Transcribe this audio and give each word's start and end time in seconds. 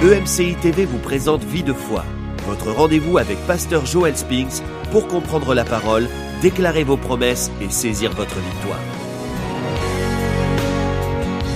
EMCI 0.00 0.54
TV 0.54 0.84
vous 0.84 0.98
présente 0.98 1.42
Vie 1.42 1.64
de 1.64 1.72
foi, 1.72 2.04
votre 2.46 2.70
rendez-vous 2.70 3.18
avec 3.18 3.36
Pasteur 3.48 3.84
Joel 3.84 4.16
Spinks 4.16 4.62
pour 4.92 5.08
comprendre 5.08 5.56
la 5.56 5.64
parole, 5.64 6.06
déclarer 6.40 6.84
vos 6.84 6.96
promesses 6.96 7.50
et 7.60 7.68
saisir 7.68 8.12
votre 8.12 8.36
victoire. 8.36 8.78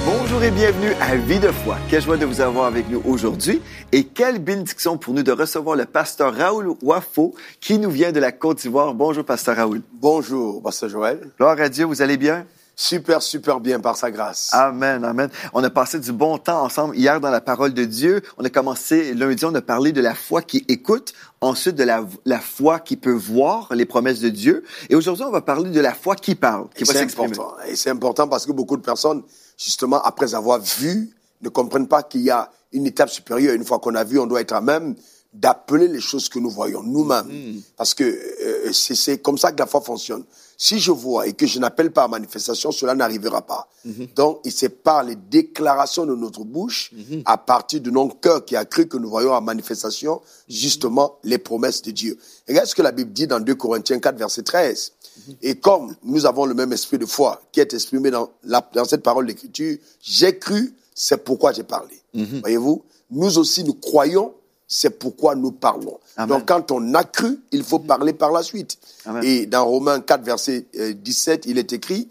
Bonjour 0.04 0.42
et 0.42 0.50
bienvenue 0.50 0.92
à 1.00 1.14
Vie 1.14 1.38
de 1.38 1.52
foi. 1.52 1.78
Quelle 1.88 2.02
joie 2.02 2.16
de 2.16 2.26
vous 2.26 2.40
avoir 2.40 2.64
avec 2.64 2.90
nous 2.90 3.00
aujourd'hui 3.04 3.62
et 3.92 4.02
quelle 4.02 4.40
bénédiction 4.40 4.98
pour 4.98 5.14
nous 5.14 5.22
de 5.22 5.30
recevoir 5.30 5.76
le 5.76 5.84
pasteur 5.84 6.34
Raoul 6.34 6.74
Wafo 6.82 7.36
qui 7.60 7.78
nous 7.78 7.92
vient 7.92 8.10
de 8.10 8.18
la 8.18 8.32
Côte 8.32 8.58
d'Ivoire. 8.58 8.92
Bonjour, 8.92 9.24
pasteur 9.24 9.54
Raoul. 9.54 9.82
Bonjour, 9.92 10.60
pasteur 10.60 10.88
Joël. 10.88 11.30
Gloire 11.38 11.60
à 11.60 11.68
Dieu, 11.68 11.84
vous 11.84 12.02
allez 12.02 12.16
bien? 12.16 12.44
Super, 12.74 13.22
super 13.22 13.60
bien 13.60 13.80
par 13.80 13.96
sa 13.96 14.10
grâce. 14.10 14.48
Amen, 14.52 15.04
amen. 15.04 15.28
On 15.52 15.62
a 15.62 15.68
passé 15.68 16.00
du 16.00 16.10
bon 16.10 16.38
temps 16.38 16.62
ensemble 16.62 16.96
hier 16.96 17.20
dans 17.20 17.30
la 17.30 17.42
parole 17.42 17.74
de 17.74 17.84
Dieu. 17.84 18.22
On 18.38 18.44
a 18.44 18.50
commencé 18.50 19.12
lundi, 19.14 19.44
on 19.44 19.54
a 19.54 19.60
parlé 19.60 19.92
de 19.92 20.00
la 20.00 20.14
foi 20.14 20.40
qui 20.40 20.64
écoute, 20.68 21.12
ensuite 21.42 21.76
de 21.76 21.84
la, 21.84 22.06
la 22.24 22.40
foi 22.40 22.80
qui 22.80 22.96
peut 22.96 23.12
voir 23.12 23.68
les 23.74 23.84
promesses 23.84 24.20
de 24.20 24.30
Dieu. 24.30 24.64
Et 24.88 24.94
aujourd'hui, 24.94 25.24
on 25.24 25.30
va 25.30 25.42
parler 25.42 25.70
de 25.70 25.80
la 25.80 25.92
foi 25.92 26.16
qui 26.16 26.34
parle, 26.34 26.68
qui 26.74 26.84
va 26.84 26.94
c'est 26.94 27.00
s'exprimer. 27.00 27.32
important. 27.32 27.62
Et 27.68 27.76
c'est 27.76 27.90
important 27.90 28.26
parce 28.26 28.46
que 28.46 28.52
beaucoup 28.52 28.78
de 28.78 28.82
personnes, 28.82 29.22
justement, 29.58 30.00
après 30.02 30.34
avoir 30.34 30.60
vu, 30.60 31.10
ne 31.42 31.50
comprennent 31.50 31.88
pas 31.88 32.02
qu'il 32.02 32.22
y 32.22 32.30
a 32.30 32.50
une 32.72 32.86
étape 32.86 33.10
supérieure. 33.10 33.54
Une 33.54 33.64
fois 33.64 33.80
qu'on 33.80 33.94
a 33.94 34.04
vu, 34.04 34.18
on 34.18 34.26
doit 34.26 34.40
être 34.40 34.52
à 34.54 34.62
même 34.62 34.94
d'appeler 35.34 35.88
les 35.88 36.00
choses 36.00 36.28
que 36.28 36.38
nous 36.38 36.50
voyons 36.50 36.82
nous-mêmes. 36.82 37.26
Mm. 37.26 37.60
Parce 37.76 37.94
que 37.94 38.04
euh, 38.04 38.72
c'est 38.72 38.94
c'est 38.94 39.18
comme 39.18 39.38
ça 39.38 39.52
que 39.52 39.58
la 39.58 39.66
foi 39.66 39.80
fonctionne. 39.80 40.24
Si 40.64 40.78
je 40.78 40.92
vois 40.92 41.26
et 41.26 41.32
que 41.32 41.44
je 41.44 41.58
n'appelle 41.58 41.90
pas 41.90 42.04
à 42.04 42.08
manifestation, 42.08 42.70
cela 42.70 42.94
n'arrivera 42.94 43.42
pas. 43.42 43.68
Donc, 44.14 44.46
et 44.46 44.50
c'est 44.52 44.68
par 44.68 45.02
les 45.02 45.16
déclarations 45.16 46.06
de 46.06 46.14
notre 46.14 46.44
bouche, 46.44 46.92
à 47.24 47.36
partir 47.36 47.80
de 47.80 47.90
notre 47.90 48.20
cœur 48.20 48.44
qui 48.44 48.54
a 48.54 48.64
cru 48.64 48.86
que 48.86 48.96
nous 48.96 49.10
voyons 49.10 49.34
à 49.34 49.40
manifestation, 49.40 50.20
justement, 50.48 51.18
les 51.24 51.38
promesses 51.38 51.82
de 51.82 51.90
Dieu. 51.90 52.16
Regarde 52.46 52.68
ce 52.68 52.76
que 52.76 52.82
la 52.82 52.92
Bible 52.92 53.12
dit 53.12 53.26
dans 53.26 53.40
2 53.40 53.56
Corinthiens 53.56 53.98
4, 53.98 54.16
verset 54.16 54.44
13. 54.44 54.92
Mm-hmm. 54.92 55.34
Et 55.42 55.56
comme 55.56 55.96
nous 56.04 56.26
avons 56.26 56.46
le 56.46 56.54
même 56.54 56.72
esprit 56.72 56.98
de 56.98 57.06
foi 57.06 57.42
qui 57.50 57.58
est 57.58 57.74
exprimé 57.74 58.12
dans, 58.12 58.30
dans 58.44 58.84
cette 58.84 59.02
parole 59.02 59.26
d'écriture, 59.26 59.78
j'ai 60.00 60.38
cru, 60.38 60.76
c'est 60.94 61.24
pourquoi 61.24 61.50
j'ai 61.52 61.64
parlé. 61.64 62.00
Voyez-vous, 62.14 62.84
nous 63.10 63.36
aussi 63.36 63.64
nous 63.64 63.74
croyons, 63.74 64.32
c'est 64.74 64.90
pourquoi 64.98 65.34
nous 65.34 65.52
parlons. 65.52 65.98
Amen. 66.16 66.38
Donc 66.38 66.48
quand 66.48 66.70
on 66.70 66.94
a 66.94 67.04
cru, 67.04 67.40
il 67.52 67.62
faut 67.62 67.78
parler 67.78 68.12
par 68.14 68.32
la 68.32 68.42
suite. 68.42 68.78
Amen. 69.04 69.22
Et 69.22 69.44
dans 69.46 69.66
Romains 69.66 70.00
4, 70.00 70.22
verset 70.24 70.66
euh, 70.78 70.94
17, 70.94 71.44
il 71.46 71.58
est 71.58 71.72
écrit, 71.74 72.08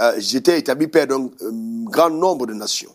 euh, 0.00 0.14
j'étais 0.18 0.58
établi 0.58 0.86
père 0.86 1.06
d'un 1.08 1.24
euh, 1.24 1.50
grand 1.84 2.10
nombre 2.10 2.46
de 2.46 2.54
nations. 2.54 2.94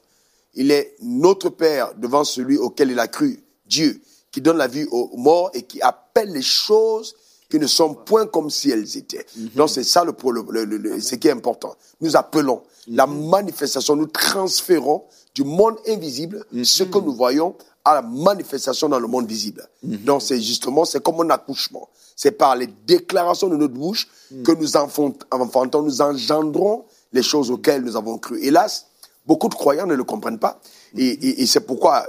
Il 0.56 0.72
est 0.72 0.96
notre 1.02 1.50
Père 1.50 1.94
devant 1.98 2.24
celui 2.24 2.58
auquel 2.58 2.92
il 2.92 3.00
a 3.00 3.08
cru, 3.08 3.40
Dieu, 3.66 4.02
qui 4.32 4.42
donne 4.42 4.58
la 4.58 4.68
vie 4.68 4.86
aux 4.92 5.16
morts 5.18 5.52
et 5.54 5.64
qui 5.64 5.82
appelle 5.82 6.32
les 6.32 6.42
choses 6.42 7.14
qui 7.50 7.60
ne 7.60 7.68
sont 7.68 7.94
point 7.96 8.26
comme 8.28 8.50
si 8.50 8.70
elles 8.72 8.98
étaient. 8.98 9.26
Donc 9.56 9.70
c'est 9.70 9.84
ça 9.84 10.04
le, 10.06 10.14
le, 10.52 10.64
le- 10.66 10.78
le- 10.78 11.02
ce 11.02 11.16
qui 11.16 11.28
est 11.28 11.32
important. 11.32 11.76
Nous 12.00 12.16
appelons 12.16 12.62
la 12.88 13.06
manifestation, 13.08 13.96
nous 13.96 14.06
transférons 14.08 15.04
du 15.36 15.44
monde 15.44 15.76
invisible 15.88 16.46
ce 16.64 16.84
que 16.84 16.98
nous 17.00 17.14
voyons 17.14 17.56
à 17.86 17.96
la 17.96 18.02
manifestation 18.02 18.90
dans 18.90 19.00
le 19.00 19.08
monde 19.08 19.28
visible. 19.28 19.68
Donc 19.84 20.22
c'est 20.22 20.40
justement, 20.42 20.86
c'est 20.86 21.02
comme 21.04 21.22
un 21.22 21.30
accouchement. 21.30 21.90
C'est 22.16 22.32
par 22.32 22.56
les 22.56 22.68
déclarations 22.86 23.48
de 23.48 23.56
notre 23.56 23.74
bouche 23.74 24.08
que 24.44 24.52
nous 24.52 24.76
enfant- 24.78 25.14
enfantons, 25.32 25.82
nous 25.82 26.02
engendrons 26.02 26.86
les 27.14 27.24
choses 27.24 27.50
auxquelles 27.50 27.82
nous 27.84 27.96
avons 27.96 28.18
cru. 28.18 28.40
Hélas, 28.44 28.88
beaucoup 29.26 29.48
de 29.50 29.56
croyants 29.56 29.86
ne 29.88 29.96
le 29.96 30.04
comprennent 30.04 30.40
pas. 30.40 30.60
Et, 30.98 31.06
et- 31.08 31.42
et 31.42 31.46
c'est 31.46 31.62
pourquoi 31.62 32.06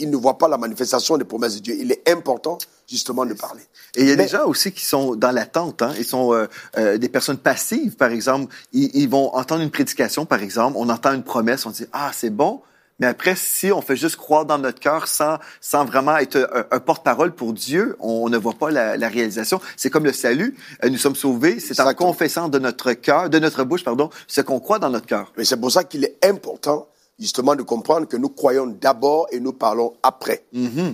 ils 0.00 0.08
ne 0.08 0.16
voient 0.16 0.38
pas 0.38 0.46
la 0.48 0.58
manifestation 0.58 1.18
des 1.18 1.24
promesses 1.24 1.56
de 1.56 1.60
Dieu. 1.60 1.76
Il 1.80 1.90
est 1.90 2.08
important, 2.08 2.56
justement, 2.86 3.26
de 3.26 3.34
parler. 3.34 3.62
Et 3.96 4.02
il 4.02 4.08
y 4.08 4.12
a 4.12 4.16
Mais- 4.16 4.24
des 4.24 4.28
gens 4.28 4.46
aussi 4.46 4.70
qui 4.70 4.84
sont 4.86 5.16
dans 5.16 5.32
l'attente. 5.32 5.82
Hein? 5.82 5.92
Ils 5.98 6.04
sont 6.04 6.32
euh, 6.32 6.46
euh, 6.76 6.96
des 6.98 7.08
personnes 7.08 7.38
passives, 7.38 7.96
par 7.96 8.10
exemple. 8.12 8.54
Ils, 8.72 8.90
ils 8.94 9.08
vont 9.08 9.34
entendre 9.34 9.62
une 9.62 9.70
prédication, 9.72 10.24
par 10.24 10.40
exemple. 10.40 10.76
On 10.78 10.88
entend 10.88 11.12
une 11.14 11.24
promesse, 11.24 11.66
on 11.66 11.70
dit 11.70 11.86
ah 11.92 12.12
c'est 12.14 12.30
bon. 12.30 12.60
Mais 12.98 13.06
après, 13.06 13.36
si 13.36 13.70
on 13.70 13.80
fait 13.80 13.96
juste 13.96 14.16
croire 14.16 14.44
dans 14.44 14.58
notre 14.58 14.80
cœur 14.80 15.06
sans, 15.06 15.38
sans 15.60 15.84
vraiment 15.84 16.16
être 16.16 16.50
un, 16.52 16.76
un 16.76 16.80
porte-parole 16.80 17.32
pour 17.32 17.52
Dieu, 17.52 17.96
on 18.00 18.28
ne 18.28 18.36
voit 18.36 18.54
pas 18.54 18.70
la, 18.70 18.96
la 18.96 19.08
réalisation. 19.08 19.60
C'est 19.76 19.88
comme 19.90 20.04
le 20.04 20.12
salut. 20.12 20.56
Euh, 20.84 20.90
nous 20.90 20.98
sommes 20.98 21.14
sauvés. 21.14 21.60
C'est 21.60 21.78
en 21.80 21.94
confessant 21.94 22.48
de 22.48 22.58
notre 22.58 22.92
cœur, 22.94 23.30
de 23.30 23.38
notre 23.38 23.62
bouche, 23.64 23.84
pardon, 23.84 24.10
ce 24.26 24.40
qu'on 24.40 24.58
croit 24.58 24.78
dans 24.80 24.90
notre 24.90 25.06
cœur. 25.06 25.32
Mais 25.36 25.44
c'est 25.44 25.56
pour 25.56 25.70
ça 25.70 25.84
qu'il 25.84 26.04
est 26.04 26.18
important, 26.24 26.88
justement, 27.20 27.54
de 27.54 27.62
comprendre 27.62 28.08
que 28.08 28.16
nous 28.16 28.30
croyons 28.30 28.66
d'abord 28.66 29.28
et 29.30 29.38
nous 29.38 29.52
parlons 29.52 29.94
après. 30.02 30.44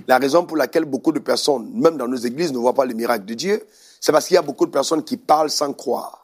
La 0.06 0.18
raison 0.18 0.44
pour 0.44 0.56
laquelle 0.58 0.84
beaucoup 0.84 1.12
de 1.12 1.20
personnes, 1.20 1.70
même 1.74 1.96
dans 1.96 2.08
nos 2.08 2.16
églises, 2.16 2.52
ne 2.52 2.58
voient 2.58 2.74
pas 2.74 2.84
les 2.84 2.94
miracles 2.94 3.24
de 3.24 3.34
Dieu, 3.34 3.62
c'est 4.00 4.12
parce 4.12 4.26
qu'il 4.26 4.34
y 4.34 4.38
a 4.38 4.42
beaucoup 4.42 4.66
de 4.66 4.70
personnes 4.70 5.02
qui 5.02 5.16
parlent 5.16 5.50
sans 5.50 5.72
croire. 5.72 6.23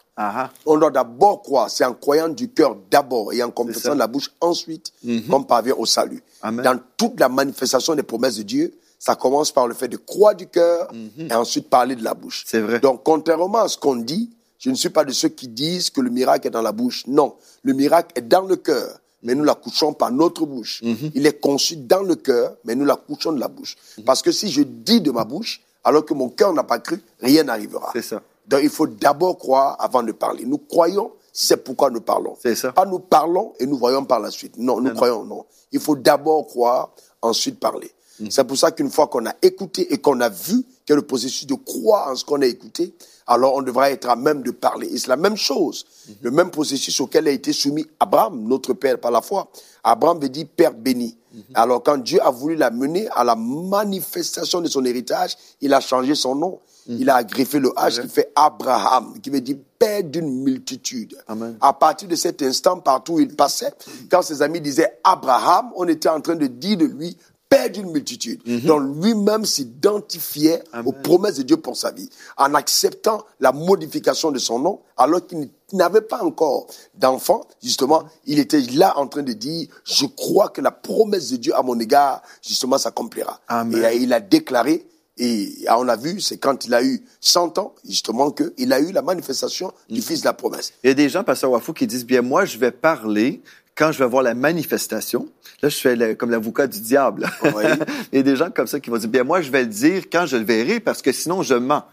On 0.67 0.77
doit 0.79 0.91
d'abord 0.91 1.43
croire, 1.43 1.71
c'est 1.71 1.85
en 1.85 1.95
croyant 1.95 2.29
du 2.29 2.51
cœur 2.51 2.77
d'abord 2.91 3.33
et 3.33 3.43
en 3.43 3.51
confessant 3.51 3.95
la 3.95 4.07
bouche 4.07 4.31
ensuite 4.41 4.93
qu'on 5.29 5.43
parvient 5.43 5.75
au 5.77 5.87
salut. 5.87 6.23
Amen. 6.43 6.65
Dans 6.65 6.79
toute 6.97 7.19
la 7.21 7.29
manifestation 7.29 7.95
des 7.95 8.03
promesses 8.03 8.37
de 8.37 8.43
Dieu, 8.43 8.75
ça 8.99 9.15
commence 9.15 9.51
par 9.51 9.67
le 9.67 9.75
fait 9.75 9.89
de 9.89 9.97
croire 9.97 10.35
du 10.35 10.47
cœur 10.47 10.93
et 11.19 11.35
ensuite 11.35 11.69
parler 11.71 11.97
de 11.97 12.05
la 12.05 12.15
bouche. 12.15 12.45
C'est 12.47 12.61
vrai. 12.61 12.81
Donc, 12.81 13.03
contrairement 13.03 13.61
à 13.61 13.69
ce 13.69 13.79
qu'on 13.79 13.97
dit, 13.97 14.31
je 14.59 14.69
ne 14.69 14.75
suis 14.75 14.91
pas 14.91 15.05
de 15.05 15.13
ceux 15.13 15.31
qui 15.31 15.49
disent 15.49 15.89
que 15.89 16.03
le 16.03 16.11
miracle 16.11 16.47
est 16.47 16.51
dans 16.51 16.61
la 16.61 16.73
bouche. 16.73 17.07
Non, 17.07 17.35
le 17.63 17.73
miracle 17.73 18.13
est 18.15 18.29
dans 18.29 18.43
le 18.43 18.57
cœur, 18.57 19.01
mais 19.23 19.35
nous 19.35 19.43
l'accouchons 19.43 19.95
par 19.95 20.13
notre 20.13 20.45
bouche. 20.45 20.83
Mhm. 20.83 21.13
Il 21.15 21.27
est 21.27 21.41
conçu 21.41 21.77
dans 21.77 22.03
le 22.03 22.15
cœur, 22.15 22.57
mais 22.65 22.75
nous 22.75 22.85
l'accouchons 22.85 23.33
de 23.33 23.41
la 23.41 23.49
bouche. 23.49 23.77
Parce 24.05 24.21
que 24.21 24.33
si 24.33 24.51
je 24.51 24.61
dis 24.63 25.01
de 25.01 25.11
ma 25.11 25.25
bouche, 25.25 25.63
alors 25.83 26.05
que 26.05 26.13
mon 26.13 26.29
cœur 26.29 26.53
n'a 26.53 26.63
pas 26.63 26.79
cru, 26.79 27.01
rien 27.21 27.45
n'arrivera. 27.45 27.91
C'est 27.95 28.03
ça. 28.03 28.21
Donc 28.51 28.61
il 28.65 28.69
faut 28.69 28.89
d'abord 28.89 29.39
croire 29.39 29.77
avant 29.79 30.03
de 30.03 30.11
parler. 30.11 30.45
Nous 30.45 30.59
croyons, 30.59 31.13
c'est 31.33 31.63
pourquoi 31.63 31.89
nous 31.91 32.01
parlons. 32.01 32.37
C'est 32.43 32.57
ça. 32.57 32.73
Pas 32.73 32.85
nous 32.85 32.99
parlons 32.99 33.53
et 33.61 33.67
nous 33.67 33.79
voyons 33.79 34.05
par 34.05 34.19
la 34.19 34.33
suite. 34.33 34.59
Non, 34.59 34.81
nous 34.81 34.89
non. 34.89 34.95
croyons, 34.95 35.25
non. 35.25 35.45
Il 35.71 35.79
faut 35.79 35.95
d'abord 35.95 36.49
croire, 36.49 36.91
ensuite 37.23 37.61
parler. 37.61 37.93
Mm. 38.21 38.27
C'est 38.31 38.45
pour 38.45 38.57
ça 38.57 38.71
qu'une 38.71 38.91
fois 38.91 39.07
qu'on 39.09 39.27
a 39.27 39.35
écouté 39.43 39.93
et 39.93 39.99
qu'on 39.99 40.21
a 40.21 40.29
vu 40.29 40.63
qu'il 40.85 40.91
y 40.91 40.93
a 40.93 40.97
le 40.97 41.03
processus 41.03 41.47
de 41.47 41.55
croire 41.55 42.09
en 42.11 42.17
ce 42.17 42.25
qu'on 42.25 42.43
a 42.43 42.47
écouté, 42.47 42.95
alors 43.27 43.55
on 43.55 43.63
devra 43.63 43.91
être 43.91 44.09
à 44.09 44.17
même 44.17 44.43
de 44.43 44.51
parler. 44.51 44.89
Et 44.89 44.99
c'est 44.99 45.09
la 45.09 45.17
même 45.17 45.37
chose, 45.37 45.85
Mm-hmm. 46.11 46.15
le 46.23 46.31
même 46.31 46.51
processus 46.51 47.01
auquel 47.01 47.29
a 47.29 47.31
été 47.31 47.53
soumis 47.53 47.87
Abraham, 47.99 48.47
notre 48.47 48.73
père 48.73 48.99
par 48.99 49.11
la 49.11 49.21
foi. 49.21 49.49
Abraham 49.85 50.19
veut 50.21 50.29
dire 50.29 50.47
père 50.57 50.73
béni. 50.73 51.17
Mm-hmm. 51.35 51.41
Alors 51.55 51.83
quand 51.83 51.99
Dieu 51.99 52.21
a 52.23 52.31
voulu 52.31 52.57
l'amener 52.57 53.09
à 53.15 53.25
la 53.25 53.37
manifestation 53.37 54.61
de 54.61 54.69
son 54.69 54.85
héritage, 54.85 55.37
il 55.61 55.73
a 55.75 55.81
changé 55.81 56.15
son 56.15 56.35
nom. 56.35 56.59
Mm. 56.87 56.97
Il 56.99 57.11
a 57.11 57.23
greffé 57.23 57.59
le 57.59 57.69
H 57.71 58.01
qui 58.01 58.09
fait 58.09 58.33
Abraham, 58.35 59.21
qui 59.21 59.31
veut 59.31 59.41
dire 59.41 59.57
père 59.79 60.03
d'une 60.03 60.43
multitude. 60.43 61.17
Amen. 61.29 61.57
À 61.61 61.73
partir 61.73 62.09
de 62.09 62.17
cet 62.17 62.43
instant, 62.43 62.79
partout 62.81 63.15
où 63.15 63.21
il 63.21 63.35
passait, 63.35 63.73
quand 64.11 64.23
ses 64.23 64.43
amis 64.43 64.61
disaient 64.61 64.99
Abraham, 65.05 65.71
on 65.77 65.87
était 65.87 66.09
en 66.09 66.21
train 66.21 66.37
de 66.37 66.47
dire 66.47 66.79
de 66.79 66.87
lui 66.87 67.17
père 67.51 67.69
d'une 67.69 67.91
multitude. 67.91 68.41
Donc 68.65 69.03
lui-même 69.03 69.45
s'identifiait 69.45 70.63
aux 70.87 70.93
promesses 70.93 71.37
de 71.37 71.43
Dieu 71.43 71.59
pour 71.59 71.77
sa 71.77 71.91
vie, 71.91 72.09
en 72.39 72.55
acceptant 72.55 73.27
la 73.41 73.53
modification 73.53 74.31
de 74.31 74.39
son 74.39 74.61
nom, 74.61 74.81
alors 74.97 75.27
qu'il 75.27 75.51
n'avait 75.73 76.01
pas 76.01 76.23
encore 76.23 76.69
d'enfant. 76.95 77.43
Justement, 77.63 78.05
il 78.25 78.39
était 78.39 78.61
là 78.61 78.97
en 78.97 79.09
train 79.09 79.25
de 79.25 79.33
dire, 79.33 79.69
je 79.85 80.07
crois 80.07 80.49
que 80.49 80.61
la 80.61 80.71
promesse 80.71 81.31
de 81.31 81.37
Dieu 81.37 81.55
à 81.55 81.63
mon 81.63 81.79
égard, 81.79 82.23
justement, 82.41 82.79
s'accomplira. 82.79 83.41
Et 83.51 83.97
il 83.97 84.13
a 84.13 84.21
déclaré, 84.21 84.87
et 85.19 85.67
on 85.69 85.89
a 85.89 85.97
vu, 85.97 86.21
c'est 86.21 86.39
quand 86.39 86.65
il 86.65 86.73
a 86.73 86.83
eu 86.83 87.05
100 87.21 87.59
ans, 87.59 87.75
justement, 87.87 88.31
qu'il 88.31 88.73
a 88.73 88.81
eu 88.81 88.91
la 88.91 89.03
manifestation 89.03 89.71
du 89.91 90.01
Fils 90.01 90.21
de 90.21 90.25
la 90.25 90.33
promesse. 90.33 90.73
Il 90.83 90.87
y 90.87 90.91
a 90.93 90.95
des 90.95 91.11
gens, 91.11 91.25
Pasteur 91.25 91.51
Wafou, 91.51 91.75
qui 91.75 91.87
disent, 91.87 92.07
bien, 92.07 92.23
moi, 92.23 92.47
je 92.47 92.57
vais 92.57 92.71
parler 92.71 93.43
quand 93.81 93.93
je 93.93 93.99
vais 93.99 94.07
voir 94.11 94.23
la 94.23 94.35
manifestation. 94.35 95.27
Là, 95.63 95.71
je 95.71 95.77
fais 95.79 95.97
le- 95.97 96.15
comme 96.15 96.31
l'avocat 96.31 96.67
du 96.67 96.81
diable. 96.81 97.27
Oui. 97.43 97.65
Il 98.13 98.17
y 98.17 98.21
a 98.21 98.23
des 98.23 98.37
gens 98.37 98.51
comme 98.51 98.67
ça 98.67 98.79
qui 98.79 98.91
vont 98.91 98.99
dire, 98.99 99.09
bien, 99.09 99.25
moi, 99.25 99.41
je 99.41 99.51
vais 99.51 99.63
le 99.63 99.69
dire 99.69 100.03
quand 100.13 100.27
je 100.27 100.37
le 100.37 100.45
verrai, 100.45 100.81
parce 100.81 101.01
que 101.01 101.13
sinon, 101.13 101.43
je 101.43 101.55
mens. 101.55 101.85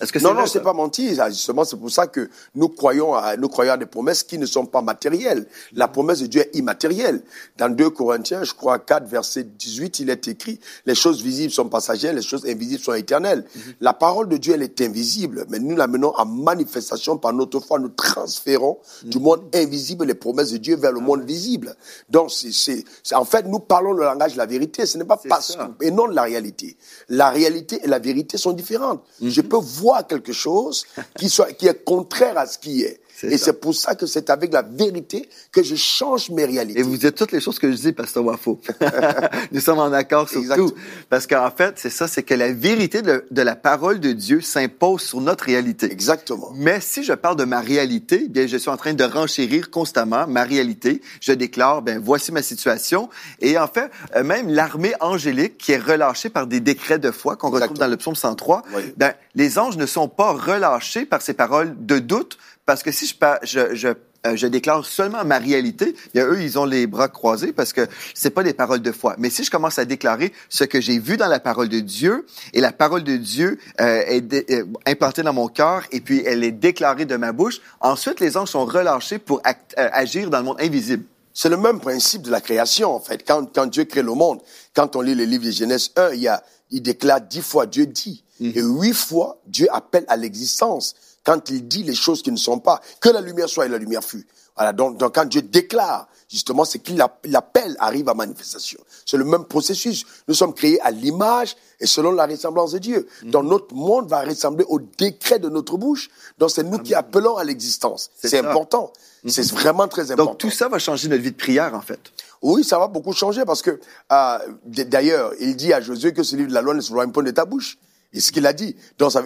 Est-ce 0.00 0.12
que 0.12 0.18
Non, 0.18 0.34
non, 0.34 0.46
c'est 0.46 0.60
pas 0.60 0.72
menti. 0.72 1.14
ça. 1.16 1.30
Justement, 1.30 1.64
c'est 1.64 1.76
pour 1.76 1.90
ça 1.90 2.06
que 2.06 2.28
nous 2.54 2.68
croyons 2.68 3.14
à, 3.14 3.36
nous 3.36 3.48
croyons 3.48 3.72
à 3.72 3.76
des 3.76 3.86
promesses 3.86 4.22
qui 4.22 4.38
ne 4.38 4.46
sont 4.46 4.66
pas 4.66 4.82
matérielles. 4.82 5.46
La 5.72 5.88
promesse 5.88 6.20
de 6.20 6.26
Dieu 6.26 6.40
est 6.42 6.56
immatérielle. 6.56 7.22
Dans 7.56 7.68
2 7.74 7.90
Corinthiens, 7.90 8.42
je 8.44 8.52
crois 8.54 8.78
4, 8.78 9.06
verset 9.06 9.44
18, 9.44 10.00
il 10.00 10.10
est 10.10 10.26
écrit, 10.28 10.58
les 10.86 10.94
choses 10.94 11.22
visibles 11.22 11.52
sont 11.52 11.68
passagères, 11.68 12.12
les 12.12 12.22
choses 12.22 12.44
invisibles 12.46 12.82
sont 12.82 12.94
éternelles. 12.94 13.44
La 13.80 13.92
parole 13.92 14.28
de 14.28 14.36
Dieu, 14.36 14.54
elle 14.54 14.62
est 14.62 14.80
invisible, 14.80 15.46
mais 15.48 15.58
nous 15.58 15.76
la 15.76 15.86
menons 15.86 16.12
en 16.16 16.26
manifestation 16.26 17.16
par 17.16 17.32
notre 17.32 17.60
foi. 17.60 17.78
Nous 17.78 17.88
transférons 17.90 18.78
du 19.04 19.18
monde 19.18 19.42
invisible 19.54 20.04
les 20.06 20.14
promesses 20.14 20.50
de 20.50 20.56
Dieu 20.58 20.76
vers 20.76 20.92
le 20.92 21.00
monde 21.00 21.22
visible. 21.24 21.76
Donc, 22.10 22.30
c'est, 22.30 22.84
en 23.12 23.24
fait, 23.24 23.46
nous 23.46 23.60
parlons 23.60 23.92
le 23.92 24.04
langage 24.04 24.32
de 24.32 24.38
la 24.38 24.46
vérité. 24.46 24.86
Ce 24.86 24.98
n'est 24.98 25.04
pas 25.04 25.20
parce 25.28 25.52
ça. 25.52 25.70
que, 25.78 25.84
et 25.84 25.90
non 25.90 26.08
de 26.08 26.14
la 26.14 26.22
réalité. 26.22 26.76
La 27.08 27.30
réalité 27.30 27.80
et 27.82 27.86
la 27.86 27.98
vérité 27.98 28.38
sont 28.38 28.52
différentes. 28.52 29.02
Je 29.22 29.40
peux 29.40 29.58
voir 29.84 30.06
quelque 30.06 30.32
chose 30.32 30.86
qui 31.18 31.28
soit, 31.28 31.52
qui 31.52 31.66
est 31.66 31.84
contraire 31.84 32.38
à 32.38 32.46
ce 32.46 32.58
qui 32.58 32.82
est. 32.82 33.00
Et 33.22 33.38
c'est 33.38 33.60
pour 33.60 33.74
ça 33.74 33.94
que 33.94 34.06
c'est 34.06 34.30
avec 34.30 34.52
la 34.52 34.62
vérité 34.62 35.28
que 35.52 35.62
je 35.62 35.74
change 35.76 36.30
mes 36.30 36.44
réalités. 36.44 36.80
Et 36.80 36.82
vous 36.82 36.96
dites 36.96 37.14
toutes 37.14 37.32
les 37.32 37.40
choses 37.40 37.58
que 37.58 37.70
je 37.70 37.76
dis, 37.76 37.92
Pasteur 37.92 38.24
Wafo. 38.24 38.60
Nous 39.52 39.60
sommes 39.60 39.78
en 39.78 39.92
accord 39.92 40.28
sur 40.28 40.42
tout. 40.54 40.72
Parce 41.08 41.26
qu'en 41.26 41.50
fait, 41.50 41.74
c'est 41.76 41.90
ça, 41.90 42.08
c'est 42.08 42.22
que 42.22 42.34
la 42.34 42.52
vérité 42.52 43.02
de, 43.02 43.24
de, 43.30 43.42
la 43.42 43.56
parole 43.56 44.00
de 44.00 44.12
Dieu 44.12 44.40
s'impose 44.40 45.02
sur 45.02 45.20
notre 45.20 45.44
réalité. 45.44 45.90
Exactement. 45.90 46.50
Mais 46.54 46.80
si 46.80 47.04
je 47.04 47.12
parle 47.12 47.36
de 47.36 47.44
ma 47.44 47.60
réalité, 47.60 48.28
bien, 48.28 48.46
je 48.46 48.56
suis 48.56 48.70
en 48.70 48.76
train 48.76 48.94
de 48.94 49.04
renchérir 49.04 49.70
constamment 49.70 50.26
ma 50.26 50.42
réalité. 50.44 51.00
Je 51.20 51.32
déclare, 51.32 51.82
ben, 51.82 52.00
voici 52.02 52.32
ma 52.32 52.42
situation. 52.42 53.08
Et 53.40 53.58
en 53.58 53.68
fait, 53.68 53.90
euh, 54.16 54.24
même 54.24 54.48
l'armée 54.48 54.94
angélique 55.00 55.58
qui 55.58 55.72
est 55.72 55.78
relâchée 55.78 56.30
par 56.30 56.46
des 56.46 56.60
décrets 56.60 56.98
de 56.98 57.10
foi 57.10 57.36
qu'on 57.36 57.50
retrouve 57.50 57.78
dans 57.78 57.88
le 57.88 57.96
psaume 57.96 58.14
103, 58.14 58.62
ben, 58.96 59.14
les 59.34 59.58
anges 59.58 59.76
ne 59.76 59.86
sont 59.86 60.08
pas 60.08 60.32
relâchés 60.32 61.06
par 61.06 61.22
ces 61.22 61.34
paroles 61.34 61.74
de 61.78 61.98
doute, 61.98 62.38
parce 62.66 62.82
que 62.82 62.90
si 62.92 63.06
je, 63.06 63.14
je, 63.42 63.74
je 63.74 63.88
euh, 64.26 64.36
je 64.36 64.46
déclare 64.46 64.84
seulement 64.86 65.24
ma 65.24 65.38
réalité, 65.38 65.94
bien 66.14 66.26
eux, 66.26 66.40
ils 66.40 66.58
ont 66.58 66.64
les 66.64 66.86
bras 66.86 67.08
croisés 67.08 67.52
parce 67.52 67.72
que 67.72 67.86
c'est 68.14 68.30
pas 68.30 68.42
des 68.42 68.54
paroles 68.54 68.80
de 68.80 68.90
foi. 68.90 69.16
Mais 69.18 69.28
si 69.28 69.44
je 69.44 69.50
commence 69.50 69.78
à 69.78 69.84
déclarer 69.84 70.32
ce 70.48 70.64
que 70.64 70.80
j'ai 70.80 70.98
vu 70.98 71.16
dans 71.18 71.26
la 71.26 71.40
parole 71.40 71.68
de 71.68 71.80
Dieu 71.80 72.24
et 72.54 72.60
la 72.60 72.72
parole 72.72 73.04
de 73.04 73.16
Dieu 73.16 73.58
euh, 73.80 74.02
est 74.06 74.50
euh, 74.50 74.64
implantée 74.86 75.22
dans 75.22 75.34
mon 75.34 75.48
cœur 75.48 75.82
et 75.92 76.00
puis 76.00 76.22
elle 76.24 76.42
est 76.42 76.52
déclarée 76.52 77.04
de 77.04 77.16
ma 77.16 77.32
bouche, 77.32 77.60
ensuite 77.80 78.20
les 78.20 78.36
anges 78.38 78.48
sont 78.48 78.64
relâchés 78.64 79.18
pour 79.18 79.42
agir 79.76 80.30
dans 80.30 80.38
le 80.38 80.44
monde 80.44 80.60
invisible. 80.60 81.04
C'est 81.34 81.48
le 81.48 81.56
même 81.56 81.80
principe 81.80 82.22
de 82.22 82.30
la 82.30 82.40
création, 82.40 82.94
en 82.94 83.00
fait. 83.00 83.26
Quand, 83.26 83.52
quand 83.52 83.66
Dieu 83.66 83.84
crée 83.84 84.02
le 84.02 84.14
monde, 84.14 84.40
quand 84.72 84.94
on 84.94 85.00
lit 85.00 85.16
le 85.16 85.24
livre 85.24 85.44
de 85.44 85.50
Genèse 85.50 85.90
1, 85.96 86.12
il, 86.12 86.20
y 86.20 86.28
a, 86.28 86.42
il 86.70 86.80
déclare 86.80 87.20
dix 87.20 87.42
fois 87.42 87.66
Dieu 87.66 87.86
dit. 87.86 88.22
Mm. 88.38 88.50
Et 88.54 88.62
huit 88.62 88.94
fois, 88.94 89.40
Dieu 89.46 89.66
appelle 89.72 90.04
à 90.06 90.16
l'existence 90.16 90.94
quand 91.24 91.50
il 91.50 91.66
dit 91.66 91.82
les 91.82 91.94
choses 91.94 92.22
qui 92.22 92.30
ne 92.30 92.36
sont 92.36 92.58
pas. 92.58 92.80
Que 93.00 93.08
la 93.08 93.20
lumière 93.20 93.48
soit 93.48 93.66
et 93.66 93.68
la 93.68 93.78
lumière 93.78 94.04
fut. 94.04 94.26
Voilà, 94.56 94.72
donc, 94.72 94.98
donc 94.98 95.14
quand 95.14 95.24
Dieu 95.24 95.42
déclare, 95.42 96.06
justement, 96.30 96.64
c'est 96.64 96.78
qu'il 96.78 96.96
l'appel 97.24 97.76
arrive 97.80 98.08
à 98.08 98.14
manifestation. 98.14 98.78
C'est 99.04 99.16
le 99.16 99.24
même 99.24 99.46
processus. 99.46 100.04
Nous 100.28 100.34
sommes 100.34 100.54
créés 100.54 100.80
à 100.82 100.92
l'image 100.92 101.56
et 101.80 101.86
selon 101.86 102.12
la 102.12 102.26
ressemblance 102.26 102.72
de 102.72 102.78
Dieu. 102.78 103.08
Mm. 103.24 103.30
Donc 103.30 103.44
notre 103.44 103.74
monde 103.74 104.08
va 104.08 104.22
ressembler 104.22 104.64
au 104.68 104.78
décret 104.78 105.40
de 105.40 105.48
notre 105.48 105.76
bouche. 105.76 106.08
Donc 106.38 106.50
c'est 106.50 106.62
nous 106.62 106.78
qui 106.78 106.94
appelons 106.94 107.36
à 107.36 107.42
l'existence. 107.42 108.10
C'est 108.16 108.38
important. 108.38 108.92
Mm-hmm. 109.24 109.30
C'est 109.30 109.52
vraiment 109.52 109.88
très 109.88 110.12
important. 110.12 110.32
Donc 110.32 110.38
tout 110.38 110.50
ça 110.50 110.68
va 110.68 110.78
changer 110.78 111.08
notre 111.08 111.22
vie 111.22 111.32
de 111.32 111.36
prière, 111.36 111.74
en 111.74 111.80
fait. 111.80 112.00
Oui, 112.40 112.62
ça 112.62 112.78
va 112.78 112.88
beaucoup 112.88 113.12
changer 113.12 113.44
parce 113.44 113.62
que, 113.62 113.80
euh, 114.12 114.38
d'ailleurs, 114.66 115.32
il 115.40 115.56
dit 115.56 115.72
à 115.72 115.80
Josué 115.80 116.12
que 116.12 116.22
ce 116.22 116.36
livre 116.36 116.50
de 116.50 116.54
la 116.54 116.60
loi 116.60 116.74
ne 116.74 116.80
se 116.80 116.92
un 116.92 117.08
point 117.08 117.22
de 117.22 117.30
ta 117.30 117.44
bouche. 117.44 117.78
Et 118.14 118.20
ce 118.20 118.32
qu'il 118.32 118.46
a 118.46 118.52
dit. 118.52 118.76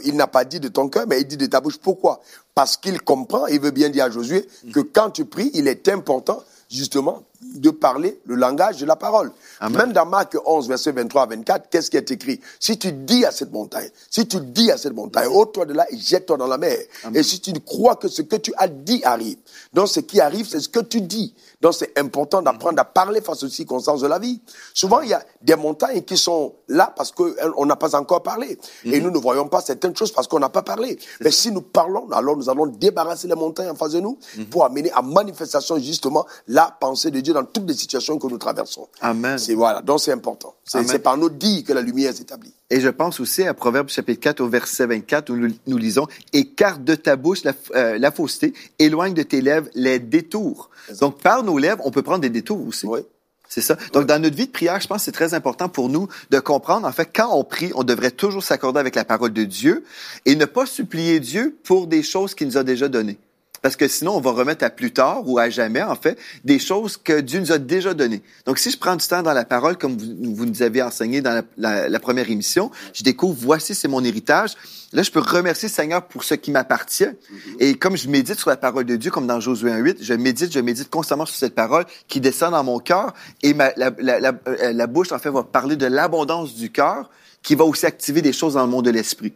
Il 0.05 0.17
n'a 0.17 0.27
pas 0.27 0.45
dit 0.45 0.59
de 0.59 0.69
ton 0.69 0.89
cœur, 0.89 1.07
mais 1.07 1.21
il 1.21 1.27
dit 1.27 1.37
de 1.37 1.47
ta 1.47 1.61
bouche. 1.61 1.79
Pourquoi? 1.79 2.21
Parce 2.55 2.77
qu'il 2.77 3.01
comprend, 3.03 3.47
il 3.47 3.61
veut 3.61 3.71
bien 3.71 3.91
dire 3.91 4.07
à 4.07 4.11
Josué 4.11 4.49
que 4.73 4.81
quand 4.81 5.11
tu 5.11 5.27
pries, 5.27 5.51
il 5.55 5.69
est 5.69 5.89
important, 5.89 6.43
justement, 6.71 7.23
de 7.41 7.71
parler 7.71 8.21
le 8.27 8.35
langage 8.35 8.79
de 8.79 8.87
la 8.87 8.97
parole. 8.97 9.31
Même 9.71 9.93
dans 9.93 10.07
Marc 10.07 10.37
11, 10.45 10.69
verset 10.69 10.93
23 10.93 11.23
à 11.23 11.27
24, 11.27 11.69
qu'est-ce 11.71 11.91
qui 11.91 11.97
est 11.97 12.11
écrit? 12.11 12.41
Si 12.59 12.79
tu 12.79 12.93
dis 12.93 13.25
à 13.25 13.31
cette 13.31 13.53
montagne, 13.53 13.91
si 14.11 14.27
tu 14.27 14.41
dis 14.41 14.71
à 14.71 14.77
cette 14.77 14.95
montagne, 14.95 15.29
ôte-toi 15.29 15.67
de 15.67 15.73
là 15.75 15.87
et 15.91 15.97
jette-toi 15.97 16.37
dans 16.37 16.49
la 16.49 16.59
mer. 16.59 16.77
Et 17.15 17.23
si 17.23 17.41
tu 17.41 17.53
crois 17.61 17.97
que 17.97 18.09
ce 18.09 18.23
que 18.23 18.37
tu 18.37 18.53
as 18.57 18.69
dit 18.69 19.03
arrive, 19.05 19.39
donc 19.73 19.89
ce 19.89 20.01
qui 20.01 20.21
arrive, 20.21 20.49
c'est 20.49 20.61
ce 20.61 20.69
que 20.69 20.81
tu 20.81 21.01
dis. 21.01 21.35
Donc 21.61 21.75
c'est 21.75 21.97
important 21.99 22.43
d'apprendre 22.43 22.81
à 22.81 22.85
parler 22.85 23.21
face 23.21 23.43
aux 23.43 23.49
circonstances 23.49 24.01
de 24.01 24.07
la 24.09 24.19
vie. 24.19 24.41
Souvent, 24.75 25.01
il 25.01 25.11
y 25.11 25.15
a 25.15 25.23
des 25.41 25.57
montagnes 25.57 26.03
qui 26.03 26.17
sont 26.17 26.55
là 26.69 26.93
parce 26.97 27.13
qu'on 27.13 27.67
n'a 27.67 27.77
pas 27.77 27.95
encore 27.97 28.23
parlé. 28.23 28.59
Et 28.85 28.99
mhm. 29.01 29.07
nous 29.07 29.11
ne 29.13 29.19
voyons 29.19 29.49
pas 29.49 29.61
certaines 29.61 29.97
choses 29.97 30.13
parce 30.13 30.27
qu'on 30.27 30.39
n'a 30.41 30.49
pas 30.49 30.63
parlé. 30.63 30.99
Mais 31.21 31.31
si 31.31 31.51
nous 31.53 31.63
parlons, 31.63 32.09
alors 32.11 32.37
nous 32.37 32.51
allons 32.51 32.67
débarrasser 32.67 33.29
les 33.29 33.35
montagnes 33.35 33.71
en 33.71 33.75
face 33.75 33.93
de 33.93 34.01
nous 34.01 34.19
mhm. 34.37 34.47
pour 34.47 34.65
amener 34.65 34.91
à 34.93 35.03
manifestation 35.03 35.79
justement 35.79 36.27
la 36.47 36.58
pensée 36.67 37.11
de 37.11 37.21
Dieu 37.21 37.33
dans 37.33 37.45
toutes 37.45 37.69
les 37.69 37.75
situations 37.75 38.19
que 38.19 38.27
nous 38.27 38.39
traversons. 38.39 38.89
Amen. 39.01 39.39
C'est 39.39 39.55
voilà, 39.55 39.83
donc 39.83 40.01
c'est 40.01 40.13
important. 40.13 40.55
C'est 40.65 41.03
par 41.03 41.17
nos 41.17 41.31
dits 41.31 41.65
que 41.65 41.73
la 41.73 41.83
lumière 41.83 42.15
s'établit. 42.15 42.53
Et 42.71 42.81
je 42.81 42.89
pense 42.89 43.21
aussi 43.21 43.45
à 43.45 43.55
Proverbe 43.55 43.89
chapitre 43.89 44.21
4 44.21 44.41
au 44.41 44.49
verset 44.49 44.87
24 44.87 45.31
où 45.31 45.37
nous, 45.67 45.79
lisons 45.79 46.07
écarte 46.33 46.85
de 46.85 46.95
ta 46.95 47.17
bouche 47.17 47.45
la, 47.45 47.53
euh, 47.75 47.99
la, 47.99 48.11
fausseté, 48.11 48.53
éloigne 48.79 49.15
de 49.15 49.23
tes 49.23 49.41
lèvres 49.41 49.69
les 49.75 49.99
détours. 49.99 50.71
Donc 51.01 51.21
par 51.23 51.43
nos 51.43 51.59
lèvres, 51.59 51.83
on 51.85 51.91
peut 51.91 52.03
prendre 52.03 52.21
des 52.21 52.31
détours 52.31 52.67
aussi. 52.67 52.87
Oui. 52.87 53.01
C'est 53.49 53.63
ça. 53.63 53.77
Donc, 53.95 54.07
dans 54.07 54.21
notre 54.21 54.37
vie 54.37 54.47
de 54.47 54.53
prière, 54.53 54.79
je 54.79 54.87
pense 54.87 54.99
que 54.99 55.05
c'est 55.05 55.13
très 55.13 55.33
important 55.33 55.69
pour 55.71 55.89
nous 55.89 56.07
de 56.31 56.39
comprendre, 56.39 56.87
en 56.87 56.93
fait, 56.93 57.09
quand 57.15 57.35
on 57.35 57.45
prie, 57.45 57.73
on 57.75 57.83
devrait 57.83 58.11
toujours 58.11 58.43
s'accorder 58.43 58.79
avec 58.79 58.95
la 58.95 59.05
parole 59.05 59.33
de 59.33 59.45
Dieu 59.45 59.85
et 60.27 60.37
ne 60.37 60.45
pas 60.45 60.67
supplier 60.67 61.19
Dieu 61.19 61.57
pour 61.65 61.87
des 61.87 62.03
choses 62.03 62.35
qu'il 62.35 62.47
nous 62.47 62.59
a 62.59 62.63
déjà 62.63 62.89
données. 62.89 63.19
Parce 63.63 63.77
que 63.77 63.89
sinon, 63.89 64.17
on 64.17 64.21
va 64.21 64.31
remettre 64.31 64.65
à 64.65 64.71
plus 64.71 64.93
tard 64.93 65.23
ou 65.27 65.39
à 65.39 65.51
jamais, 65.51 65.83
en 65.83 65.95
fait, 65.95 66.19
des 66.45 66.59
choses 66.59 66.97
que 66.97 67.21
Dieu 67.21 67.41
nous 67.41 67.53
a 67.53 67.59
déjà 67.59 67.95
données. 67.95 68.23
Donc, 68.47 68.59
si 68.59 68.71
je 68.71 68.79
prends 68.79 68.97
du 68.97 69.07
temps 69.07 69.23
dans 69.23 69.33
la 69.33 69.45
parole, 69.45 69.77
comme 69.77 69.97
vous, 69.97 70.47
nous 70.47 70.63
avez 70.63 70.83
enseigné 70.83 71.21
dans 71.21 71.43
la, 71.57 72.01
première 72.01 72.31
émission, 72.31 72.71
je 72.93 73.03
découvre, 73.03 73.37
voici, 73.39 73.75
c'est 73.75 73.89
mon 73.89 74.05
héritage. 74.05 74.55
Là, 74.93 75.03
je 75.03 75.11
peux 75.11 75.21
remercier 75.21 75.69
le 75.69 75.75
Seigneur 75.75 76.07
pour 76.07 76.25
ce 76.25 76.35
qui 76.35 76.51
m'appartient. 76.51 77.05
Mm-hmm. 77.05 77.57
Et 77.59 77.75
comme 77.75 77.97
je 77.97 78.09
médite 78.09 78.39
sur 78.39 78.51
la 78.51 78.57
parole 78.57 78.85
de 78.85 78.97
Dieu, 78.97 79.11
comme 79.11 79.27
dans 79.27 79.41
Josué 79.41 79.71
1.8, 79.71 79.97
je 80.01 80.15
médite, 80.15 80.53
je 80.53 80.61
médite 80.61 80.89
constamment 80.89 81.27
sur 81.27 81.37
cette 81.37 81.55
parole 81.55 81.85
qui 82.07 82.21
descend 82.21 82.53
dans 82.53 82.65
mon 82.65 82.79
cœur. 82.79 83.13
Et 83.43 83.55
ma, 83.55 83.73
la, 83.77 83.91
la, 83.99 84.33
la, 84.73 84.87
bouche, 84.87 85.13
en 85.13 85.19
fait, 85.19 85.31
va 85.31 85.43
parler 85.43 85.77
de 85.77 85.87
l'abondance 85.87 86.55
du 86.55 86.71
cœur 86.71 87.11
qui 87.43 87.55
va 87.55 87.65
aussi 87.65 87.87
activer 87.87 88.23
des 88.23 88.33
choses 88.33 88.55
dans 88.55 88.65
le 88.65 88.71
monde 88.71 88.85
de 88.85 88.91
l'esprit. 88.91 89.35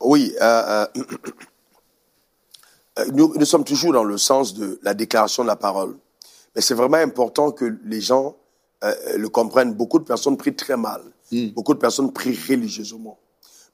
Oui. 0.00 0.32
Euh, 0.40 0.44
euh 0.44 0.86
euh, 0.96 1.02
nous, 3.12 3.32
nous, 3.36 3.44
sommes 3.44 3.64
toujours 3.64 3.92
dans 3.92 4.04
le 4.04 4.18
sens 4.18 4.54
de 4.54 4.78
la 4.82 4.94
déclaration 4.94 5.42
de 5.42 5.48
la 5.48 5.56
parole. 5.56 5.96
Mais 6.54 6.62
c'est 6.62 6.74
vraiment 6.74 6.96
important 6.96 7.50
que 7.50 7.78
les 7.84 8.00
gens 8.00 8.36
euh, 8.84 8.94
le 9.16 9.28
comprennent. 9.28 9.74
Beaucoup 9.74 9.98
de 9.98 10.04
personnes 10.04 10.36
prient 10.36 10.54
très 10.54 10.76
mal. 10.76 11.02
Hmm. 11.30 11.48
Beaucoup 11.48 11.74
de 11.74 11.78
personnes 11.78 12.12
prient 12.12 12.38
religieusement. 12.48 13.18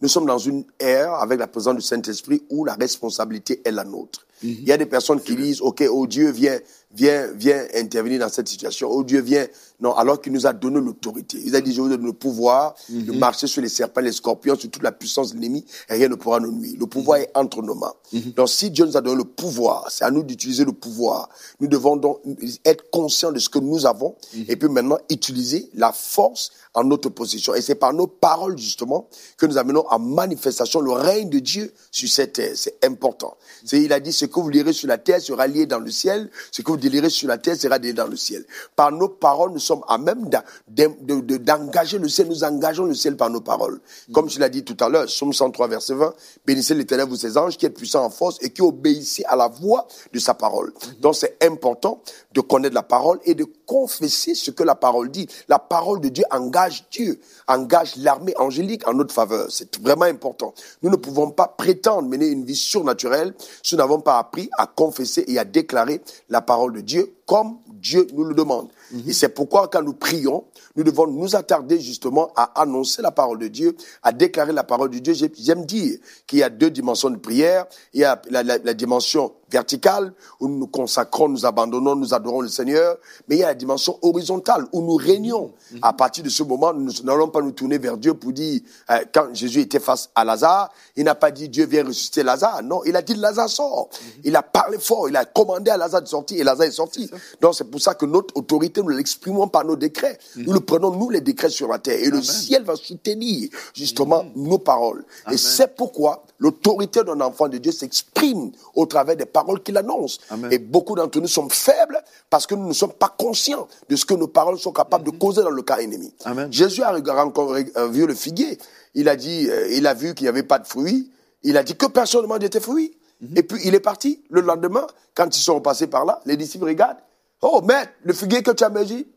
Nous 0.00 0.09
sommes 0.09 0.26
dans 0.26 0.38
une 0.38 0.65
ère 0.79 1.15
avec 1.15 1.38
la 1.38 1.47
présence 1.47 1.76
du 1.76 1.82
Saint-Esprit 1.82 2.43
où 2.50 2.65
la 2.65 2.75
responsabilité 2.75 3.62
est 3.65 3.71
la 3.71 3.85
nôtre. 3.85 4.26
Mhm. 4.43 4.57
Il 4.61 4.69
y 4.69 4.73
a 4.73 4.77
des 4.77 4.87
personnes 4.87 5.21
qui 5.21 5.37
disent, 5.37 5.61
OK, 5.61 5.85
oh 5.91 6.07
Dieu, 6.07 6.31
viens, 6.31 6.59
viens, 6.95 7.27
viens 7.35 7.67
intervenir 7.75 8.21
dans 8.21 8.29
cette 8.29 8.49
situation. 8.49 8.89
Oh 8.91 9.03
Dieu, 9.03 9.21
viens. 9.21 9.47
Non, 9.81 9.93
alors 9.95 10.21
qu'il 10.21 10.33
nous 10.33 10.47
a 10.47 10.53
donné 10.53 10.81
l'autorité. 10.81 11.39
Il 11.45 11.55
a 11.57 11.61
dit, 11.61 11.75
je 11.75 11.81
vous 11.81 11.89
donne 11.89 12.05
le 12.05 12.13
pouvoir 12.13 12.75
de 12.89 13.13
mhm. 13.13 13.19
marcher 13.19 13.47
sur 13.47 13.61
les 13.61 13.69
serpents, 13.69 14.01
les 14.01 14.13
scorpions, 14.13 14.57
sur 14.57 14.71
toute 14.71 14.83
la 14.83 14.93
puissance 14.93 15.35
de 15.35 15.41
l'ennemi, 15.41 15.65
et 15.89 15.95
rien 15.95 16.09
ne 16.09 16.15
pourra 16.15 16.41
nous 16.41 16.53
nuire. 16.53 16.77
Le 16.79 16.87
pouvoir 16.87 17.19
est 17.19 17.31
entre 17.35 17.61
nos 17.61 17.75
mains. 17.75 17.93
Mhm. 18.13 18.33
Donc, 18.37 18.49
si 18.49 18.71
Dieu 18.71 18.85
nous 18.85 18.97
a 18.97 19.01
donné 19.01 19.17
le 19.17 19.25
pouvoir, 19.25 19.87
c'est 19.91 20.05
à 20.05 20.11
nous 20.11 20.23
d'utiliser 20.23 20.65
le 20.65 20.73
pouvoir. 20.73 21.29
Nous 21.61 21.67
devons 21.67 21.97
donc 21.97 22.21
être 22.65 22.89
conscients 22.91 23.33
de 23.33 23.39
ce 23.39 23.49
que 23.49 23.59
nous 23.59 23.85
avons, 23.87 24.15
et 24.49 24.57
puis 24.57 24.69
maintenant 24.69 24.99
utiliser 25.11 25.69
la 25.75 25.93
force 25.93 26.53
en 26.75 26.85
notre 26.85 27.09
possession. 27.09 27.55
Et 27.55 27.62
c'est 27.62 27.76
par 27.76 27.93
nos 27.93 28.07
paroles, 28.07 28.59
justement, 28.59 29.09
que 29.37 29.47
nous 29.47 29.59
amenons 29.59 29.87
à 29.88 29.99
manifestation 29.99 30.81
le 30.81 30.93
règne 30.93 31.31
de 31.31 31.38
Dieu 31.38 31.73
sur 31.91 32.09
cette 32.09 32.35
terre. 32.35 32.53
C'est 32.55 32.85
important. 32.85 33.37
C'est, 33.64 33.81
il 33.81 33.93
a 33.93 34.00
dit, 34.00 34.12
ce 34.25 34.28
que 34.31 34.40
vous 34.40 34.49
lirez 34.49 34.73
sur 34.73 34.88
la 34.88 34.97
terre 34.97 35.21
sera 35.21 35.47
lié 35.47 35.66
dans 35.66 35.78
le 35.78 35.90
ciel, 35.90 36.31
ce 36.50 36.62
que 36.62 36.71
vous 36.71 36.78
lirez 36.78 37.11
sur 37.11 37.28
la 37.28 37.37
terre 37.37 37.57
sera 37.57 37.76
lié 37.76 37.93
dans 37.93 38.07
le 38.07 38.16
ciel. 38.16 38.45
Par 38.75 38.90
nos 38.90 39.11
paroles, 39.11 39.52
nous 39.52 39.59
sommes 39.59 39.83
à 39.87 39.99
même 39.99 40.31
d'engager 40.66 41.99
le 41.99 42.09
ciel, 42.09 42.28
nous 42.28 42.43
engageons 42.43 42.87
le 42.87 42.95
ciel 42.95 43.19
par 43.19 43.28
nos 43.28 43.43
paroles. 43.43 43.81
Comme 44.14 44.31
je 44.31 44.40
l'ai 44.40 44.49
dit 44.49 44.64
tout 44.64 44.83
à 44.83 44.88
l'heure, 44.88 45.11
Somme 45.11 45.35
103, 45.35 45.69
verset 45.69 45.95
20, 45.95 46.14
bénissez 46.47 46.75
l'éternel, 46.75 47.07
vous 47.07 47.16
ses 47.16 47.37
anges, 47.37 47.59
qui 47.59 47.66
est 47.66 47.71
puissant 47.71 48.02
en 48.02 48.11
force 48.11 48.38
et 48.40 48.49
qui 48.49 48.62
obéissez 48.62 49.25
à 49.25 49.37
la 49.37 49.49
voix 49.49 49.87
de 50.11 50.19
sa 50.19 50.33
parole. 50.33 50.73
Donc 51.00 51.16
c'est 51.16 51.37
important 51.43 52.00
de 52.33 52.40
connaître 52.40 52.75
la 52.75 52.83
parole 52.83 53.21
et 53.25 53.35
de 53.35 53.45
confesser 53.66 54.35
ce 54.35 54.50
que 54.50 54.62
la 54.62 54.75
parole 54.75 55.11
dit. 55.11 55.28
La 55.49 55.59
parole 55.59 56.00
de 56.00 56.09
Dieu 56.09 56.25
engage 56.31 56.87
Dieu, 56.90 57.21
engage 57.47 57.97
l'armée 57.97 58.35
angélique 58.38 58.88
en 58.88 58.95
notre 58.95 59.12
faveur. 59.12 59.49
C'est 59.50 59.78
vraiment 59.81 60.07
important. 60.07 60.54
Nous 60.83 60.90
ne 60.90 60.97
pouvons 60.97 61.31
pas 61.31 61.49
prétendre 61.49 62.09
mener 62.09 62.28
une 62.28 62.45
vie 62.45 62.57
surnaturelle 62.57 63.35
si 63.62 63.75
nous 63.75 63.78
n'avons 63.78 64.00
pas 64.00 64.13
appris 64.18 64.50
à 64.59 64.66
confesser 64.66 65.25
et 65.28 65.38
à 65.38 65.44
déclarer 65.44 66.00
la 66.28 66.40
parole 66.40 66.73
de 66.75 66.80
Dieu 66.80 67.14
comme 67.26 67.59
Dieu 67.68 68.06
nous 68.12 68.25
le 68.25 68.35
demande. 68.35 68.68
Et 69.07 69.12
c'est 69.12 69.29
pourquoi 69.29 69.69
quand 69.69 69.83
nous 69.83 69.95
prions, 69.95 70.45
nous 70.76 70.85
devons 70.85 71.07
nous 71.07 71.37
attarder 71.37 71.81
justement 71.81 72.31
à 72.37 72.61
annoncer 72.61 73.03
la 73.03 73.11
parole 73.11 73.38
de 73.38 73.49
Dieu, 73.49 73.76
à 74.03 74.12
déclarer 74.12 74.53
la 74.53 74.64
parole 74.64 74.91
de 74.91 74.99
Dieu. 74.99 75.14
J'aime 75.14 75.64
dire 75.64 75.99
qu'il 76.26 76.38
y 76.38 76.43
a 76.43 76.50
deux 76.50 76.71
dimensions 76.71 77.11
de 77.11 77.17
prière. 77.17 77.67
Il 77.93 78.00
y 78.00 78.05
a 78.05 78.21
la, 78.31 78.43
la 78.43 78.75
dimension 78.75 79.33
verticale 79.50 80.12
où 80.41 80.49
nous 80.49 80.59
nous 80.59 80.67
consacrons, 80.67 81.29
nous 81.29 81.47
abandonnons, 81.47 81.95
nous 81.95 82.12
adorons 82.12 82.41
le 82.41 82.49
Seigneur, 82.49 82.97
mais 83.29 83.37
il 83.37 83.38
y 83.38 83.45
a 83.45 83.49
la 83.49 83.55
dimension 83.55 83.99
horizontale 84.03 84.67
où 84.73 84.83
nous 84.83 84.97
régnons. 84.97 85.53
À 85.81 85.93
partir 85.93 86.25
de 86.25 86.29
ce 86.29 86.43
moment, 86.43 86.73
nous 86.73 86.91
n'allons 87.05 87.29
pas 87.29 87.41
nous 87.41 87.53
tourner 87.53 87.79
vers 87.79 87.97
Dieu 87.97 88.14
pour 88.14 88.33
dire, 88.33 88.61
euh, 88.91 89.05
quand 89.12 89.33
Jésus 89.33 89.61
était 89.61 89.81
face 89.81 90.11
à 90.14 90.25
Lazare, 90.25 90.71
il 90.97 91.05
n'a 91.05 91.14
pas 91.14 91.31
dit 91.31 91.49
Dieu 91.49 91.67
vient 91.67 91.85
ressusciter 91.85 92.23
Lazare. 92.23 92.62
Non, 92.62 92.83
il 92.85 92.97
a 92.97 93.03
dit 93.03 93.14
Lazare 93.14 93.49
sort. 93.49 93.91
Il 94.25 94.35
a 94.35 94.43
parlé 94.43 94.79
fort, 94.79 95.09
il 95.09 95.17
a 95.17 95.25
commandé 95.25 95.71
à 95.71 95.76
Lazare 95.76 96.03
de 96.03 96.09
sortir 96.09 96.41
et 96.41 96.45
Lazare 96.45 96.67
est 96.67 96.73
sorti. 96.73 97.09
Donc 97.41 97.55
c'est 97.55 97.71
pour 97.71 97.81
ça 97.81 97.95
que 97.95 98.07
notre 98.07 98.37
autorité, 98.37 98.83
nous 98.85 98.97
l'exprimons 98.97 99.49
par 99.49 99.64
nos 99.64 99.76
décrets. 99.76 100.19
Nous 100.37 100.53
le 100.53 100.61
prenons, 100.61 100.91
nous, 100.91 101.11
les 101.11 101.21
décrets 101.21 101.50
sur 101.50 101.69
la 101.69 101.79
terre. 101.79 101.99
Et 101.99 102.11
le 102.11 102.23
ciel 102.23 102.62
va 102.62 102.76
soutenir 102.76 103.49
justement 103.75 104.25
nos 104.37 104.59
paroles. 104.59 105.05
Et 105.31 105.37
c'est 105.37 105.75
pourquoi 105.75 106.25
l'autorité 106.38 107.03
d'un 107.05 107.21
enfant 107.21 107.49
de 107.49 107.59
Dieu 107.59 107.73
s'exprime 107.73 108.53
au 108.75 108.87
travers 108.87 109.17
des 109.17 109.26
paroles 109.26 109.62
qu'il 109.62 109.76
annonce. 109.76 110.19
Et 110.50 110.59
beaucoup 110.59 110.95
d'entre 110.95 111.21
nous 111.21 111.29
sommes 111.29 111.50
faibles 111.50 112.03
parce 112.31 112.47
que 112.47 112.55
nous 112.55 112.69
ne 112.69 112.73
sommes 112.73 112.93
pas 112.93 113.14
conscients 113.17 113.67
de 113.88 113.97
ce 113.97 114.05
que 114.05 114.14
nos 114.14 114.29
paroles 114.29 114.59
sont 114.59 114.73
capables 114.73 115.05
de 115.05 115.11
causer 115.11 115.43
dans 115.43 115.50
le 115.50 115.62
cas 115.62 115.79
ennemi. 115.79 116.12
Jésus 116.50 116.83
a 116.83 116.95
encore 117.25 117.55
euh, 117.55 117.88
vu 117.88 118.07
le 118.07 118.14
figuier. 118.14 118.59
Il 118.95 119.09
a 119.09 119.17
dit, 119.17 119.49
euh, 119.49 119.69
il 119.71 119.87
a 119.87 119.95
vu 119.95 120.14
qu'il 120.14 120.25
n'y 120.25 120.29
avait 120.29 120.43
pas 120.43 120.59
de 120.59 120.67
fruits. 120.67 121.11
Il 121.43 121.57
a 121.57 121.62
dit 121.62 121.76
que 121.76 121.87
personne 121.87 122.23
ne 122.23 122.26
mange 122.26 122.49
tes 122.49 122.61
fruits. 122.61 122.97
Et 123.37 123.43
puis 123.43 123.61
il 123.64 123.75
est 123.75 123.81
parti. 123.81 124.23
Le 124.31 124.41
lendemain, 124.41 124.87
quand 125.14 125.35
ils 125.37 125.41
sont 125.41 125.61
passés 125.61 125.87
par 125.87 126.05
là, 126.05 126.21
les 126.26 126.37
disciples 126.37 126.67
regardent. 126.67 126.99
Oh, 127.43 127.61
mais 127.62 127.88
le 128.03 128.12
figuier 128.12 128.43
que 128.43 128.50
tu 128.50 128.64
as 128.64 128.71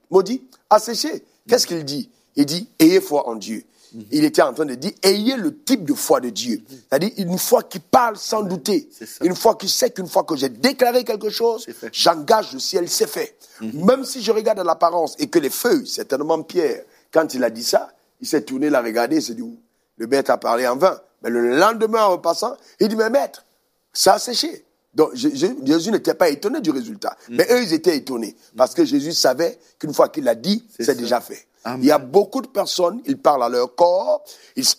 maudit 0.10 0.42
a 0.70 0.80
séché. 0.80 1.24
Qu'est-ce 1.48 1.68
qu'il 1.68 1.84
dit? 1.86 2.10
Il 2.36 2.46
dit, 2.46 2.70
ayez 2.80 3.02
foi 3.02 3.28
en 3.28 3.36
Dieu. 3.36 3.64
Il 4.12 4.26
était 4.26 4.42
en 4.42 4.54
train 4.54 4.66
de 4.66 4.76
dire, 4.76 4.92
ayez 5.02 5.38
le 5.38 5.58
type 5.58 5.86
de 5.86 5.94
foi 5.94 6.20
de 6.20 6.30
Dieu. 6.30 6.62
C'est-à-dire, 6.68 7.12
une 7.18 7.38
foi 7.38 7.64
qui 7.64 7.80
parle 7.80 8.18
sans 8.18 8.44
douter. 8.44 8.90
Une 9.22 9.36
foi 9.36 9.56
qui 9.56 9.70
sait 9.70 9.90
qu'une 9.90 10.08
fois 10.08 10.24
que 10.24 10.36
j'ai 10.36 10.50
déclaré 10.50 11.04
quelque 11.04 11.30
chose, 11.30 11.66
j'engage 11.92 12.54
le 12.54 12.60
ciel, 12.60 12.90
c'est 12.90 13.08
fait. 13.08 13.38
Même 13.62 14.04
si 14.04 14.22
je 14.22 14.32
regarde 14.32 14.60
l'apparence 14.60 15.16
et 15.20 15.28
que 15.28 15.40
les 15.40 15.50
feuilles, 15.50 15.88
certainement 15.88 16.44
Pierre, 16.44 16.84
quand 17.12 17.34
il 17.34 17.44
a 17.44 17.50
dit 17.50 17.64
ça, 17.64 17.92
il 18.20 18.28
s'est 18.28 18.42
tourné, 18.42 18.70
l'a 18.70 18.82
regardé, 18.82 19.16
il 19.16 19.22
s'est 19.22 19.34
dit, 19.34 19.44
le 19.96 20.08
maître 20.08 20.32
a 20.32 20.38
parlé 20.38 20.68
en 20.68 20.76
vain. 20.76 21.00
Mais 21.24 21.30
le 21.30 21.58
lendemain, 21.58 22.04
en 22.04 22.12
repassant, 22.12 22.56
il 22.80 22.90
dit, 22.90 22.96
mais 22.96 23.10
maître, 23.10 23.46
ça 23.94 24.16
a 24.16 24.20
séché. 24.20 24.66
Donc 24.98 25.12
Jésus 25.14 25.92
n'était 25.92 26.16
pas 26.16 26.28
étonné 26.28 26.60
du 26.60 26.72
résultat. 26.72 27.16
Mais 27.30 27.46
eux, 27.52 27.62
ils 27.62 27.74
étaient 27.74 27.96
étonnés. 27.96 28.36
Parce 28.58 28.74
que 28.74 28.84
Jésus 28.84 29.14
savait 29.14 29.60
qu'une 29.78 29.94
fois 29.94 30.10
qu'il 30.10 30.24
l'a 30.24 30.34
dit, 30.34 30.68
c'est 30.80 30.98
déjà 30.98 31.22
fait. 31.22 31.48
Il 31.78 31.86
y 31.86 31.92
a 31.92 32.00
beaucoup 32.00 32.42
de 32.42 32.48
personnes, 32.48 33.02
ils 33.06 33.18
parlent 33.18 33.44
à 33.44 33.50
leur 33.50 33.76
corps, 33.76 34.24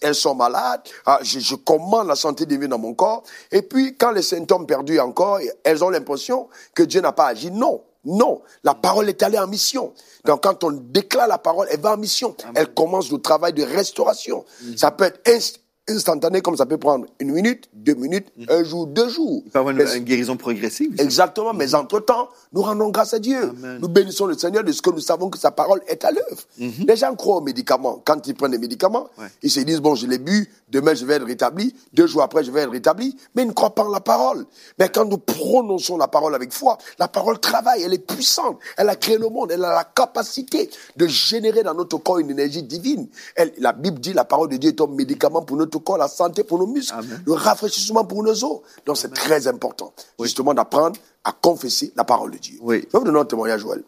elles 0.00 0.14
sont 0.14 0.34
malades, 0.34 0.80
ah, 1.04 1.20
je, 1.22 1.54
commande 1.54 2.08
la 2.08 2.16
santé 2.16 2.46
divine 2.46 2.68
dans 2.68 2.78
mon 2.78 2.94
corps, 2.94 3.24
et 3.52 3.60
puis 3.60 3.94
quand 3.96 4.10
les 4.10 4.22
symptômes 4.22 4.66
perdus 4.66 4.98
encore, 4.98 5.38
elles 5.64 5.84
ont 5.84 5.90
l'impression 5.90 6.48
que 6.74 6.82
Dieu 6.82 7.02
n'a 7.02 7.12
pas 7.12 7.26
agi. 7.26 7.50
Non, 7.50 7.82
non, 8.06 8.40
la 8.64 8.74
parole 8.74 9.10
est 9.10 9.22
allée 9.22 9.38
en 9.38 9.46
mission. 9.46 9.92
Donc 10.24 10.44
quand 10.44 10.64
on 10.64 10.70
déclare 10.70 11.28
la 11.28 11.36
parole, 11.36 11.68
elle 11.70 11.80
va 11.80 11.92
en 11.92 11.98
mission. 11.98 12.34
Elle 12.54 12.72
commence 12.72 13.12
le 13.12 13.18
travail 13.18 13.52
de 13.52 13.64
restauration. 13.64 14.46
Ça 14.76 14.90
peut 14.90 15.12
être 15.26 15.60
instantané 15.88 16.40
comme 16.40 16.56
ça 16.56 16.66
peut 16.66 16.78
prendre 16.78 17.06
une 17.20 17.32
minute, 17.32 17.68
deux 17.72 17.94
minutes, 17.94 18.28
mhm. 18.36 18.46
un 18.50 18.64
jour, 18.64 18.86
deux 18.86 19.08
jours. 19.08 19.42
Il 19.46 19.50
peut 19.50 19.58
avoir 19.58 19.74
une, 19.74 20.04
guérison 20.04 20.36
progressive. 20.36 20.94
Exactement, 20.98 21.52
mais 21.54 21.74
entre-temps, 21.74 22.28
nous 22.52 22.62
rendons 22.62 22.90
grâce 22.90 23.14
à 23.14 23.18
Dieu. 23.18 23.52
Nous 23.80 23.88
bénissons 23.88 24.26
le 24.26 24.36
Seigneur 24.36 24.64
de 24.64 24.72
ce 24.72 24.82
que 24.82 24.90
nous 24.90 25.00
savons 25.00 25.30
que 25.30 25.38
sa 25.38 25.50
parole 25.50 25.80
est 25.86 26.04
à 26.04 26.10
l'œuvre. 26.10 26.42
Mhm. 26.58 26.86
Les 26.86 26.96
gens 26.96 27.14
croient 27.14 27.36
aux 27.36 27.42
médicaments. 27.42 28.00
Quand 28.04 28.26
ils 28.26 28.34
prennent 28.34 28.52
des 28.52 28.58
médicaments, 28.58 29.08
ils 29.42 29.50
se 29.50 29.60
disent, 29.60 29.80
bon, 29.80 29.94
je 29.94 30.06
l'ai 30.06 30.18
bu, 30.18 30.50
demain 30.70 30.94
je 30.94 31.04
vais 31.04 31.14
être 31.14 31.26
rétabli, 31.26 31.74
deux 31.92 32.06
jours 32.06 32.22
après 32.22 32.44
je 32.44 32.50
vais 32.50 32.60
être 32.60 32.70
rétabli, 32.70 33.16
mais 33.34 33.42
ils 33.42 33.48
ne 33.48 33.52
croient 33.52 33.74
pas 33.74 33.84
en 33.84 33.90
la 33.90 34.00
parole. 34.00 34.46
Mais 34.78 34.88
quand 34.88 35.04
nous 35.04 35.18
prononçons 35.18 35.96
la 35.96 36.08
parole 36.08 36.34
avec 36.34 36.52
foi, 36.52 36.78
la 36.98 37.08
parole 37.08 37.38
travaille, 37.38 37.82
elle 37.82 37.94
est 37.94 38.06
puissante, 38.06 38.58
elle 38.76 38.88
a 38.88 38.96
créé 38.96 39.18
le 39.18 39.28
monde, 39.28 39.50
elle 39.52 39.64
a 39.64 39.74
la 39.74 39.84
capacité 39.84 40.70
de 40.96 41.06
générer 41.06 41.62
dans 41.62 41.74
notre 41.74 41.98
corps 41.98 42.18
une 42.18 42.30
énergie 42.30 42.62
divine. 42.62 43.08
Elle, 43.34 43.52
la 43.58 43.72
Bible 43.72 44.00
dit, 44.00 44.12
la 44.12 44.24
parole 44.24 44.48
de 44.48 44.56
Dieu 44.56 44.70
est 44.70 44.80
un 44.80 44.86
médicament 44.86 45.42
pour 45.42 45.56
notre 45.56 45.77
corps, 45.80 45.98
la 45.98 46.08
santé 46.08 46.44
pour 46.44 46.58
nos 46.58 46.66
muscles, 46.66 46.94
le 47.26 47.32
rafraîchissement 47.32 48.04
pour 48.04 48.22
nos 48.22 48.44
os. 48.44 48.60
Donc 48.86 48.96
c'est 48.96 49.12
très 49.12 49.46
important, 49.46 49.92
justement, 50.20 50.54
d'apprendre 50.54 50.98
à 51.24 51.32
confesser 51.32 51.92
la 51.96 52.04
parole 52.04 52.32
de 52.32 52.38
Dieu. 52.38 52.58
Oui. 52.60 52.78
Je 52.78 52.92
vais 52.92 52.98
vous 52.98 53.04
donner 53.04 53.20
un 53.20 53.24
témoignage, 53.24 53.60
Joël. 53.60 53.82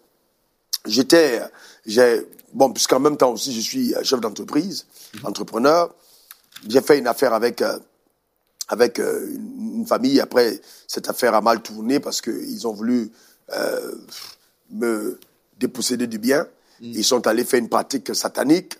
J'étais, 0.86 1.40
j'ai, 1.86 2.26
bon, 2.52 2.72
puisqu'en 2.72 3.00
même 3.00 3.16
temps 3.16 3.32
aussi 3.32 3.52
je 3.52 3.60
suis 3.60 3.94
chef 4.02 4.20
d'entreprise, 4.20 4.86
mhm. 5.14 5.26
entrepreneur, 5.26 5.94
j'ai 6.68 6.80
fait 6.80 6.98
une 6.98 7.06
affaire 7.06 7.32
avec, 7.32 7.62
euh, 7.62 7.78
avec 8.68 8.98
euh, 8.98 9.26
une, 9.34 9.86
famille. 9.86 10.20
Après, 10.20 10.60
cette 10.86 11.08
affaire 11.08 11.34
a 11.34 11.40
mal 11.40 11.62
tourné 11.62 12.00
parce 12.00 12.20
qu'ils 12.20 12.66
ont 12.66 12.72
voulu 12.72 13.10
euh, 13.52 13.92
me 14.70 15.18
déposséder 15.58 16.06
du 16.06 16.18
bien. 16.18 16.46
Mm. 16.80 16.92
Ils 16.94 17.04
sont 17.04 17.26
allés 17.26 17.44
faire 17.44 17.60
une 17.60 17.68
pratique 17.68 18.14
satanique 18.14 18.76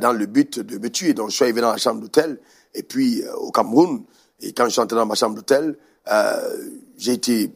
dans 0.00 0.12
le 0.12 0.26
but 0.26 0.60
de 0.60 0.78
me 0.78 0.88
tuer. 0.90 1.12
Donc, 1.14 1.30
je 1.30 1.34
suis 1.34 1.44
arrivé 1.44 1.60
dans 1.60 1.72
la 1.72 1.76
chambre 1.76 2.00
d'hôtel. 2.00 2.38
Et 2.74 2.82
puis, 2.82 3.22
au 3.36 3.50
Cameroun, 3.50 4.04
et 4.40 4.52
quand 4.52 4.64
je 4.64 4.70
suis 4.70 4.80
entré 4.80 4.96
dans 4.96 5.06
ma 5.06 5.14
chambre 5.14 5.34
d'hôtel, 5.34 5.76
j'ai 6.96 7.12
été 7.12 7.52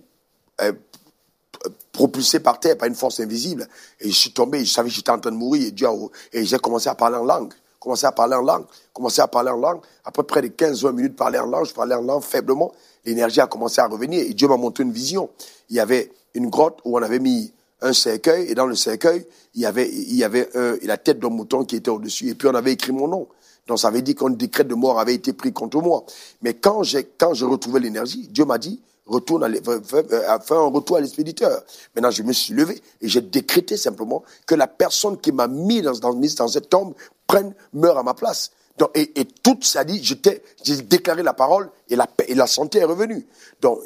propulsé 1.93 2.41
par 2.41 2.59
terre 2.59 2.77
par 2.77 2.89
une 2.89 2.95
force 2.95 3.21
invisible. 3.21 3.69
Et 4.01 4.11
je 4.11 4.17
suis 4.17 4.33
tombé, 4.33 4.65
je 4.65 4.73
savais 4.73 4.89
que 4.89 4.95
j'étais 4.95 5.11
en 5.11 5.19
train 5.19 5.31
de 5.31 5.37
mourir. 5.37 5.69
Et, 5.69 5.71
Dieu 5.71 5.89
et 6.33 6.45
j'ai 6.45 6.59
commencé 6.59 6.89
à 6.89 6.95
parler 6.95 7.17
en 7.17 7.25
langue 7.25 7.53
commencé 7.87 8.05
à 8.05 8.11
parler 8.11 8.35
en 8.35 8.43
langue, 8.43 8.65
commencé 8.93 9.21
à 9.21 9.29
parler 9.29 9.51
en 9.51 9.57
langue. 9.57 9.81
Après 10.05 10.25
près 10.25 10.43
de 10.43 10.49
15-20 10.49 10.93
minutes 10.93 11.13
de 11.13 11.17
parler 11.17 11.39
en 11.39 11.47
langue, 11.47 11.67
je 11.67 11.73
parlais 11.73 11.95
en 11.95 12.03
langue 12.03 12.23
faiblement. 12.23 12.73
L'énergie 13.05 13.41
a 13.41 13.47
commencé 13.47 13.81
à 13.81 13.87
revenir 13.87 14.23
et 14.23 14.35
Dieu 14.35 14.49
m'a 14.49 14.57
montré 14.57 14.83
une 14.83 14.91
vision. 14.91 15.31
Il 15.71 15.77
y 15.77 15.81
avait 15.81 16.11
une 16.35 16.51
grotte 16.51 16.81
où 16.85 16.99
on 16.99 17.03
avait 17.03 17.21
mis 17.21 17.53
un 17.83 17.93
cercueil 17.93 18.51
et 18.51 18.55
dans 18.55 18.67
le 18.67 18.75
cercueil, 18.75 19.27
il 19.55 19.63
y 19.63 19.67
avait, 19.67 19.89
il 19.89 20.17
y 20.17 20.25
avait 20.25 20.49
la 20.83 20.97
tête 20.97 21.19
d'un 21.19 21.29
mouton 21.29 21.65
qui 21.65 21.77
était 21.77 21.91
au-dessus 21.91 22.29
et 22.29 22.35
puis 22.35 22.49
on 22.49 22.55
avait 22.55 22.73
écrit 22.73 22.93
mon 22.93 23.09
nom. 23.09 23.29
Donc 23.67 23.79
ça 23.79 23.91
veut 23.91 24.03
dire 24.03 24.15
qu'un 24.15 24.31
décret 24.31 24.65
de 24.65 24.75
mort 24.75 24.99
avait 25.01 25.15
été 25.15 25.33
pris 25.33 25.53
contre 25.53 25.81
moi. 25.81 26.05
Mais 26.43 26.55
quand 26.55 26.83
j'ai, 26.83 27.05
quand 27.05 27.35
je 27.35 27.45
retrouvais 27.45 27.81
l'énergie, 27.81 28.29
Dieu 28.29 28.45
m'a 28.45 28.59
dit, 28.59 28.81
retourne 29.07 29.45
à 29.45 30.41
faire 30.41 30.59
un 30.59 30.71
retour 30.71 30.97
à 30.97 31.01
l'expéditeur. 31.01 31.63
Maintenant, 31.95 32.11
je 32.11 32.23
me 32.23 32.33
suis 32.33 32.55
levé 32.55 32.81
et 33.01 33.09
j'ai 33.09 33.21
décrété 33.21 33.77
simplement 33.77 34.23
que 34.47 34.55
la 34.55 34.67
personne 34.67 35.19
qui 35.19 35.33
m'a 35.33 35.49
mis 35.49 35.83
dans, 35.83 35.93
dans, 35.99 36.13
dans 36.13 36.49
cette 36.49 36.69
tombe 36.69 36.95
prenne, 37.27 37.55
meure 37.73 37.99
à 37.99 38.03
ma 38.03 38.15
place. 38.15 38.51
Donc, 38.79 38.91
et, 38.95 39.21
et, 39.21 39.25
tout 39.25 39.59
ça 39.63 39.85
dit, 39.85 40.03
j'étais, 40.03 40.43
j'ai 40.63 40.83
déclaré 40.83 41.23
la 41.23 41.33
parole 41.33 41.71
et 41.89 41.97
la, 41.97 42.07
et 42.29 42.35
la 42.35 42.47
santé 42.47 42.79
est 42.79 42.85
revenue. 42.85 43.27
Donc, 43.61 43.81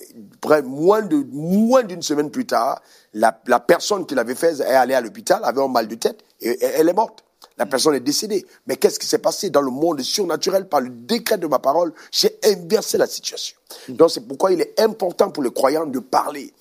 moins 0.65 1.03
de 1.03 1.25
moins 1.31 1.85
d'une 1.85 2.03
semaine 2.03 2.31
plus 2.31 2.47
tard, 2.47 2.83
la, 3.15 3.41
la 3.47 3.61
personne 3.61 4.05
qui 4.05 4.15
l'avait 4.15 4.35
fait 4.35 4.61
est 4.61 4.65
allée 4.65 4.95
à 4.95 5.01
l'hôpital, 5.01 5.41
avait 5.45 5.63
un 5.63 5.69
mal 5.69 5.87
de 5.87 5.95
tête 5.95 6.25
et 6.41 6.59
elle 6.63 6.89
est 6.89 6.95
morte. 6.95 7.25
La 7.57 7.67
personne 7.67 7.95
est 7.95 8.01
décédée. 8.01 8.47
Mais 8.67 8.77
qu'est-ce 8.77 8.99
qui 8.99 9.07
s'est 9.07 9.19
passé 9.19 9.51
dans 9.51 9.61
le 9.61 9.71
monde 9.71 10.01
surnaturel 10.01 10.67
par 10.67 10.81
le 10.81 10.89
décret 10.89 11.37
de 11.37 11.47
ma 11.47 11.59
parole? 11.59 11.93
J'ai 12.11 12.39
inversé 12.45 12.97
la 12.97 13.07
situation. 13.07 13.57
Donc 13.91 14.11
c'est 14.11 14.27
pourquoi 14.27 14.53
il 14.53 14.61
est 14.61 14.81
important 14.81 15.31
pour 15.31 15.43
les 15.43 15.53
croyants 15.53 15.87
de 15.87 15.99
parler. 15.99 16.53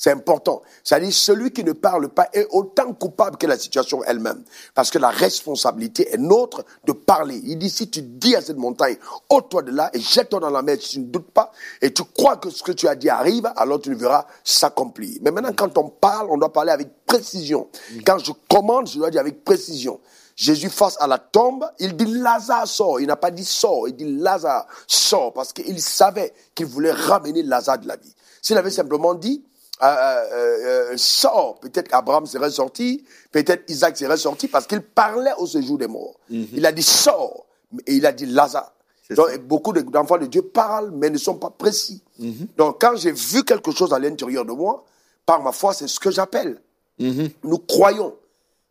C'est 0.00 0.12
important. 0.12 0.62
C'est-à-dire, 0.84 1.12
celui 1.12 1.50
qui 1.50 1.64
ne 1.64 1.72
parle 1.72 2.08
pas 2.08 2.28
est 2.32 2.46
autant 2.50 2.94
coupable 2.94 3.36
que 3.36 3.48
la 3.48 3.58
situation 3.58 4.04
elle-même. 4.04 4.44
Parce 4.72 4.92
que 4.92 4.98
la 4.98 5.10
responsabilité 5.10 6.14
est 6.14 6.18
nôtre 6.18 6.64
de 6.84 6.92
parler. 6.92 7.42
Il 7.44 7.58
dit, 7.58 7.68
si 7.68 7.90
tu 7.90 8.02
dis 8.02 8.36
à 8.36 8.40
cette 8.40 8.58
montagne, 8.58 8.96
ôte-toi 9.28 9.62
de 9.62 9.72
là 9.72 9.90
et 9.92 9.98
jette-toi 9.98 10.38
dans 10.38 10.50
la 10.50 10.62
mer, 10.62 10.76
si 10.80 10.90
tu 10.90 11.00
ne 11.00 11.06
doutes 11.06 11.32
pas, 11.32 11.50
et 11.82 11.92
tu 11.92 12.04
crois 12.16 12.36
que 12.36 12.48
ce 12.48 12.62
que 12.62 12.70
tu 12.70 12.86
as 12.86 12.94
dit 12.94 13.08
arrive, 13.08 13.50
alors 13.56 13.80
tu 13.80 13.90
le 13.90 13.96
verras 13.96 14.24
s'accomplir. 14.44 15.18
Mais 15.22 15.32
maintenant, 15.32 15.52
quand 15.52 15.76
on 15.76 15.88
parle, 15.88 16.28
on 16.30 16.38
doit 16.38 16.52
parler 16.52 16.70
avec 16.70 17.04
précision. 17.04 17.66
Quand 18.06 18.18
je 18.18 18.30
commande, 18.48 18.86
je 18.86 18.98
dois 18.98 19.10
dire 19.10 19.20
avec 19.20 19.42
précision. 19.42 19.98
Jésus 20.36 20.70
face 20.70 20.96
à 21.00 21.08
la 21.08 21.18
tombe, 21.18 21.68
il 21.80 21.96
dit 21.96 22.04
Lazare 22.04 22.68
sort. 22.68 23.00
Il 23.00 23.08
n'a 23.08 23.16
pas 23.16 23.32
dit 23.32 23.44
sort, 23.44 23.88
il 23.88 23.96
dit 23.96 24.16
Lazare 24.16 24.68
sort 24.86 25.32
parce 25.32 25.52
qu'il 25.52 25.82
savait 25.82 26.32
qu'il 26.54 26.66
voulait 26.66 26.92
ramener 26.92 27.42
Lazare 27.42 27.80
de 27.80 27.88
la 27.88 27.96
vie. 27.96 28.14
S'il 28.40 28.56
avait 28.56 28.70
simplement 28.70 29.14
dit 29.14 29.42
euh, 29.82 29.86
euh, 29.86 30.92
euh 30.92 30.96
sort, 30.96 31.58
peut-être 31.60 31.94
Abraham 31.94 32.26
serait 32.26 32.50
sorti, 32.50 33.04
peut-être 33.30 33.68
Isaac 33.70 33.96
serait 33.96 34.16
sorti 34.16 34.48
parce 34.48 34.66
qu'il 34.66 34.80
parlait 34.80 35.32
au 35.38 35.46
séjour 35.46 35.78
des 35.78 35.86
morts. 35.86 36.16
Mhm. 36.30 36.46
Il 36.54 36.66
a 36.66 36.72
dit 36.72 36.82
sort 36.82 37.46
et 37.86 37.94
il 37.94 38.06
a 38.06 38.12
dit 38.12 38.26
Lazare. 38.26 38.72
Donc, 39.10 39.38
beaucoup 39.38 39.72
d'enfants 39.72 40.18
de 40.18 40.26
Dieu 40.26 40.42
parlent 40.42 40.90
mais 40.90 41.08
ne 41.10 41.18
sont 41.18 41.36
pas 41.36 41.50
précis. 41.50 42.02
Mhm. 42.18 42.48
Donc 42.56 42.80
quand 42.80 42.96
j'ai 42.96 43.12
vu 43.12 43.44
quelque 43.44 43.70
chose 43.72 43.92
à 43.92 43.98
l'intérieur 43.98 44.44
de 44.44 44.52
moi, 44.52 44.84
par 45.24 45.42
ma 45.42 45.52
foi, 45.52 45.72
c'est 45.74 45.88
ce 45.88 46.00
que 46.00 46.10
j'appelle. 46.10 46.60
Mhm. 46.98 47.30
Nous 47.44 47.58
croyons 47.58 48.14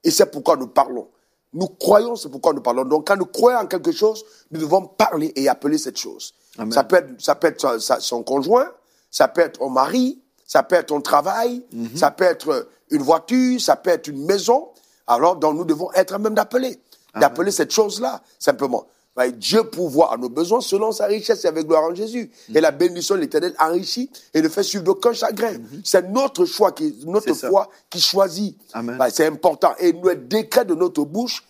et 0.04 0.12
c'est 0.12 0.26
pourquoi 0.32 0.56
nous 0.58 0.68
parlons. 0.68 1.08
Nous 1.54 1.68
croyons, 1.68 2.16
c'est 2.16 2.30
pourquoi 2.30 2.54
nous 2.54 2.62
parlons. 2.62 2.84
Donc, 2.84 3.08
quand 3.08 3.16
nous 3.16 3.26
croyons 3.26 3.60
en 3.60 3.66
quelque 3.68 3.92
chose, 3.92 4.24
nous 4.52 4.60
devons 4.60 4.86
parler 4.86 5.32
et 5.36 5.48
appeler 5.48 5.78
cette 5.78 5.98
chose. 5.98 6.34
Ça 6.72 6.84
peut 6.84 6.98
être, 6.98 7.22
ça 7.22 7.36
peut 7.36 7.48
être 7.48 7.80
son 7.80 8.24
conjoint, 8.24 8.68
ça 9.12 9.28
peut 9.28 9.42
être 9.42 9.60
ton 9.60 9.70
mari, 9.70 10.20
ça 10.48 10.64
peut 10.64 10.76
être 10.76 10.88
ton 10.88 11.02
travail, 11.02 11.64
mhm. 11.72 11.96
ça 11.96 12.10
peut 12.10 12.24
être 12.24 12.70
une 12.90 13.04
voiture, 13.04 13.62
ça 13.62 13.76
peut 13.76 13.92
être 13.92 14.08
une 14.08 14.26
maison. 14.26 14.70
Alors, 15.06 15.36
donc, 15.36 15.56
nous 15.56 15.66
devons 15.66 15.92
être 15.94 16.18
même 16.18 16.34
d'appeler, 16.34 16.80
d'appeler 17.16 17.52
cette 17.52 17.72
chose-là, 17.72 18.22
simplement. 18.40 18.88
Dieu 19.26 19.64
pourvoit 19.64 20.14
à 20.14 20.18
nos 20.18 20.30
besoins 20.30 20.62
selon 20.62 20.92
sa 20.92 21.08
richesse 21.08 21.44
et 21.44 21.48
avec 21.48 21.66
gloire 21.66 21.84
en 21.84 21.96
Jésus. 21.96 22.30
Et 22.54 22.62
la 22.62 22.72
bénédiction 22.72 23.16
de 23.16 23.22
l'Éternel 23.22 23.56
enrichit 23.60 24.12
et 24.34 24.42
ne 24.42 24.48
fait 24.48 24.62
suivre 24.64 24.84
d'aucun 24.84 25.14
chagrin. 25.14 25.54
C'est 25.84 26.08
notre 26.10 26.46
choix, 26.46 26.72
qui, 26.72 26.96
notre 27.06 27.34
foi 27.34 27.70
qui 27.90 28.00
choisit. 28.00 28.58
Bah, 28.76 29.10
c'est 29.10 29.26
important. 29.26 29.74
Et 29.80 29.92
le 29.92 30.16
décret 30.16 30.66
de 30.66 30.76
notre 30.76 31.04
bouche 31.04 31.44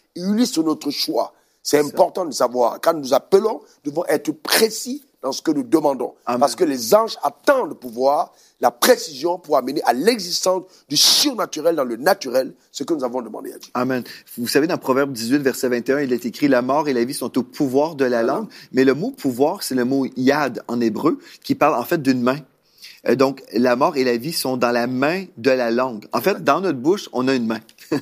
sur 0.45 0.63
notre 0.63 0.91
choix. 0.91 1.33
C'est 1.61 1.79
important 1.79 2.25
de 2.25 2.31
savoir. 2.31 2.79
Quand 2.81 2.93
nous 2.93 3.13
appelons, 3.13 3.61
nous 3.83 3.91
devons 3.91 4.05
être 4.05 4.31
précis 4.31 5.03
dans 5.27 5.33
ce 5.33 5.41
que 5.41 5.51
nous 5.51 5.63
demandons. 5.63 6.13
Amen. 6.25 6.39
Parce 6.39 6.55
que 6.55 6.63
les 6.63 6.95
anges 6.95 7.17
attendent 7.21 7.71
de 7.71 7.73
pouvoir 7.73 8.31
la 8.61 8.71
précision 8.71 9.37
pour 9.37 9.57
amener 9.57 9.81
à 9.83 9.91
l'existence 9.91 10.63
du 10.87 10.95
surnaturel 10.95 11.75
dans 11.75 11.83
le 11.83 11.97
naturel 11.97 12.53
ce 12.71 12.85
que 12.85 12.93
nous 12.93 13.03
avons 13.03 13.21
demandé 13.21 13.51
à 13.51 13.57
Dieu. 13.57 13.69
Amen. 13.73 14.05
Vous 14.37 14.47
savez, 14.47 14.67
dans 14.67 14.77
Proverbe 14.77 15.11
18, 15.11 15.39
verset 15.39 15.67
21, 15.67 15.99
il 15.99 16.13
est 16.13 16.25
écrit 16.25 16.47
La 16.47 16.61
mort 16.61 16.87
et 16.87 16.93
la 16.93 17.03
vie 17.03 17.13
sont 17.13 17.37
au 17.37 17.43
pouvoir 17.43 17.95
de 17.95 18.05
la 18.05 18.23
langue. 18.23 18.47
Mais 18.71 18.85
le 18.85 18.93
mot 18.93 19.11
pouvoir, 19.11 19.63
c'est 19.63 19.75
le 19.75 19.83
mot 19.83 20.05
yad 20.15 20.63
en 20.69 20.79
hébreu, 20.79 21.19
qui 21.43 21.55
parle 21.55 21.75
en 21.75 21.83
fait 21.83 22.01
d'une 22.01 22.21
main. 22.21 22.37
Euh, 23.07 23.15
Donc, 23.15 23.43
la 23.53 23.75
mort 23.75 23.97
et 23.97 24.03
la 24.03 24.17
vie 24.17 24.33
sont 24.33 24.57
dans 24.57 24.71
la 24.71 24.87
main 24.87 25.25
de 25.37 25.51
la 25.51 25.71
langue. 25.71 26.05
En 26.13 26.21
fait, 26.21 26.43
dans 26.43 26.61
notre 26.61 26.79
bouche, 26.79 27.09
on 27.13 27.27
a 27.27 27.33
une 27.33 27.47
main. 27.47 27.59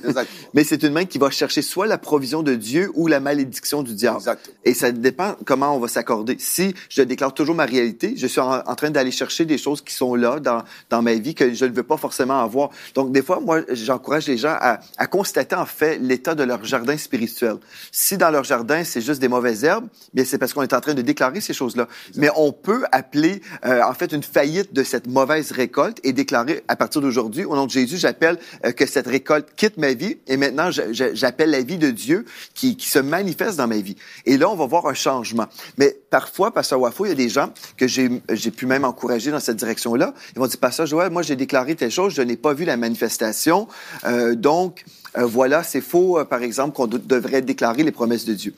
Mais 0.54 0.64
c'est 0.64 0.82
une 0.82 0.92
main 0.92 1.04
qui 1.04 1.18
va 1.18 1.30
chercher 1.30 1.62
soit 1.62 1.86
la 1.86 1.98
provision 1.98 2.42
de 2.42 2.54
Dieu 2.54 2.90
ou 2.94 3.06
la 3.06 3.20
malédiction 3.20 3.82
du 3.82 3.94
diable. 3.94 4.18
Exactement. 4.18 4.56
Et 4.64 4.74
ça 4.74 4.92
dépend 4.92 5.36
comment 5.44 5.76
on 5.76 5.78
va 5.78 5.88
s'accorder. 5.88 6.36
Si 6.38 6.74
je 6.88 7.02
déclare 7.02 7.34
toujours 7.34 7.54
ma 7.54 7.66
réalité, 7.66 8.14
je 8.16 8.26
suis 8.26 8.40
en, 8.40 8.60
en 8.60 8.74
train 8.74 8.90
d'aller 8.90 9.10
chercher 9.10 9.44
des 9.44 9.58
choses 9.58 9.82
qui 9.82 9.94
sont 9.94 10.14
là 10.14 10.40
dans, 10.40 10.62
dans 10.90 11.02
ma 11.02 11.14
vie 11.14 11.34
que 11.34 11.52
je 11.52 11.64
ne 11.64 11.72
veux 11.72 11.82
pas 11.82 11.96
forcément 11.96 12.40
avoir. 12.40 12.70
Donc, 12.94 13.12
des 13.12 13.22
fois, 13.22 13.40
moi, 13.40 13.60
j'encourage 13.70 14.26
les 14.26 14.38
gens 14.38 14.56
à, 14.58 14.80
à 14.96 15.06
constater 15.06 15.56
en 15.56 15.66
fait 15.66 15.98
l'état 15.98 16.34
de 16.34 16.42
leur 16.42 16.64
jardin 16.64 16.96
spirituel. 16.96 17.56
Si 17.92 18.16
dans 18.16 18.30
leur 18.30 18.44
jardin, 18.44 18.82
c'est 18.84 19.00
juste 19.00 19.20
des 19.20 19.28
mauvaises 19.28 19.64
herbes, 19.64 19.86
bien 20.14 20.24
c'est 20.24 20.38
parce 20.38 20.52
qu'on 20.52 20.62
est 20.62 20.72
en 20.72 20.80
train 20.80 20.94
de 20.94 21.02
déclarer 21.02 21.40
ces 21.40 21.52
choses-là. 21.52 21.86
Mais 22.16 22.30
on 22.36 22.52
peut 22.52 22.84
appeler 22.92 23.42
euh, 23.64 23.82
en 23.82 23.94
fait 23.94 24.12
une 24.12 24.22
faillite 24.22 24.72
de 24.72 24.82
cette 24.82 24.95
mauvaise 25.06 25.52
récolte 25.52 25.98
et 26.04 26.12
déclarer 26.12 26.62
à 26.68 26.76
partir 26.76 27.00
d'aujourd'hui, 27.00 27.44
au 27.44 27.54
nom 27.54 27.66
de 27.66 27.70
Jésus, 27.70 27.98
j'appelle 27.98 28.38
euh, 28.64 28.72
que 28.72 28.86
cette 28.86 29.06
récolte 29.06 29.48
quitte 29.56 29.76
ma 29.76 29.92
vie 29.92 30.18
et 30.26 30.36
maintenant 30.36 30.70
j'appelle 30.70 31.50
la 31.50 31.60
vie 31.62 31.78
de 31.78 31.90
Dieu 31.90 32.24
qui, 32.54 32.76
se 32.80 32.98
manifeste 32.98 33.56
dans 33.56 33.66
ma 33.66 33.78
vie. 33.78 33.96
Et 34.26 34.36
là, 34.36 34.48
on 34.48 34.54
va 34.54 34.66
voir 34.66 34.86
un 34.86 34.94
changement. 34.94 35.46
Mais 35.76 35.96
parfois, 36.10 36.52
Pasteur 36.52 36.80
Wafo, 36.80 37.04
il 37.04 37.08
y 37.08 37.12
a 37.12 37.16
des 37.16 37.28
gens 37.28 37.52
que 37.76 37.86
j'ai 37.86 38.50
pu 38.50 38.66
même 38.66 38.84
encourager 38.84 39.30
dans 39.30 39.40
cette 39.40 39.56
direction-là. 39.56 40.14
Ils 40.34 40.38
vont 40.38 40.46
dire, 40.46 40.58
Pasteur 40.58 40.86
Joël, 40.86 41.10
moi 41.10 41.22
j'ai 41.22 41.36
déclaré 41.36 41.74
telle 41.74 41.90
chose, 41.90 42.14
je 42.14 42.22
n'ai 42.22 42.36
pas 42.36 42.54
vu 42.54 42.64
la 42.64 42.76
manifestation. 42.76 43.68
Euh, 44.04 44.34
donc, 44.34 44.84
euh, 45.18 45.24
voilà, 45.24 45.62
c'est 45.62 45.80
faux, 45.80 46.24
par 46.24 46.42
exemple, 46.42 46.74
qu'on 46.74 46.86
de- 46.86 46.98
devrait 46.98 47.42
déclarer 47.42 47.82
les 47.82 47.92
promesses 47.92 48.24
de 48.24 48.34
Dieu. 48.34 48.54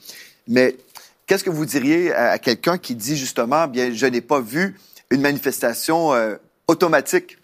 Mais 0.47 0.75
qu'est-ce 1.25 1.43
que 1.43 1.49
vous 1.49 1.65
diriez 1.65 2.13
à, 2.13 2.31
à 2.31 2.37
quelqu'un 2.39 2.77
qui 2.77 2.95
dit 2.95 3.17
justement, 3.17 3.67
bien, 3.67 3.91
je 3.93 4.05
n'ai 4.05 4.21
pas 4.21 4.39
vu 4.41 4.75
une 5.11 5.21
manifestation 5.21 6.13
euh, 6.13 6.35
automatique? 6.67 7.37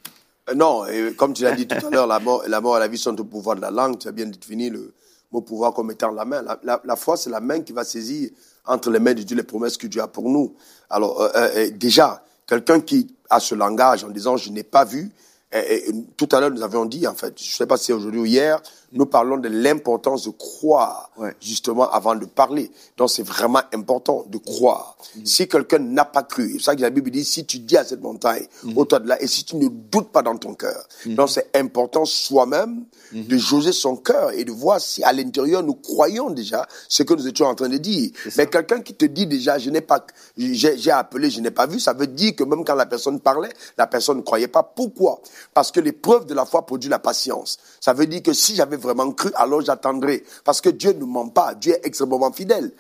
Euh, 0.50 0.54
Non, 0.54 0.86
et 0.86 1.14
comme 1.14 1.34
tu 1.34 1.44
l'as 1.44 1.54
dit 1.54 1.68
tout 1.68 1.86
à 1.86 1.90
l'heure, 1.92 2.08
la 2.08 2.20
mort, 2.20 2.44
la 2.48 2.62
mort 2.62 2.78
et 2.78 2.80
la 2.80 2.88
vie 2.88 2.98
sont 2.98 3.20
au 3.20 3.24
pouvoir 3.24 3.56
de 3.56 3.62
la 3.62 3.72
langue. 3.72 3.98
Tu 4.00 4.08
as 4.08 4.12
bien 4.12 4.26
défini 4.28 4.70
le 4.70 4.94
mot 5.32 5.42
pouvoir 5.42 5.74
comme 5.74 5.92
étant 5.92 6.12
la 6.12 6.26
main. 6.26 6.42
La, 6.42 6.60
la- 6.64 6.82
la 6.84 6.96
foi, 6.96 7.18
c'est 7.18 7.30
la 7.30 7.40
main 7.42 7.62
qui 7.62 7.74
va 7.74 7.84
saisir 7.84 8.30
entre 8.66 8.90
les 8.90 9.00
mains 9.00 9.14
de 9.14 9.24
Dieu 9.24 9.36
les 9.36 9.44
promesses 9.44 9.78
que 9.78 9.88
Dieu 9.88 10.02
a 10.02 10.08
pour 10.08 10.30
nous. 10.30 10.56
Alors, 10.90 11.22
euh, 11.36 11.70
déjà, 11.72 12.24
quelqu'un 12.48 12.80
qui 12.80 13.14
a 13.30 13.40
ce 13.40 13.56
langage 13.56 14.04
en 14.04 14.10
disant 14.10 14.38
je 14.38 14.50
n'ai 14.52 14.64
pas 14.64 14.86
vu, 14.86 15.12
et- 15.52 15.90
et 15.90 15.94
tout 16.18 16.28
à 16.32 16.40
l'heure 16.40 16.52
nous 16.52 16.64
avions 16.64 16.86
dit, 16.86 17.08
en 17.08 17.14
fait, 17.16 17.34
je 17.40 17.46
ne 17.50 17.52
sais 17.54 17.66
pas 17.68 17.78
si 17.78 17.92
aujourd'hui 17.94 18.20
ou 18.22 18.26
hier, 18.26 18.62
nous 18.96 19.06
parlons 19.06 19.38
de 19.38 19.48
l'importance 19.50 20.24
de 20.26 20.32
croire, 20.32 21.12
Ouais. 21.18 21.34
justement, 21.40 21.90
avant 21.92 22.16
de 22.16 22.26
parler. 22.26 22.72
Donc, 22.98 23.10
c'est 23.10 23.24
vraiment 23.24 23.62
important 23.74 24.26
de 24.28 24.38
croire. 24.38 24.98
Si 25.24 25.48
quelqu'un 25.48 25.80
n'a 25.80 26.04
pas 26.06 26.24
cru, 26.24 26.54
c'est 26.54 26.64
ça 26.66 26.76
que 26.76 26.82
la 26.82 26.90
Bible 26.90 27.12
dit, 27.12 27.24
si 27.24 27.46
tu 27.46 27.60
dis 27.60 27.78
à 27.78 27.84
cette 27.86 28.02
montagne, 28.02 28.48
au-toi 28.76 29.00
de 29.00 29.08
là, 29.08 29.22
et 29.22 29.28
si 29.28 29.44
tu 29.46 29.56
ne 29.58 29.68
doutes 29.68 30.10
pas 30.12 30.22
dans 30.24 30.38
ton 30.38 30.54
cœur. 30.56 30.88
Donc, 31.06 31.30
c'est 31.30 31.50
important 31.56 32.06
soi-même 32.06 32.86
de 33.14 33.38
jauger 33.38 33.72
son 33.72 33.96
cœur 33.98 34.32
et 34.32 34.44
de 34.44 34.52
voir 34.52 34.82
si 34.82 35.04
à 35.04 35.14
l'intérieur 35.14 35.62
nous 35.64 35.76
croyons 35.76 36.30
déjà 36.32 36.68
ce 36.90 37.04
que 37.04 37.14
nous 37.14 37.28
étions 37.28 37.46
en 37.46 37.56
train 37.56 37.70
de 37.70 37.78
dire. 37.78 38.12
Mais 38.38 38.48
quelqu'un 38.48 38.82
qui 38.82 38.94
te 38.96 39.06
dit 39.06 39.28
déjà, 39.28 39.58
je 39.60 39.70
n'ai 39.70 39.82
pas, 39.82 40.06
j'ai 40.38 40.78
j'ai 40.78 40.92
appelé, 40.92 41.30
je 41.30 41.40
n'ai 41.42 41.52
pas 41.52 41.68
vu, 41.68 41.80
ça 41.80 41.94
veut 41.94 42.08
dire 42.08 42.36
que 42.36 42.44
même 42.44 42.66
quand 42.66 42.76
la 42.76 42.86
personne 42.86 43.20
parlait, 43.20 43.52
la 43.78 43.88
personne 43.88 44.18
ne 44.18 44.22
croyait 44.24 44.48
pas. 44.48 44.64
Pourquoi? 44.64 45.22
Parce 45.54 45.72
que 45.72 45.80
l'épreuve 45.80 46.26
de 46.26 46.34
la 46.34 46.46
foi 46.46 46.66
produit 46.66 46.90
la 46.90 47.00
patience. 47.00 47.58
Ça 47.80 47.94
veut 47.94 48.08
dire 48.08 48.24
que 48.24 48.34
si 48.34 48.56
j'avais 48.56 48.78
vraiment 48.86 49.12
cru, 49.12 49.32
alors 49.36 49.62
j'attendrai. 49.62 50.24
Parce 50.44 50.62
que 50.62 50.70
Dieu 50.70 50.94
ne 50.94 51.04
ment 51.06 51.28
pas. 51.30 51.54
Dieu 51.56 51.74
est 51.74 51.86
extrêmement 51.86 52.32
fidèle. 52.32 52.72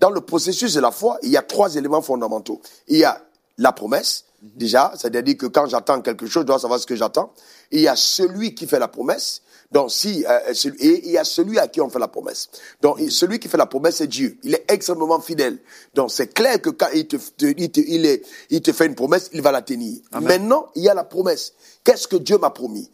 Dans 0.00 0.10
le 0.10 0.20
processus 0.20 0.74
de 0.74 0.80
la 0.80 0.90
foi, 0.92 1.18
il 1.22 1.30
y 1.30 1.36
a 1.36 1.42
trois 1.42 1.74
éléments 1.74 2.02
fondamentaux. 2.02 2.60
Il 2.88 2.98
y 2.98 3.04
a 3.04 3.20
la 3.58 3.72
promesse, 3.72 4.24
déjà, 4.42 4.92
c'est-à-dire 4.96 5.36
que 5.36 5.46
quand 5.46 5.66
j'attends 5.66 6.00
quelque 6.02 6.26
chose, 6.26 6.42
je 6.42 6.46
dois 6.46 6.58
savoir 6.58 6.78
ce 6.78 6.86
que 6.86 6.96
j'attends. 6.96 7.32
Il 7.70 7.80
y 7.80 7.88
a 7.88 7.96
celui 7.96 8.54
qui 8.54 8.66
fait 8.66 8.78
la 8.78 8.88
promesse. 8.88 9.40
Donc, 9.72 9.90
si, 9.90 10.24
euh, 10.28 10.52
celui- 10.54 10.78
et 10.80 11.06
il 11.06 11.12
y 11.12 11.18
a 11.18 11.24
celui 11.24 11.58
à 11.58 11.66
qui 11.66 11.80
on 11.80 11.88
fait 11.88 11.98
la 11.98 12.06
promesse. 12.06 12.48
Donc, 12.80 13.00
et 13.00 13.10
celui 13.10 13.40
qui 13.40 13.48
fait 13.48 13.56
la 13.56 13.66
promesse, 13.66 13.96
c'est 13.96 14.06
Dieu. 14.06 14.38
Il 14.44 14.54
est 14.54 14.64
extrêmement 14.68 15.18
fidèle. 15.20 15.58
Donc, 15.94 16.12
c'est 16.12 16.32
clair 16.32 16.60
que 16.60 16.70
quand 16.70 16.86
il 16.94 17.08
te, 17.08 17.16
te- 17.16 17.46
il, 17.56 17.70
te, 17.72 17.80
il, 17.80 18.06
est, 18.06 18.22
il 18.50 18.60
te 18.62 18.72
fait 18.72 18.86
une 18.86 18.94
promesse, 18.94 19.30
il 19.32 19.42
va 19.42 19.50
la 19.50 19.62
tenir. 19.62 19.98
Maintenant, 20.28 20.66
il 20.76 20.84
y 20.84 20.88
a 20.88 20.94
la 20.94 21.02
promesse. 21.02 21.54
Qu'est-ce 21.82 22.06
que 22.06 22.16
Dieu 22.16 22.38
m'a 22.38 22.50
promis? 22.50 22.88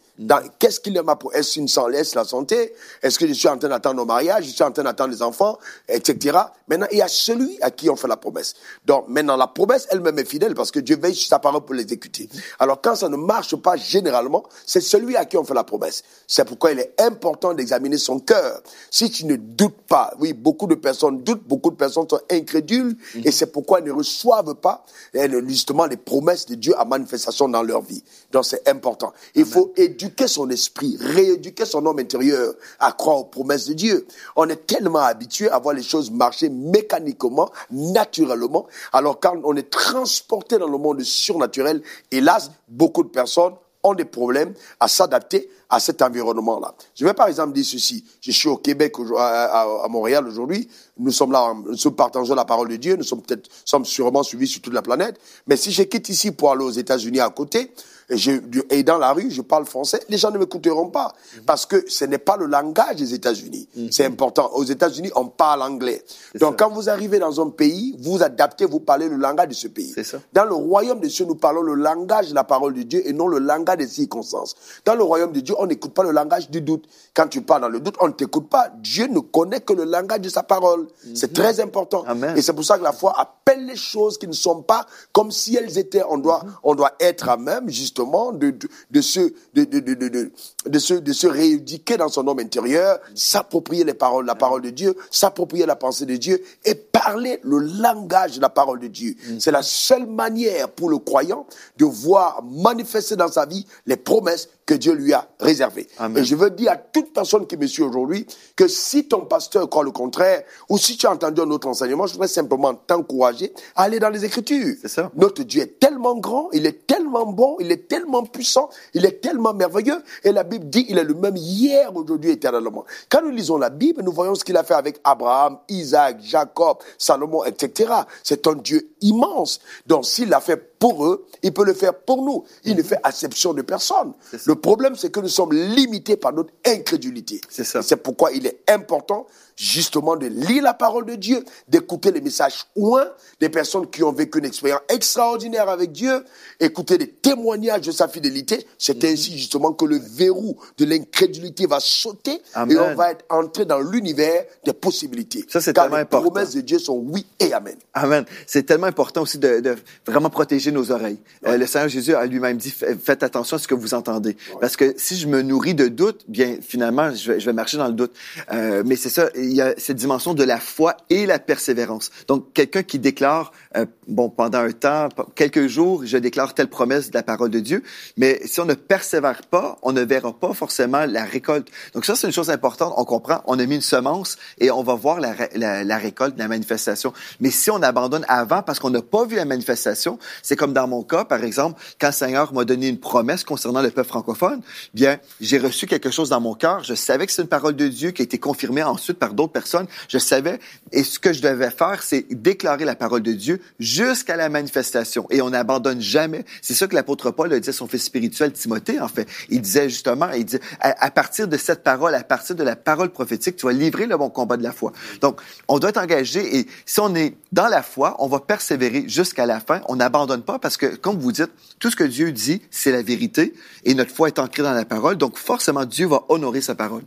Qu'est-ce 0.59 0.79
qu'il 0.79 1.01
m'a 1.01 1.15
promis 1.15 1.35
Est-ce 1.35 1.59
une 1.59 1.67
san- 1.67 1.93
est-ce 1.93 2.15
la 2.15 2.23
santé? 2.25 2.73
Est-ce 3.01 3.17
que 3.17 3.27
je 3.27 3.33
suis 3.33 3.47
en 3.47 3.57
train 3.57 3.69
d'attendre 3.69 4.01
au 4.01 4.05
mariage 4.05 4.45
Je 4.45 4.51
suis 4.51 4.63
en 4.63 4.71
train 4.71 4.83
d'attendre 4.83 5.11
les 5.13 5.21
enfants? 5.21 5.57
Etc. 5.87 6.37
Maintenant, 6.67 6.85
il 6.91 6.99
y 6.99 7.01
a 7.01 7.07
celui 7.07 7.57
à 7.61 7.71
qui 7.71 7.89
on 7.89 7.95
fait 7.95 8.07
la 8.07 8.17
promesse. 8.17 8.53
Donc, 8.85 9.07
maintenant, 9.07 9.35
la 9.35 9.47
promesse 9.47 9.87
elle-même 9.89 10.19
est 10.19 10.25
fidèle 10.25 10.53
parce 10.53 10.69
que 10.71 10.79
Dieu 10.79 10.97
veille 10.97 11.15
sur 11.15 11.27
sa 11.29 11.39
parole 11.39 11.61
pour 11.65 11.73
l'exécuter. 11.75 12.29
Alors, 12.59 12.79
quand 12.81 12.95
ça 12.95 13.09
ne 13.09 13.17
marche 13.17 13.55
pas 13.55 13.75
généralement, 13.77 14.43
c'est 14.65 14.81
celui 14.81 15.15
à 15.15 15.25
qui 15.25 15.37
on 15.37 15.43
fait 15.43 15.53
la 15.53 15.63
promesse. 15.63 16.03
C'est 16.27 16.45
pourquoi 16.45 16.71
il 16.71 16.79
est 16.79 16.93
important 17.01 17.53
d'examiner 17.53 17.97
son 17.97 18.19
cœur. 18.19 18.61
Si 18.91 19.09
tu 19.09 19.25
ne 19.25 19.35
doutes 19.37 19.81
pas, 19.87 20.13
oui, 20.19 20.33
beaucoup 20.33 20.67
de 20.67 20.75
personnes 20.75 21.23
doutent, 21.23 21.47
beaucoup 21.47 21.71
de 21.71 21.75
personnes 21.75 22.07
sont 22.07 22.19
incrédules, 22.31 22.95
et 23.23 23.31
c'est 23.31 23.47
pourquoi 23.51 23.79
elles 23.79 23.85
ne 23.85 23.91
reçoivent 23.91 24.55
pas 24.55 24.85
eh, 25.13 25.27
justement 25.47 25.85
les 25.87 25.97
promesses 25.97 26.45
de 26.45 26.55
Dieu 26.55 26.73
à 26.77 26.85
manifestation 26.85 27.47
dans 27.49 27.63
leur 27.63 27.81
vie. 27.81 28.03
Donc 28.31 28.45
c'est 28.45 28.67
important. 28.69 29.13
Il 29.35 29.45
faut 29.45 29.73
éduquer 29.75 30.10
son 30.27 30.49
esprit, 30.49 30.97
rééduquer 30.99 31.65
son 31.65 31.85
homme 31.85 31.99
intérieur 31.99 32.53
à 32.79 32.91
croire 32.91 33.19
aux 33.19 33.25
promesses 33.25 33.67
de 33.67 33.73
Dieu. 33.73 34.07
On 34.35 34.47
est 34.49 34.67
tellement 34.67 34.99
habitué 34.99 35.49
à 35.49 35.59
voir 35.59 35.75
les 35.75 35.83
choses 35.83 36.11
marcher 36.11 36.49
mécaniquement, 36.49 37.49
naturellement, 37.71 38.67
alors 38.93 39.19
quand 39.19 39.39
on 39.43 39.55
est 39.55 39.69
transporté 39.69 40.57
dans 40.57 40.67
le 40.67 40.77
monde 40.77 41.01
surnaturel, 41.01 41.81
hélas, 42.11 42.51
beaucoup 42.67 43.03
de 43.03 43.09
personnes 43.09 43.53
ont 43.83 43.93
des 43.93 44.05
problèmes 44.05 44.53
à 44.79 44.87
s'adapter 44.87 45.49
à 45.69 45.79
cet 45.79 46.01
environnement-là. 46.01 46.73
Je 46.93 47.05
vais 47.05 47.13
par 47.13 47.27
exemple 47.27 47.53
dire 47.53 47.65
ceci. 47.65 48.03
Je 48.19 48.31
suis 48.31 48.49
au 48.49 48.57
Québec, 48.57 48.93
à, 49.17 49.87
Montréal 49.89 50.27
aujourd'hui. 50.27 50.69
Nous 50.97 51.11
sommes 51.11 51.31
là, 51.31 51.53
nous 51.53 51.77
sommes 51.77 51.95
partageons 51.95 52.35
la 52.35 52.45
parole 52.45 52.67
de 52.67 52.75
Dieu. 52.75 52.95
Nous 52.95 53.03
sommes 53.03 53.21
peut-être, 53.21 53.49
sommes 53.65 53.85
sûrement 53.85 54.23
suivis 54.23 54.47
sur 54.47 54.61
toute 54.61 54.73
la 54.73 54.81
planète. 54.81 55.19
Mais 55.47 55.57
si 55.57 55.71
je 55.71 55.83
quitte 55.83 56.09
ici 56.09 56.31
pour 56.31 56.51
aller 56.51 56.63
aux 56.63 56.71
États-Unis 56.71 57.21
à 57.21 57.29
côté, 57.29 57.71
je, 58.09 58.31
et 58.69 58.83
dans 58.83 58.97
la 58.97 59.13
rue, 59.13 59.31
je 59.31 59.41
parle 59.41 59.65
français, 59.65 60.01
les 60.09 60.17
gens 60.17 60.31
ne 60.31 60.37
m'écouteront 60.37 60.89
pas. 60.89 61.13
Parce 61.45 61.65
que 61.65 61.83
ce 61.87 62.05
n'est 62.05 62.17
pas 62.17 62.37
le 62.37 62.45
langage 62.45 62.97
des 62.97 63.13
États-Unis. 63.13 63.67
C'est 63.91 64.05
important. 64.05 64.51
Aux 64.53 64.63
États-Unis, 64.63 65.11
on 65.15 65.25
parle 65.27 65.61
anglais. 65.61 66.03
Donc 66.39 66.59
quand 66.59 66.69
vous 66.69 66.89
arrivez 66.89 67.19
dans 67.19 67.41
un 67.41 67.49
pays, 67.49 67.95
vous 67.99 68.23
adaptez, 68.23 68.65
vous 68.65 68.79
parlez 68.79 69.09
le 69.09 69.17
langage 69.17 69.49
de 69.49 69.53
ce 69.53 69.67
pays. 69.67 69.93
Ça. 70.03 70.17
Dans 70.33 70.45
le 70.45 70.53
royaume 70.53 70.99
des 70.99 71.09
cieux, 71.09 71.25
nous 71.25 71.35
parlons 71.35 71.61
le 71.61 71.75
langage 71.75 72.29
de 72.29 72.35
la 72.35 72.43
parole 72.43 72.73
de 72.73 72.83
Dieu 72.83 73.07
et 73.07 73.13
non 73.13 73.27
le 73.27 73.39
langage 73.39 73.77
des 73.77 73.87
circonstances. 73.87 74.55
Dans 74.85 74.95
le 74.95 75.03
royaume 75.03 75.31
de 75.31 75.39
Dieu, 75.39 75.55
on 75.57 75.67
n'écoute 75.67 75.93
pas 75.93 76.03
le 76.03 76.11
langage 76.11 76.49
du 76.49 76.61
doute. 76.61 76.85
Quand 77.13 77.27
tu 77.27 77.41
parles 77.41 77.61
dans 77.61 77.69
le 77.69 77.79
doute, 77.79 77.95
on 77.99 78.07
ne 78.07 78.13
t'écoute 78.13 78.49
pas. 78.49 78.71
Dieu 78.77 79.07
ne 79.07 79.19
connaît 79.19 79.61
que 79.61 79.73
le 79.73 79.83
langage 79.83 80.21
de 80.21 80.29
sa 80.29 80.43
parole. 80.43 80.87
C'est 81.13 81.33
très 81.33 81.59
important. 81.59 82.03
Amen. 82.07 82.37
Et 82.37 82.41
c'est 82.41 82.53
pour 82.53 82.63
ça 82.63 82.77
que 82.77 82.83
la 82.83 82.93
foi 82.93 83.13
appelle 83.19 83.65
les 83.65 83.75
choses 83.75 84.17
qui 84.17 84.27
ne 84.27 84.33
sont 84.33 84.61
pas 84.61 84.85
comme 85.11 85.31
si 85.31 85.55
elles 85.55 85.77
étaient. 85.77 86.03
On 86.09 86.17
doit, 86.17 86.43
on 86.63 86.75
doit 86.75 86.93
être 86.99 87.29
à 87.29 87.37
même, 87.37 87.69
justement, 87.69 88.00
de, 88.33 88.51
de, 88.51 88.69
de 88.91 89.01
se, 89.01 89.19
de, 89.53 89.63
de, 89.63 90.79
se, 90.79 90.93
de 90.93 91.13
se 91.13 91.27
rééduquer 91.27 91.97
dans 91.97 92.09
son 92.09 92.27
homme 92.27 92.39
intérieur, 92.39 92.99
s'approprier 93.15 93.83
les 93.83 93.93
paroles, 93.93 94.25
la 94.25 94.35
parole 94.35 94.61
de 94.61 94.69
Dieu, 94.69 94.95
s'approprier 95.09 95.65
la 95.65 95.75
pensée 95.75 96.05
de 96.05 96.15
Dieu 96.15 96.41
et 96.65 96.75
parler 96.75 97.39
le 97.43 97.59
langage 97.59 98.35
de 98.37 98.41
la 98.41 98.49
parole 98.49 98.79
de 98.79 98.87
Dieu. 98.87 99.15
C'est 99.39 99.51
la 99.51 99.63
seule 99.63 100.05
manière 100.05 100.69
pour 100.69 100.89
le 100.89 100.97
croyant 100.97 101.45
de 101.77 101.85
voir 101.85 102.43
manifester 102.43 103.15
dans 103.15 103.31
sa 103.31 103.45
vie 103.45 103.65
les 103.85 103.97
promesses 103.97 104.49
que 104.65 104.75
Dieu 104.75 104.93
lui 104.93 105.11
a 105.13 105.27
réalisées. 105.39 105.51
réservés. 105.65 105.87
Et 106.15 106.23
je 106.23 106.35
veux 106.35 106.49
dire 106.49 106.71
à 106.71 106.77
toute 106.77 107.13
personne 107.13 107.45
qui 107.45 107.57
me 107.57 107.67
suit 107.67 107.83
aujourd'hui 107.83 108.25
que 108.55 108.67
si 108.67 109.07
ton 109.07 109.25
pasteur 109.25 109.69
croit 109.69 109.83
le 109.83 109.91
contraire, 109.91 110.43
ou 110.69 110.77
si 110.77 110.95
tu 110.97 111.07
as 111.07 111.11
entendu 111.11 111.41
un 111.41 111.49
autre 111.49 111.67
enseignement, 111.67 112.07
je 112.07 112.13
voudrais 112.13 112.27
simplement 112.27 112.73
t'encourager 112.73 113.53
à 113.75 113.83
aller 113.83 113.99
dans 113.99 114.09
les 114.09 114.23
Écritures. 114.23 114.75
Notre 115.15 115.43
Dieu 115.43 115.63
est 115.63 115.79
tellement 115.79 116.15
grand, 116.17 116.49
il 116.53 116.65
est 116.65 116.87
tellement 116.87 117.25
bon, 117.25 117.57
il 117.59 117.71
est 117.71 117.80
tellement 117.87 118.23
puissant, 118.23 118.69
il 118.93 119.05
est 119.05 119.21
tellement 119.21 119.53
merveilleux. 119.53 120.01
Et 120.23 120.31
la 120.31 120.43
Bible 120.43 120.69
dit 120.69 120.85
il 120.89 120.97
est 120.97 121.03
le 121.03 121.13
même 121.13 121.35
hier, 121.35 121.95
aujourd'hui, 121.95 122.31
éternellement. 122.31 122.85
Quand 123.09 123.21
nous 123.21 123.31
lisons 123.31 123.57
la 123.57 123.69
Bible, 123.69 124.01
nous 124.03 124.11
voyons 124.11 124.35
ce 124.35 124.43
qu'il 124.43 124.57
a 124.57 124.63
fait 124.63 124.73
avec 124.73 124.99
Abraham, 125.03 125.59
Isaac, 125.69 126.17
Jacob, 126.21 126.77
Salomon, 126.97 127.43
etc. 127.45 127.91
C'est 128.23 128.47
un 128.47 128.55
Dieu 128.55 128.89
immense. 129.01 129.59
Donc 129.85 130.05
s'il 130.05 130.29
l'a 130.29 130.39
fait 130.39 130.70
pour 130.81 131.05
eux, 131.05 131.27
il 131.43 131.53
peut 131.53 131.63
le 131.63 131.75
faire 131.75 131.93
pour 131.93 132.23
nous. 132.23 132.43
Il 132.63 132.75
ne 132.75 132.81
fait 132.81 132.97
acception 133.03 133.53
de 133.53 133.61
personne. 133.61 134.13
Le 134.47 134.55
problème, 134.55 134.95
c'est 134.95 135.11
que 135.11 135.19
nous 135.19 135.27
sommes 135.27 135.53
limités 135.53 136.17
par 136.17 136.33
notre 136.33 136.51
incrédulité. 136.65 137.39
C'est 137.49 137.97
pourquoi 137.97 138.31
il 138.31 138.47
est 138.47 138.63
important 138.67 139.27
justement 139.55 140.15
de 140.15 140.25
lire 140.25 140.63
la 140.63 140.73
parole 140.73 141.05
de 141.05 141.13
Dieu, 141.13 141.43
d'écouter 141.67 142.11
les 142.11 142.21
messages 142.21 142.65
ouins 142.75 143.07
des 143.39 143.49
personnes 143.49 143.87
qui 143.89 144.03
ont 144.03 144.11
vécu 144.11 144.39
une 144.39 144.45
expérience 144.45 144.81
extraordinaire 144.89 145.69
avec 145.69 145.91
Dieu, 145.91 146.23
écouter 146.59 146.97
les 146.97 147.07
témoignages 147.07 147.81
de 147.81 147.91
sa 147.91 148.07
fidélité. 148.07 148.65
C'est 148.79 149.03
mhm. 149.03 149.11
ainsi 149.11 149.37
justement 149.37 149.73
que 149.73 149.85
le 149.85 149.99
verrou 149.99 150.57
de 150.77 150.85
l'incrédulité 150.85 151.67
va 151.67 151.79
sauter 151.79 152.41
et 152.69 152.77
on 152.77 152.95
va 152.95 153.11
être 153.11 153.25
entré 153.29 153.65
dans 153.65 153.79
l'univers 153.79 154.45
des 154.65 154.73
possibilités. 154.73 155.45
Ça, 155.47 155.61
c'est 155.61 155.73
tellement 155.73 155.97
important. 155.97 156.23
Les 156.25 156.31
promesses 156.31 156.55
de 156.55 156.61
Dieu 156.61 156.79
sont 156.79 156.97
oui 156.97 157.25
et 157.39 157.53
amen. 157.53 157.75
Amen. 157.93 158.25
C'est 158.47 158.63
tellement 158.63 158.87
important 158.87 159.21
aussi 159.21 159.37
de, 159.37 159.75
vraiment 160.05 160.29
protéger 160.29 160.70
nos 160.71 160.91
oreilles. 160.91 161.19
Euh, 161.45 161.57
le 161.57 161.65
Seigneur 161.65 161.89
Jésus 161.89 162.15
a 162.15 162.25
lui-même 162.25 162.57
dit, 162.57 162.71
faites 162.71 163.23
attention 163.23 163.57
à 163.57 163.59
ce 163.59 163.67
que 163.67 163.75
vous 163.75 163.93
entendez. 163.93 164.37
Parce 164.59 164.75
que 164.75 164.93
si 164.97 165.15
je 165.17 165.27
me 165.27 165.41
nourris 165.41 165.75
de 165.75 165.87
doute, 165.87 166.23
bien, 166.27 166.57
finalement, 166.61 167.13
je 167.13 167.33
vais, 167.33 167.53
marcher 167.53 167.77
dans 167.77 167.87
le 167.87 167.93
doute. 167.93 168.13
Euh, 168.51 168.83
mais 168.85 168.95
c'est 168.95 169.09
ça, 169.09 169.29
il 169.35 169.53
y 169.53 169.61
a 169.61 169.73
cette 169.77 169.97
dimension 169.97 170.33
de 170.33 170.43
la 170.43 170.59
foi 170.59 170.97
et 171.09 171.25
la 171.25 171.39
persévérance. 171.39 172.11
Donc, 172.27 172.53
quelqu'un 172.53 172.83
qui 172.83 172.99
déclare, 172.99 173.51
euh, 173.75 173.85
bon, 174.07 174.29
pendant 174.29 174.59
un 174.59 174.71
temps, 174.71 175.09
quelques 175.35 175.67
jours, 175.67 176.03
je 176.05 176.17
déclare 176.17 176.53
telle 176.53 176.67
promesse 176.67 177.09
de 177.09 177.15
la 177.15 177.23
parole 177.23 177.49
de 177.49 177.59
Dieu, 177.59 177.83
mais 178.17 178.41
si 178.45 178.59
on 178.59 178.65
ne 178.65 178.73
persévère 178.73 179.41
pas, 179.43 179.77
on 179.81 179.91
ne 179.91 180.01
verra 180.01 180.33
pas 180.33 180.53
forcément 180.53 181.05
la 181.05 181.25
récolte. 181.25 181.67
Donc 181.93 182.05
ça, 182.05 182.15
c'est 182.15 182.27
une 182.27 182.33
chose 182.33 182.49
importante. 182.49 182.93
On 182.97 183.05
comprend, 183.05 183.41
on 183.45 183.59
a 183.59 183.65
mis 183.65 183.75
une 183.75 183.81
semence 183.81 184.37
et 184.59 184.71
on 184.71 184.83
va 184.83 184.95
voir 184.95 185.19
la, 185.19 185.35
la, 185.55 185.83
la 185.83 185.97
récolte, 185.97 186.37
la 186.37 186.47
manifestation. 186.47 187.13
Mais 187.39 187.51
si 187.51 187.71
on 187.71 187.81
abandonne 187.81 188.25
avant 188.27 188.61
parce 188.61 188.79
qu'on 188.79 188.89
n'a 188.89 189.01
pas 189.01 189.25
vu 189.25 189.35
la 189.35 189.45
manifestation, 189.45 190.19
c'est 190.41 190.55
comme 190.61 190.73
dans 190.73 190.87
mon 190.87 191.01
cas, 191.01 191.25
par 191.25 191.43
exemple, 191.43 191.81
quand 191.99 192.09
le 192.09 192.13
Seigneur 192.13 192.53
m'a 192.53 192.65
donné 192.65 192.87
une 192.87 192.99
promesse 192.99 193.43
concernant 193.43 193.81
le 193.81 193.89
peuple 193.89 194.09
francophone, 194.09 194.61
bien, 194.93 195.17
j'ai 195.39 195.57
reçu 195.57 195.87
quelque 195.87 196.11
chose 196.11 196.29
dans 196.29 196.39
mon 196.39 196.53
cœur. 196.53 196.83
Je 196.83 196.93
savais 196.93 197.25
que 197.25 197.31
c'est 197.31 197.41
une 197.41 197.47
parole 197.47 197.75
de 197.75 197.87
Dieu 197.87 198.11
qui 198.11 198.21
a 198.21 198.25
été 198.25 198.37
confirmée 198.37 198.83
ensuite 198.83 199.17
par 199.17 199.33
d'autres 199.33 199.53
personnes. 199.53 199.87
Je 200.07 200.19
savais, 200.19 200.59
et 200.91 201.03
ce 201.03 201.17
que 201.17 201.33
je 201.33 201.41
devais 201.41 201.71
faire, 201.71 202.03
c'est 202.03 202.27
déclarer 202.29 202.85
la 202.85 202.93
parole 202.93 203.23
de 203.23 203.31
Dieu 203.31 203.59
jusqu'à 203.79 204.35
la 204.35 204.49
manifestation. 204.49 205.25
Et 205.31 205.41
on 205.41 205.49
n'abandonne 205.49 205.99
jamais. 205.99 206.45
C'est 206.61 206.75
ça 206.75 206.85
que 206.85 206.93
l'apôtre 206.93 207.31
Paul 207.31 207.51
a 207.51 207.59
dit 207.59 207.69
à 207.69 207.73
son 207.73 207.87
fils 207.87 208.03
spirituel 208.03 208.53
Timothée, 208.53 208.99
en 208.99 209.07
fait. 209.07 209.27
Il 209.49 209.61
disait 209.61 209.89
justement, 209.89 210.29
il 210.29 210.45
dit, 210.45 210.59
à, 210.79 211.09
partir 211.09 211.47
de 211.47 211.57
cette 211.57 211.81
parole, 211.81 212.13
à 212.13 212.23
partir 212.23 212.55
de 212.55 212.63
la 212.63 212.75
parole 212.75 213.09
prophétique, 213.09 213.55
tu 213.55 213.65
vas 213.65 213.73
livrer 213.73 214.05
le 214.05 214.15
bon 214.15 214.29
combat 214.29 214.57
de 214.57 214.63
la 214.63 214.73
foi. 214.73 214.91
Donc, 215.21 215.41
on 215.67 215.79
doit 215.79 215.89
être 215.89 215.97
engagé 215.97 216.57
et 216.59 216.67
si 216.85 216.99
on 216.99 217.15
est 217.15 217.35
dans 217.51 217.67
la 217.67 217.81
foi, 217.81 218.15
on 218.19 218.27
va 218.27 218.39
persévérer 218.39 219.05
jusqu'à 219.07 219.47
la 219.47 219.59
fin. 219.59 219.81
On 219.87 219.95
n'abandonne 219.95 220.43
pas 220.43 220.50
parce 220.59 220.77
que, 220.77 220.95
comme 220.95 221.19
vous 221.19 221.31
dites, 221.31 221.51
tout 221.79 221.89
ce 221.89 221.95
que 221.95 222.03
Dieu 222.03 222.31
dit, 222.31 222.61
c'est 222.71 222.91
la 222.91 223.01
vérité 223.01 223.53
et 223.83 223.93
notre 223.93 224.13
foi 224.13 224.27
est 224.27 224.39
ancrée 224.39 224.63
dans 224.63 224.73
la 224.73 224.85
parole. 224.85 225.17
Donc, 225.17 225.37
forcément, 225.37 225.85
Dieu 225.85 226.07
va 226.07 226.23
honorer 226.29 226.61
sa 226.61 226.75
parole 226.75 227.03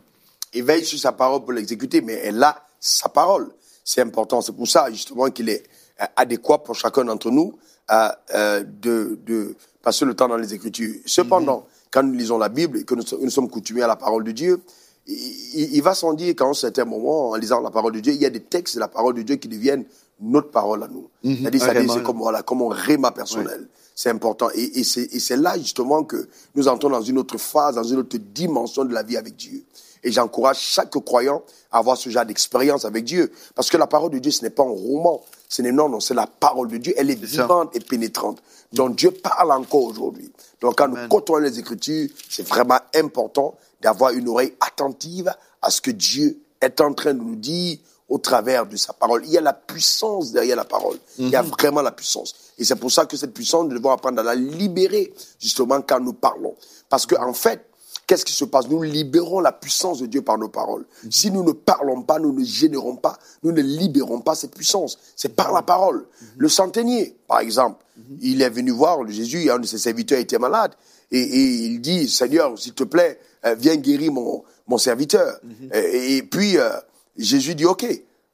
il 0.55 0.63
veille 0.63 0.85
sur 0.85 0.97
sa 0.97 1.11
parole 1.11 1.43
pour 1.43 1.51
l'exécuter, 1.51 2.01
mais 2.01 2.13
elle 2.13 2.41
a 2.41 2.65
sa 2.79 3.09
parole. 3.09 3.49
C'est 3.83 4.01
important. 4.01 4.41
C'est 4.41 4.53
pour 4.53 4.67
ça, 4.67 4.89
justement, 4.89 5.29
qu'il 5.29 5.49
est 5.49 5.63
euh, 6.01 6.05
adéquat 6.15 6.59
pour 6.59 6.75
chacun 6.75 7.03
d'entre 7.03 7.29
nous 7.29 7.57
euh, 7.91 8.09
euh, 8.33 8.63
de, 8.63 9.19
de, 9.25 9.55
passer 9.83 10.05
le 10.05 10.15
temps 10.15 10.27
dans 10.27 10.37
les 10.37 10.53
Écritures. 10.53 10.95
Cependant, 11.05 11.59
mm-hmm. 11.59 11.87
quand 11.91 12.03
nous 12.03 12.13
lisons 12.13 12.37
la 12.39 12.49
Bible 12.49 12.79
et 12.79 12.83
que 12.83 12.95
nous, 12.95 13.29
sommes 13.29 13.49
coutumiers 13.49 13.83
à 13.83 13.87
la 13.87 13.95
parole 13.95 14.23
de 14.23 14.31
Dieu, 14.31 14.59
il, 15.07 15.79
va 15.81 15.93
sans 15.93 16.13
dire 16.13 16.35
qu'à 16.35 16.45
un 16.45 16.53
certain 16.53 16.85
moment, 16.85 17.29
en 17.29 17.35
lisant 17.35 17.61
la 17.61 17.69
parole 17.69 17.93
de 17.93 17.99
Dieu, 17.99 18.13
il 18.13 18.19
y 18.19 18.25
a 18.25 18.31
des 18.31 18.39
textes 18.39 18.75
de 18.75 18.79
la 18.79 18.87
parole 18.87 19.13
de 19.13 19.21
Dieu 19.21 19.35
qui 19.35 19.47
deviennent 19.47 19.85
notre 20.19 20.51
parole 20.51 20.83
à 20.83 20.87
nous. 20.87 21.09
Mm-hmm. 21.23 21.59
C'est-à-dire, 21.59 21.91
c'est 21.91 22.03
comme, 22.03 22.17
voilà, 22.17 22.41
comme 22.41 22.61
un 22.61 22.73
réma 22.73 23.11
personnel. 23.11 23.67
C'est 23.93 24.09
important. 24.09 24.49
Et, 24.53 24.79
et 24.79 24.83
c'est 24.83 25.37
là, 25.37 25.57
justement, 25.57 26.03
que 26.03 26.27
nous 26.55 26.67
entrons 26.67 26.89
dans 26.89 27.01
une 27.01 27.17
autre 27.17 27.37
phase, 27.37 27.75
dans 27.75 27.83
une 27.83 27.99
autre 27.99 28.17
dimension 28.17 28.83
de 28.85 28.93
la 28.93 29.03
vie 29.03 29.17
avec 29.17 29.35
Dieu. 29.35 29.63
Et 30.05 30.11
j'encourage 30.11 30.59
chaque 30.59 30.91
croyant 31.03 31.41
à 31.71 31.79
avoir 31.79 31.97
ce 31.97 32.09
genre 32.09 32.25
d'expérience 32.25 32.85
avec 32.85 33.03
Dieu. 33.03 33.31
Parce 33.55 33.71
que 33.71 33.77
la 33.77 33.87
parole 33.87 34.11
de 34.11 34.19
Dieu, 34.19 34.31
ce 34.31 34.43
n'est 34.43 34.51
pas 34.51 34.63
un 34.63 34.67
roman. 34.67 35.21
Ce 35.49 35.63
n'est 35.63 35.71
non, 35.71 35.89
non, 35.89 35.99
c'est 35.99 36.13
la 36.13 36.27
parole 36.27 36.67
de 36.67 36.77
Dieu. 36.77 36.93
Elle 36.95 37.09
est, 37.09 37.19
vivante 37.19 37.75
et 37.75 37.79
pénétrante. 37.79 38.41
Donc 38.71 38.95
Dieu 38.95 39.09
parle 39.09 39.51
encore 39.51 39.83
aujourd'hui. 39.83 40.31
Donc 40.61 40.77
quand 40.77 40.87
nous 40.87 41.07
côtoyons 41.07 41.45
les 41.45 41.59
Écritures, 41.59 42.09
c'est 42.29 42.47
vraiment 42.47 42.79
important 42.93 43.55
d'avoir 43.81 44.11
une 44.11 44.29
oreille 44.29 44.53
attentive 44.59 45.33
à 45.61 45.71
ce 45.71 45.81
que 45.81 45.91
Dieu 45.91 46.37
est 46.61 46.81
en 46.81 46.93
train 46.93 47.13
de 47.13 47.21
nous 47.21 47.35
dire 47.35 47.77
au 48.07 48.17
travers 48.17 48.65
de 48.65 48.75
sa 48.75 48.93
parole. 48.93 49.23
Il 49.25 49.31
y 49.31 49.37
a 49.37 49.41
la 49.41 49.53
puissance 49.53 50.31
derrière 50.31 50.55
la 50.55 50.65
parole. 50.65 50.97
Il 51.17 51.29
y 51.29 51.35
a 51.35 51.43
mhm. 51.43 51.49
vraiment 51.49 51.81
la 51.81 51.91
puissance. 51.91 52.35
Et 52.57 52.63
c'est 52.63 52.75
pour 52.75 52.91
ça 52.91 53.05
que 53.05 53.17
cette 53.17 53.33
puissance, 53.33 53.67
nous 53.67 53.77
devons 53.77 53.91
apprendre 53.91 54.19
à 54.19 54.23
la 54.23 54.35
libérer, 54.35 55.13
justement, 55.39 55.81
quand 55.81 55.99
nous 55.99 56.13
parlons. 56.13 56.55
Parce 56.89 57.05
qu'en 57.05 57.29
en 57.29 57.33
fait, 57.33 57.65
Qu'est-ce 58.07 58.25
qui 58.25 58.33
se 58.33 58.45
passe? 58.45 58.67
Nous 58.69 58.83
libérons 58.83 59.39
la 59.39 59.51
puissance 59.51 59.99
de 59.99 60.05
Dieu 60.05 60.21
par 60.21 60.37
nos 60.37 60.49
paroles. 60.49 60.85
Mhm. 61.03 61.11
Si 61.11 61.31
nous 61.31 61.43
ne 61.43 61.53
parlons 61.53 62.03
pas, 62.03 62.19
nous 62.19 62.31
ne 62.31 62.43
générons 62.43 62.97
pas, 62.97 63.17
nous 63.41 63.51
ne 63.51 63.61
libérons 63.61 64.21
pas 64.21 64.35
cette 64.35 64.53
puissance. 64.53 64.99
C'est 65.15 65.35
par 65.35 65.51
la 65.51 65.63
parole. 65.63 65.97
Mhm. 65.97 66.27
Le 66.37 66.49
centenier, 66.49 67.17
par 67.27 67.39
exemple, 67.39 67.83
il 68.21 68.41
est 68.41 68.49
venu 68.49 68.71
voir 68.71 68.99
Jésus, 69.07 69.49
un 69.49 69.57
de 69.57 69.65
ses 69.65 69.77
serviteurs 69.77 70.19
était 70.19 70.37
malade, 70.37 70.73
et, 71.11 71.21
il 71.21 71.81
dit, 71.81 72.09
Seigneur, 72.09 72.57
s'il 72.59 72.73
te 72.73 72.83
plaît, 72.83 73.19
euh, 73.45 73.55
viens 73.55 73.75
guérir 73.77 74.11
mon, 74.11 74.43
mon 74.67 74.77
serviteur. 74.77 75.39
Et, 75.71 76.23
puis, 76.23 76.57
euh, 76.57 76.69
Jésus 77.17 77.55
dit, 77.55 77.65
OK, 77.65 77.85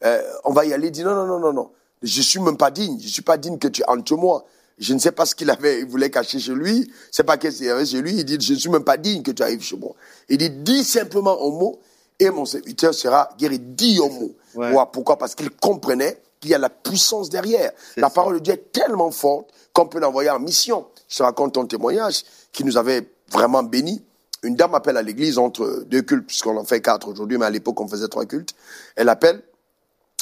euh, 0.03 0.21
on 0.43 0.51
va 0.51 0.65
y 0.65 0.73
aller. 0.73 0.87
Il 0.87 0.91
dit, 0.91 1.03
non, 1.03 1.15
non, 1.15 1.25
non, 1.25 1.39
non, 1.39 1.53
non. 1.53 1.71
Je 2.01 2.21
suis 2.21 2.39
même 2.39 2.57
pas 2.57 2.71
digne. 2.71 2.99
Je 2.99 3.07
suis 3.07 3.21
pas 3.21 3.37
digne 3.37 3.57
que 3.57 3.67
tu 3.67 3.83
entres 3.87 4.15
moi. 4.17 4.45
Je 4.79 4.93
ne 4.93 4.99
sais 4.99 5.11
pas 5.11 5.25
ce 5.27 5.35
qu'il 5.35 5.49
avait, 5.51 5.81
il 5.81 5.85
voulait 5.85 6.09
cacher 6.09 6.39
chez 6.39 6.53
lui. 6.53 6.91
C'est 7.11 7.23
pas 7.23 7.37
qu'est-ce 7.37 7.57
qu'il 7.57 7.69
avait 7.69 7.85
chez 7.85 8.01
lui. 8.01 8.15
Il 8.15 8.25
dit, 8.25 8.37
je 8.39 8.53
ne 8.53 8.57
suis 8.57 8.69
même 8.69 8.83
pas 8.83 8.97
digne 8.97 9.21
que 9.21 9.31
tu 9.31 9.43
arrives 9.43 9.61
chez 9.61 9.77
moi. 9.77 9.93
Il 10.27 10.37
dit, 10.37 10.49
dis 10.49 10.83
simplement 10.83 11.33
un 11.33 11.51
mot 11.51 11.79
et 12.19 12.29
mon 12.31 12.45
serviteur 12.45 12.93
sera 12.93 13.29
guéri. 13.37 13.59
Dis 13.59 13.99
un 14.03 14.09
mot. 14.09 14.85
Pourquoi? 14.91 15.17
Parce 15.17 15.35
qu'il 15.35 15.51
comprenait 15.51 16.19
qu'il 16.39 16.49
y 16.49 16.55
a 16.55 16.57
la 16.57 16.69
puissance 16.69 17.29
derrière. 17.29 17.71
La 17.97 18.09
parole 18.09 18.35
de 18.35 18.39
Dieu 18.39 18.53
est 18.53 18.71
tellement 18.71 19.11
forte 19.11 19.51
qu'on 19.73 19.85
peut 19.85 19.99
l'envoyer 19.99 20.31
en 20.31 20.39
mission. 20.39 20.87
Je 21.07 21.17
te 21.17 21.23
raconte 21.23 21.53
ton 21.53 21.65
témoignage 21.67 22.23
qui 22.51 22.63
nous 22.63 22.77
avait 22.77 23.07
vraiment 23.31 23.61
bénis. 23.61 24.01
Une 24.43 24.55
dame 24.55 24.73
appelle 24.73 24.97
à 24.97 25.03
l'église 25.03 25.37
entre 25.37 25.83
deux 25.85 26.01
cultes, 26.01 26.25
puisqu'on 26.25 26.57
en 26.57 26.63
fait 26.63 26.81
quatre 26.81 27.07
aujourd'hui, 27.07 27.37
mais 27.37 27.45
à 27.45 27.49
l'époque 27.49 27.79
on 27.79 27.87
faisait 27.87 28.07
trois 28.07 28.25
cultes. 28.25 28.55
Elle 28.95 29.09
appelle 29.09 29.43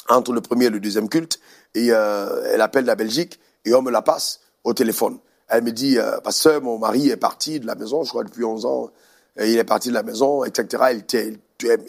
entre 0.08 0.32
le 0.32 0.40
premier 0.40 0.66
et 0.66 0.70
le 0.70 0.80
deuxième 0.80 1.08
culte, 1.08 1.40
et 1.74 1.88
euh, 1.90 2.42
elle 2.52 2.60
appelle 2.60 2.84
la 2.84 2.96
Belgique, 2.96 3.40
et 3.64 3.74
on 3.74 3.82
me 3.82 3.90
la 3.90 4.02
passe 4.02 4.40
au 4.64 4.74
téléphone. 4.74 5.18
Elle 5.48 5.64
me 5.64 5.72
dit, 5.72 5.98
euh, 5.98 6.18
pasteur, 6.20 6.60
mon 6.62 6.78
mari 6.78 7.08
est 7.08 7.16
parti 7.16 7.60
de 7.60 7.66
la 7.66 7.74
maison, 7.74 8.04
je 8.04 8.10
crois 8.10 8.24
depuis 8.24 8.44
11 8.44 8.66
ans, 8.66 8.90
il 9.38 9.56
est 9.56 9.64
parti 9.64 9.88
de 9.88 9.94
la 9.94 10.02
maison, 10.02 10.44
etc. 10.44 11.02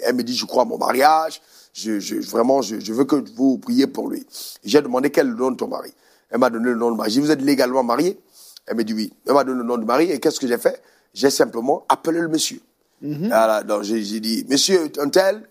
Elle, 0.04 0.16
me 0.16 0.24
dit, 0.24 0.36
je 0.36 0.46
crois 0.46 0.64
à 0.64 0.66
mon 0.66 0.78
mariage, 0.78 1.42
je, 1.74 2.00
je 2.00 2.16
vraiment, 2.16 2.62
je, 2.62 2.80
je, 2.80 2.94
veux 2.94 3.06
que 3.06 3.16
vous 3.36 3.58
priez 3.58 3.88
pour 3.88 4.10
lui. 4.10 4.26
J'ai 4.64 4.82
demandé 4.82 5.10
quel 5.10 5.28
est 5.28 5.30
le 5.32 5.36
nom 5.36 5.52
de 5.52 5.58
ton 5.58 5.68
mari. 5.68 5.94
Elle 6.30 6.40
m'a 6.40 6.50
donné 6.50 6.70
le 6.70 6.76
nom 6.76 6.92
de 6.92 6.98
mari. 6.98 7.12
J'ai 7.12 7.20
dit, 7.20 7.26
vous 7.26 7.32
êtes 7.32 7.42
légalement 7.42 7.84
marié? 7.84 8.20
Elle 8.68 8.78
m'a 8.78 8.84
dit 8.84 8.94
oui. 8.94 9.14
Elle 9.28 9.34
m'a 9.34 9.44
donné 9.44 9.58
le 9.58 9.64
nom 9.64 9.78
de 9.78 9.86
mari 9.86 10.12
et 10.12 10.20
qu'est-ce 10.20 10.40
que 10.40 10.48
j'ai 10.48 10.58
fait? 10.58 10.82
J'ai 11.14 11.30
simplement 11.30 11.86
appelé 11.90 12.20
le 12.20 12.28
monsieur. 12.28 12.62
Mm 13.02 13.30
donc 13.68 13.84
j'ai 13.84 14.20
dit, 14.20 14.46
monsieur 14.48 14.92
un 15.00 15.10
tel, 15.10 15.48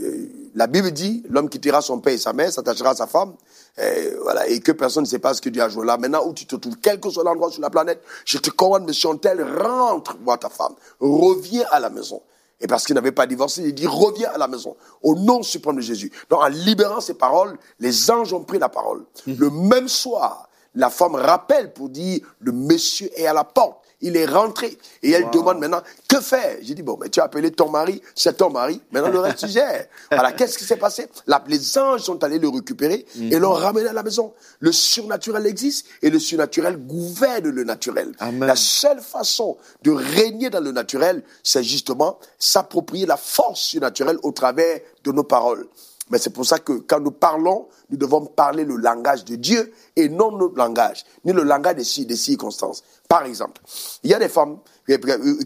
euh, 0.00 0.26
la 0.54 0.66
Bible 0.66 0.90
dit, 0.90 1.24
l'homme 1.28 1.48
quittera 1.48 1.80
son 1.80 2.00
père 2.00 2.12
et 2.12 2.18
sa 2.18 2.32
mère, 2.32 2.52
s'attachera 2.52 2.90
à 2.90 2.94
sa 2.94 3.06
femme, 3.06 3.34
et, 3.80 4.12
voilà, 4.22 4.48
et 4.48 4.60
que 4.60 4.72
personne 4.72 5.04
ne 5.04 5.08
sait 5.08 5.18
pas 5.18 5.34
ce 5.34 5.40
que 5.40 5.48
Dieu 5.48 5.62
a 5.62 5.68
joué 5.68 5.86
là. 5.86 5.96
Maintenant 5.96 6.26
où 6.26 6.32
tu 6.32 6.46
te 6.46 6.56
trouves, 6.56 6.76
quel 6.82 7.00
que 7.00 7.10
soit 7.10 7.24
l'endroit 7.24 7.50
sur 7.50 7.62
la 7.62 7.70
planète, 7.70 8.02
je 8.24 8.38
te 8.38 8.50
commande, 8.50 8.86
monsieur 8.86 9.10
tel, 9.20 9.42
rentre 9.42 10.16
voir 10.24 10.38
ta 10.38 10.48
femme, 10.48 10.74
reviens 11.00 11.66
à 11.70 11.80
la 11.80 11.90
maison. 11.90 12.20
Et 12.60 12.66
parce 12.66 12.84
qu'il 12.84 12.96
n'avait 12.96 13.12
pas 13.12 13.26
divorcé, 13.26 13.62
il 13.62 13.74
dit, 13.74 13.86
reviens 13.86 14.30
à 14.30 14.38
la 14.38 14.48
maison, 14.48 14.76
au 15.02 15.14
nom 15.14 15.42
suprême 15.42 15.76
de 15.76 15.80
Jésus. 15.80 16.10
Donc 16.28 16.42
en 16.42 16.48
libérant 16.48 17.00
ces 17.00 17.14
paroles, 17.14 17.56
les 17.78 18.10
anges 18.10 18.32
ont 18.32 18.42
pris 18.42 18.58
la 18.58 18.68
parole. 18.68 19.04
Mhm. 19.26 19.36
Le 19.38 19.50
même 19.50 19.88
soir, 19.88 20.48
la 20.74 20.90
femme 20.90 21.14
rappelle 21.14 21.72
pour 21.72 21.88
dire, 21.88 22.20
le 22.40 22.52
monsieur 22.52 23.10
est 23.18 23.26
à 23.26 23.32
la 23.32 23.44
porte. 23.44 23.78
Il 24.00 24.16
est 24.16 24.26
rentré. 24.26 24.76
Et 25.02 25.10
elle 25.10 25.28
demande 25.30 25.58
maintenant, 25.58 25.82
que 26.08 26.20
faire? 26.20 26.56
J'ai 26.62 26.74
dit, 26.74 26.82
bon, 26.82 26.96
mais 27.00 27.08
tu 27.08 27.20
as 27.20 27.24
appelé 27.24 27.50
ton 27.50 27.70
mari, 27.70 28.00
c'est 28.14 28.36
ton 28.36 28.50
mari, 28.50 28.80
maintenant 28.92 29.10
le 29.10 29.20
reste 29.20 29.38
tu 29.38 29.48
gères. 29.48 29.86
Voilà, 30.10 30.32
qu'est-ce 30.32 30.58
qui 30.58 30.64
s'est 30.64 30.76
passé? 30.76 31.08
Les 31.46 31.78
anges 31.78 32.02
sont 32.02 32.22
allés 32.24 32.38
le 32.38 32.48
récupérer 32.48 33.06
et 33.20 33.38
l'ont 33.38 33.52
ramené 33.52 33.88
à 33.88 33.92
la 33.92 34.02
maison. 34.02 34.32
Le 34.60 34.72
surnaturel 34.72 35.46
existe 35.46 35.86
et 36.02 36.10
le 36.10 36.18
surnaturel 36.18 36.76
gouverne 36.76 37.48
le 37.48 37.64
naturel. 37.64 38.12
La 38.40 38.56
seule 38.56 39.00
façon 39.00 39.56
de 39.82 39.90
régner 39.90 40.50
dans 40.50 40.60
le 40.60 40.72
naturel, 40.72 41.22
c'est 41.42 41.62
justement 41.62 42.18
s'approprier 42.38 43.06
la 43.06 43.16
force 43.16 43.60
surnaturelle 43.60 44.18
au 44.22 44.32
travers 44.32 44.80
de 45.04 45.12
nos 45.12 45.24
paroles. 45.24 45.66
Mais 46.10 46.18
c'est 46.18 46.30
pour 46.30 46.46
ça 46.46 46.58
que 46.58 46.72
quand 46.72 47.00
nous 47.00 47.10
parlons, 47.10 47.68
nous 47.90 47.96
devons 47.96 48.24
parler 48.24 48.64
le 48.64 48.76
langage 48.76 49.24
de 49.24 49.36
Dieu 49.36 49.72
et 49.98 50.08
non 50.08 50.30
notre 50.30 50.56
langage, 50.56 51.04
ni 51.24 51.32
le 51.32 51.42
langage 51.42 51.74
des, 51.74 52.04
des 52.04 52.16
circonstances. 52.16 52.84
Par 53.08 53.24
exemple, 53.24 53.60
il 54.04 54.10
y 54.10 54.14
a 54.14 54.18
des 54.18 54.28
femmes 54.28 54.58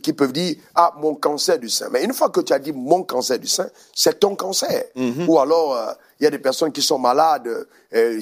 qui 0.02 0.12
peuvent 0.12 0.32
dire 0.32 0.56
ah 0.74 0.94
mon 1.00 1.14
cancer 1.14 1.58
du 1.58 1.68
sein. 1.68 1.88
Mais 1.90 2.04
une 2.04 2.12
fois 2.12 2.28
que 2.28 2.40
tu 2.40 2.52
as 2.52 2.58
dit 2.58 2.72
mon 2.72 3.02
cancer 3.02 3.38
du 3.38 3.48
sein, 3.48 3.68
c'est 3.94 4.20
ton 4.20 4.36
cancer. 4.36 4.84
Mhm. 4.94 5.28
Ou 5.28 5.38
alors 5.38 5.74
euh, 5.74 5.92
il 6.20 6.24
y 6.24 6.26
a 6.26 6.30
des 6.30 6.38
personnes 6.38 6.70
qui 6.70 6.82
sont 6.82 6.98
malades 6.98 7.48
euh, 7.94 8.20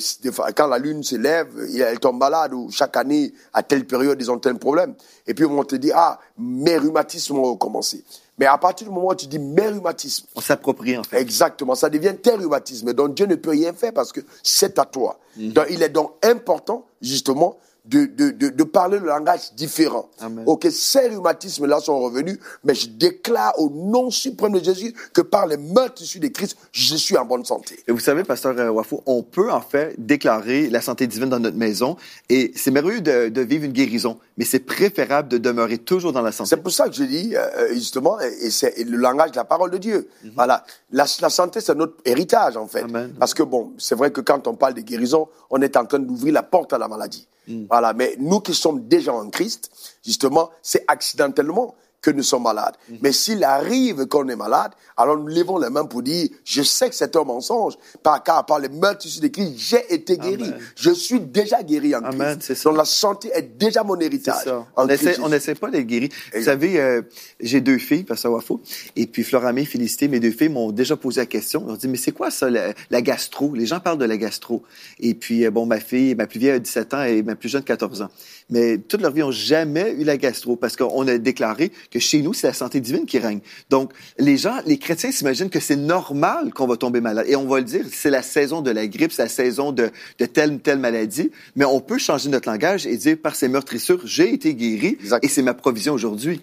quand 0.57 0.67
la 0.67 0.79
lune 0.79 1.03
se 1.03 1.17
lève, 1.17 1.49
elles 1.75 1.99
tombent 1.99 2.19
malades 2.19 2.55
ou 2.55 2.71
chaque 2.71 2.97
année 2.97 3.33
à 3.53 3.63
telle 3.63 3.87
période 3.87 4.19
ils 4.21 4.31
ont 4.31 4.39
tel 4.39 4.59
problème. 4.59 4.95
Et 5.27 5.35
puis 5.35 5.45
on 5.45 5.65
te 5.65 5.77
dire 5.77 5.95
ah 5.97 6.19
mes 6.39 6.79
rhumatismes 6.79 7.39
ont 7.39 7.53
recommencé. 7.53 8.05
Mais 8.39 8.47
à 8.47 8.57
partir 8.57 8.89
du 8.89 8.95
moment 8.95 9.09
où 9.09 9.15
tu 9.15 9.27
dis 9.27 9.39
mes 9.39 9.69
rhumatismes, 9.69 10.27
on 10.35 10.41
s'approprie 10.41 10.97
en 10.97 11.03
fait. 11.03 11.21
Exactement, 11.21 11.75
ça 11.75 11.91
devient 11.91 12.15
tes 12.23 12.33
rhumatismes. 12.33 12.95
Donc 12.95 13.15
Dieu 13.15 13.27
ne 13.27 13.35
peut 13.35 13.51
rien 13.51 13.75
faire 13.75 13.93
parce 13.93 14.13
que 14.13 14.21
c'est 14.43 14.79
à 14.79 14.87
toi. 14.87 15.19
Mhm. 15.37 15.53
Donc 15.53 15.67
il 15.69 15.83
est 15.83 15.91
donc 15.91 16.13
important 16.23 16.87
justement 17.01 17.57
de, 17.91 18.07
de, 18.07 18.31
de, 18.31 18.49
de, 18.51 18.65
parler 18.65 18.99
le 19.01 19.07
langage 19.07 19.53
différent. 19.55 20.09
Amen. 20.21 20.45
Ok, 20.47 20.69
ces 20.71 21.09
rhumatismes-là 21.09 21.81
sont 21.81 21.99
revenus, 21.99 22.39
mais 22.63 22.75
je 22.75 22.89
déclare 22.89 23.53
au 23.59 23.69
nom 23.69 24.11
suprême 24.11 24.53
de 24.53 24.65
Jésus 24.65 24.95
que 25.13 25.21
par 25.21 25.49
les 25.49 25.57
meurtres 25.57 26.01
issus 26.01 26.21
de 26.21 26.29
Christ, 26.29 26.57
je 26.71 26.95
suis 26.95 27.17
en 27.17 27.25
bonne 27.25 27.45
santé. 27.45 27.81
Et 27.89 27.93
vous 27.93 27.99
savez, 27.99 28.23
pasteur 28.23 28.57
euh, 28.59 28.71
Wafou, 28.71 29.03
on 29.07 29.25
peut 29.25 29.51
en 29.51 29.61
fait 29.61 29.95
déclarer 29.99 30.71
la 30.71 30.81
santé 30.81 31.09
divine 31.09 31.29
dans 31.29 31.41
notre 31.41 31.57
maison, 31.57 31.97
et 32.29 32.53
c'est 32.55 32.71
merveilleux 32.71 33.01
de, 33.01 33.29
de, 33.29 33.41
vivre 33.41 33.65
une 33.65 33.73
guérison, 33.73 34.19
mais 34.39 34.45
c'est 34.45 34.61
préférable 34.61 35.29
de 35.29 35.39
demeurer 35.39 35.79
toujours 35.79 36.13
dans 36.13 36.23
la 36.23 36.31
santé. 36.31 36.51
C'est 36.51 36.63
pour 36.63 36.73
ça 36.73 36.89
que 36.89 36.95
je 36.95 37.03
dis, 37.03 37.35
euh, 37.35 37.41
euh, 37.59 37.75
justement, 37.75 38.21
et 38.21 38.51
c'est 38.51 38.85
le 38.85 38.99
langage 38.99 39.33
de 39.33 39.37
la 39.37 39.45
parole 39.45 39.73
de 39.73 39.79
Dieu. 39.79 40.09
Mhm. 40.23 40.31
Voilà, 40.37 40.65
la, 40.93 41.07
la 41.21 41.29
santé, 41.29 41.61
c'est 41.61 41.75
notre 41.75 41.97
héritage 42.05 42.57
en 42.57 42.69
fait. 42.69 42.83
Amen. 42.83 43.13
Parce 43.19 43.35
que 43.35 43.43
bon, 43.43 43.73
c'est 43.79 43.97
vrai 43.97 44.13
que 44.13 44.21
quand 44.21 44.47
on 44.47 44.55
parle 44.55 44.75
de 44.75 44.81
guérison, 44.81 45.29
on 45.51 45.61
est 45.61 45.77
en 45.77 45.85
train 45.85 45.99
d'ouvrir 45.99 46.35
la 46.35 46.45
porte 46.45 46.73
à 46.73 46.79
la 46.79 46.87
maladie. 46.87 47.27
Mm. 47.51 47.67
Voilà, 47.69 47.93
mais 47.93 48.15
nous 48.19 48.41
qui 48.41 48.55
sommes 48.55 48.87
déjà 48.87 49.13
en 49.13 49.29
Christ, 49.31 49.71
justement, 50.05 50.51
c'est 50.63 50.85
accidentellement 50.89 51.75
que 52.03 52.11
nous 52.11 52.23
sommes 52.23 52.45
malades. 52.45 52.75
Mm. 52.89 52.95
Mais 53.03 53.13
s'il 53.13 53.45
arrive 53.45 54.07
qu'on 54.07 54.29
est 54.29 54.37
malade, 54.37 54.73
alors 54.97 55.17
nous 55.17 55.29
levons 55.29 55.59
les 55.59 55.71
mains 55.71 55.85
pour 55.85 56.03
dire, 56.03 56.29
je 56.45 56.63
sais 56.63 56.89
que 56.89 56.95
c'est 56.95 57.15
un 57.17 57.25
mensonge, 57.25 57.75
par, 58.03 58.23
car 58.23 58.45
par 58.47 58.59
les 58.59 58.69
meurtres 58.69 59.07
de 59.21 59.29
Christ, 59.29 59.55
j'ai 59.57 59.95
été 59.95 60.17
guéri. 60.17 60.53
Je 60.77 60.91
suis 60.91 61.21
déjà 61.21 61.63
guéri 61.63 61.95
en 61.95 62.05
Amen, 62.05 62.39
Christ. 62.39 62.65
Donc 62.65 62.77
la 62.77 62.85
santé 62.85 63.31
est 63.35 63.57
déjà 63.59 63.83
mon 63.83 63.99
héritage. 63.99 64.47
On 64.77 64.87
n'essaie 64.87 65.55
pas 65.55 65.71
d'être 65.71 65.87
guéri. 65.87 66.09
Vous 66.35 66.45
savez, 66.45 66.81
euh, 66.81 67.03
j'ai 67.41 67.61
deux 67.61 67.79
filles, 67.79 68.05
parce 68.05 68.21
que 68.21 68.23
ça 68.23 68.31
va 68.31 68.41
faux. 68.41 68.61
Et 68.97 69.07
puis 69.07 69.23
Floramé, 69.23 69.65
Félicité, 69.65 70.09
mes 70.09 70.21
deux 70.21 70.31
filles 70.31 70.49
m'ont 70.49 70.73
déjà 70.73 70.97
posé 70.97 71.21
la 71.21 71.27
question. 71.27 71.65
Ils 71.67 71.73
ont 71.73 71.77
dit, 71.77 71.89
mais 71.89 71.99
c'est 71.99 72.13
quoi 72.13 72.31
ça, 72.31 72.49
la, 72.51 73.03
gastro? 73.03 73.55
Les 73.55 73.67
gens 73.67 73.81
parlent 73.81 73.99
de 73.99 74.05
la 74.05 74.17
gastro. 74.17 74.63
Et 74.99 75.15
puis, 75.15 75.45
euh, 75.45 75.51
bon, 75.51 75.67
ma 75.67 75.81
fille, 75.81 76.15
ma 76.15 76.27
plus 76.27 76.41
vieille 76.41 76.53
a 76.53 76.59
17 76.59 76.95
ans 76.95 77.03
et 77.03 77.23
ma 77.23 77.35
plus 77.35 77.49
jeune 77.49 77.63
14 77.63 78.03
ans. 78.03 78.09
Mais 78.51 78.79
toute 78.79 79.01
leur 79.01 79.13
vie, 79.13 79.21
n'ont 79.21 79.31
jamais 79.31 79.93
eu 79.93 80.05
la 80.05 80.17
gastro 80.17 80.57
parce 80.57 80.77
qu'on 80.77 81.07
a 81.09 81.19
déclaré 81.19 81.73
que 81.91 81.99
chez 81.99 82.23
nous, 82.23 82.35
c'est 82.35 82.49
la 82.49 82.53
santé 82.53 82.81
divine 82.81 83.07
qui 83.07 83.19
règne. 83.19 83.41
Donc, 83.71 83.93
les 84.19 84.37
gens, 84.37 84.57
les 84.67 84.79
chrétiens 84.79 85.13
s'imaginent 85.13 85.51
que 85.51 85.61
c'est 85.61 85.77
normal 85.77 86.53
qu'on 86.53 86.67
va 86.67 86.77
tomber 86.77 87.01
malade. 87.01 87.27
Et 87.29 87.37
on 87.37 87.47
va 87.47 87.59
le 87.59 87.65
dire, 87.65 87.85
c'est 87.93 88.11
la 88.11 88.23
saison 88.23 88.61
de 88.61 88.71
la 88.71 88.87
grippe, 88.87 89.13
c'est 89.13 89.23
la 89.23 89.29
saison 89.29 89.73
de, 89.73 89.91
de 90.19 90.27
telle 90.27 90.53
ou 90.53 90.59
telle 90.59 90.79
maladie. 90.79 91.31
Mais 91.57 91.65
on 91.65 91.81
peut 91.81 91.99
changer 91.99 92.29
notre 92.29 92.49
langage 92.49 92.87
et 92.87 92.97
dire, 92.97 93.17
par 93.23 93.35
ces 93.35 93.49
meurtrissures, 93.49 94.01
j'ai 94.05 94.33
été 94.33 94.55
guéri 94.55 94.99
et 95.23 95.29
c'est 95.29 95.43
ma 95.43 95.55
provision 95.55 95.95
aujourd'hui. 95.95 96.41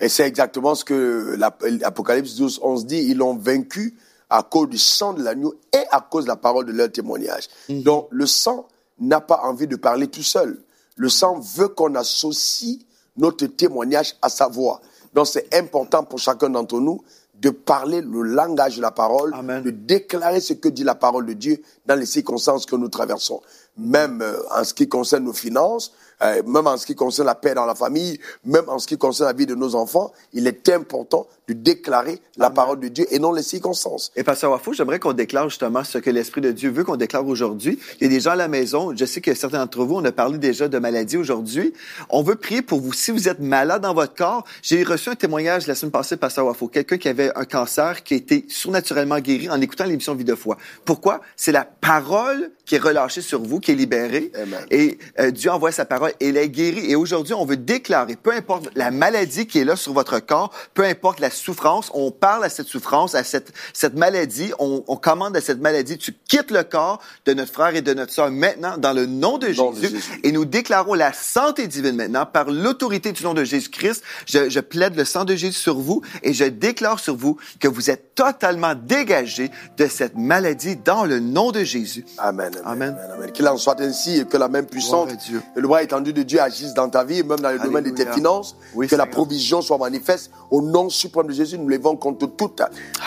Et 0.00 0.08
c'est 0.08 0.26
exactement 0.26 0.74
ce 0.74 0.84
que 0.84 1.36
l'Apocalypse 1.36 2.36
12, 2.36 2.60
11 2.62 2.86
dit. 2.86 3.04
Ils 3.08 3.18
l'ont 3.18 3.36
vaincu 3.36 3.94
à 4.30 4.42
cause 4.42 4.68
du 4.68 4.78
sang 4.78 5.12
de 5.12 5.22
l'agneau 5.22 5.54
et 5.72 5.84
à 5.90 6.00
cause 6.00 6.24
de 6.24 6.28
la 6.28 6.36
parole 6.36 6.64
de 6.64 6.72
leur 6.72 6.90
témoignage. 6.90 7.48
Mhm. 7.68 7.82
Donc, 7.82 8.08
le 8.10 8.26
sang 8.26 8.66
n'a 8.98 9.20
pas 9.20 9.40
envie 9.44 9.66
de 9.66 9.76
parler 9.76 10.06
tout 10.06 10.22
seul. 10.22 10.58
Le 11.00 11.08
sang 11.08 11.40
veut 11.40 11.68
qu'on 11.68 11.94
associe 11.94 12.76
notre 13.16 13.46
témoignage 13.46 14.16
à 14.20 14.28
sa 14.28 14.48
voix. 14.48 14.82
Donc 15.14 15.28
c'est 15.28 15.54
important 15.54 16.04
pour 16.04 16.18
chacun 16.18 16.50
d'entre 16.50 16.78
nous 16.78 17.02
de 17.36 17.48
parler 17.48 18.02
le 18.02 18.20
langage 18.20 18.76
de 18.76 18.82
la 18.82 18.90
parole, 18.90 19.32
de 19.64 19.70
déclarer 19.70 20.40
ce 20.40 20.52
que 20.52 20.68
dit 20.68 20.84
la 20.84 20.94
parole 20.94 21.24
de 21.24 21.32
Dieu 21.32 21.62
dans 21.86 21.94
les 21.94 22.04
circonstances 22.04 22.66
que 22.66 22.76
nous 22.76 22.88
traversons. 22.88 23.40
Même 23.78 24.20
euh, 24.20 24.36
en 24.54 24.62
ce 24.62 24.74
qui 24.74 24.90
concerne 24.90 25.24
nos 25.24 25.32
finances, 25.32 25.92
euh, 26.20 26.42
même 26.42 26.66
en 26.66 26.76
ce 26.76 26.84
qui 26.84 26.94
concerne 26.94 27.28
la 27.28 27.34
paix 27.34 27.54
dans 27.54 27.64
la 27.64 27.74
famille, 27.74 28.20
même 28.44 28.68
en 28.68 28.78
ce 28.78 28.86
qui 28.86 28.98
concerne 28.98 29.28
la 29.28 29.32
vie 29.32 29.46
de 29.46 29.54
nos 29.54 29.74
enfants, 29.74 30.12
il 30.34 30.46
est 30.46 30.68
important 30.68 31.26
de 31.50 31.54
déclarer 31.54 32.20
la 32.36 32.50
parole 32.50 32.78
de 32.78 32.88
Dieu 32.88 33.06
et 33.10 33.18
non 33.18 33.32
les 33.32 33.42
circonstances. 33.42 34.12
Et 34.14 34.22
Pasteur 34.22 34.52
Wafou, 34.52 34.72
j'aimerais 34.72 34.98
qu'on 34.98 35.12
déclare 35.12 35.48
justement 35.48 35.82
ce 35.82 35.98
que 35.98 36.10
l'Esprit 36.10 36.40
de 36.40 36.52
Dieu 36.52 36.70
veut 36.70 36.84
qu'on 36.84 36.96
déclare 36.96 37.26
aujourd'hui. 37.26 37.78
Il 38.00 38.04
y 38.04 38.06
a 38.06 38.08
des 38.08 38.20
gens 38.20 38.30
à 38.30 38.36
la 38.36 38.48
maison, 38.48 38.94
je 38.96 39.04
sais 39.04 39.20
que 39.20 39.34
certains 39.34 39.58
d'entre 39.58 39.84
vous, 39.84 39.96
on 39.96 40.04
a 40.04 40.12
parlé 40.12 40.38
déjà 40.38 40.68
de 40.68 40.78
maladie 40.78 41.16
aujourd'hui. 41.16 41.72
On 42.08 42.22
veut 42.22 42.36
prier 42.36 42.62
pour 42.62 42.80
vous. 42.80 42.92
Si 42.92 43.10
vous 43.10 43.28
êtes 43.28 43.40
malade 43.40 43.82
dans 43.82 43.94
votre 43.94 44.14
corps, 44.14 44.44
j'ai 44.62 44.82
reçu 44.84 45.10
un 45.10 45.16
témoignage 45.16 45.66
la 45.66 45.74
semaine 45.74 45.90
passée, 45.90 46.16
Pasteur 46.16 46.46
Wafou, 46.46 46.68
quelqu'un 46.68 46.98
qui 46.98 47.08
avait 47.08 47.36
un 47.36 47.44
cancer 47.44 48.04
qui 48.04 48.14
a 48.14 48.16
été 48.16 48.44
surnaturellement 48.48 49.18
guéri 49.18 49.50
en 49.50 49.60
écoutant 49.60 49.84
l'émission 49.84 50.14
Vie 50.14 50.24
de 50.24 50.34
foi. 50.34 50.56
Pourquoi? 50.84 51.20
C'est 51.36 51.52
la 51.52 51.64
parole 51.64 52.50
qui 52.64 52.76
est 52.76 52.78
relâchée 52.78 53.20
sur 53.20 53.42
vous, 53.42 53.58
qui 53.58 53.72
est 53.72 53.74
libérée. 53.74 54.30
Et 54.70 54.98
euh, 55.18 55.30
Dieu 55.30 55.50
envoie 55.50 55.72
sa 55.72 55.84
parole 55.84 56.12
et 56.20 56.28
elle 56.28 56.36
est 56.36 56.48
guérie. 56.48 56.90
Et 56.90 56.94
aujourd'hui, 56.94 57.34
on 57.34 57.44
veut 57.44 57.56
déclarer, 57.56 58.14
peu 58.14 58.32
importe 58.32 58.70
la 58.76 58.90
maladie 58.90 59.46
qui 59.46 59.58
est 59.58 59.64
là 59.64 59.74
sur 59.76 59.92
votre 59.92 60.20
corps, 60.20 60.52
peu 60.74 60.84
importe 60.84 61.18
la 61.20 61.30
souffrance, 61.40 61.90
on 61.94 62.10
parle 62.10 62.44
à 62.44 62.48
cette 62.48 62.66
souffrance, 62.66 63.14
à 63.14 63.24
cette, 63.24 63.52
cette 63.72 63.94
maladie, 63.94 64.52
on, 64.58 64.84
on 64.86 64.96
commande 64.96 65.36
à 65.36 65.40
cette 65.40 65.60
maladie, 65.60 65.98
tu 65.98 66.12
quittes 66.28 66.50
le 66.50 66.62
corps 66.62 67.00
de 67.26 67.34
notre 67.34 67.52
frère 67.52 67.74
et 67.74 67.82
de 67.82 67.94
notre 67.94 68.12
soeur 68.12 68.30
maintenant 68.30 68.76
dans 68.78 68.92
le 68.92 69.06
nom 69.06 69.38
de, 69.38 69.48
Jésus, 69.48 70.20
et 70.22 70.32
nous 70.32 70.44
déclarons 70.44 70.94
la 70.94 71.12
santé 71.12 71.66
divine 71.66 71.96
maintenant 71.96 72.26
par 72.26 72.50
l'autorité 72.50 73.12
du 73.12 73.24
nom 73.24 73.34
de 73.34 73.44
Jésus-Christ. 73.44 74.02
Je, 74.26 74.48
je 74.48 74.60
plaide 74.60 74.96
le 74.96 75.04
sang 75.04 75.24
de 75.24 75.34
Jésus 75.34 75.58
sur 75.58 75.78
vous 75.78 76.02
et 76.22 76.32
je 76.32 76.44
déclare 76.44 76.98
sur 76.98 77.16
vous 77.16 77.36
que 77.58 77.68
vous 77.68 77.90
êtes 77.90 78.14
totalement 78.14 78.74
dégagé 78.74 79.50
de 79.76 79.86
cette 79.86 80.16
maladie 80.16 80.76
dans 80.76 81.04
le 81.04 81.20
nom 81.20 81.52
de 81.52 81.64
Jésus. 81.64 82.04
Amen. 82.18 82.52
Amen. 82.64 82.96
amen, 83.14 83.32
Qu'il 83.32 83.48
en 83.48 83.56
soit 83.56 83.80
ainsi 83.80 84.20
et 84.20 84.24
que 84.24 84.36
la 84.36 84.48
même 84.48 84.66
puissance 84.66 85.10
et 85.10 85.60
le 85.60 85.68
bras 85.68 85.82
étendu 85.82 86.12
de 86.12 86.22
Dieu 86.22 86.40
agisse 86.40 86.74
dans 86.74 86.88
ta 86.88 87.04
vie, 87.04 87.22
même 87.22 87.40
dans 87.40 87.50
le 87.50 87.58
domaine 87.58 87.84
de 87.84 87.90
tes 87.90 88.06
finances, 88.06 88.56
que 88.88 88.96
la 88.96 89.06
provision 89.06 89.62
soit 89.62 89.78
manifeste 89.78 90.30
au 90.50 90.62
nom 90.62 90.88
suprême 90.90 91.29
de 91.30 91.36
Jésus. 91.36 91.58
Nous 91.58 91.68
levons 91.68 91.96
contre 91.96 92.26
toute 92.26 92.62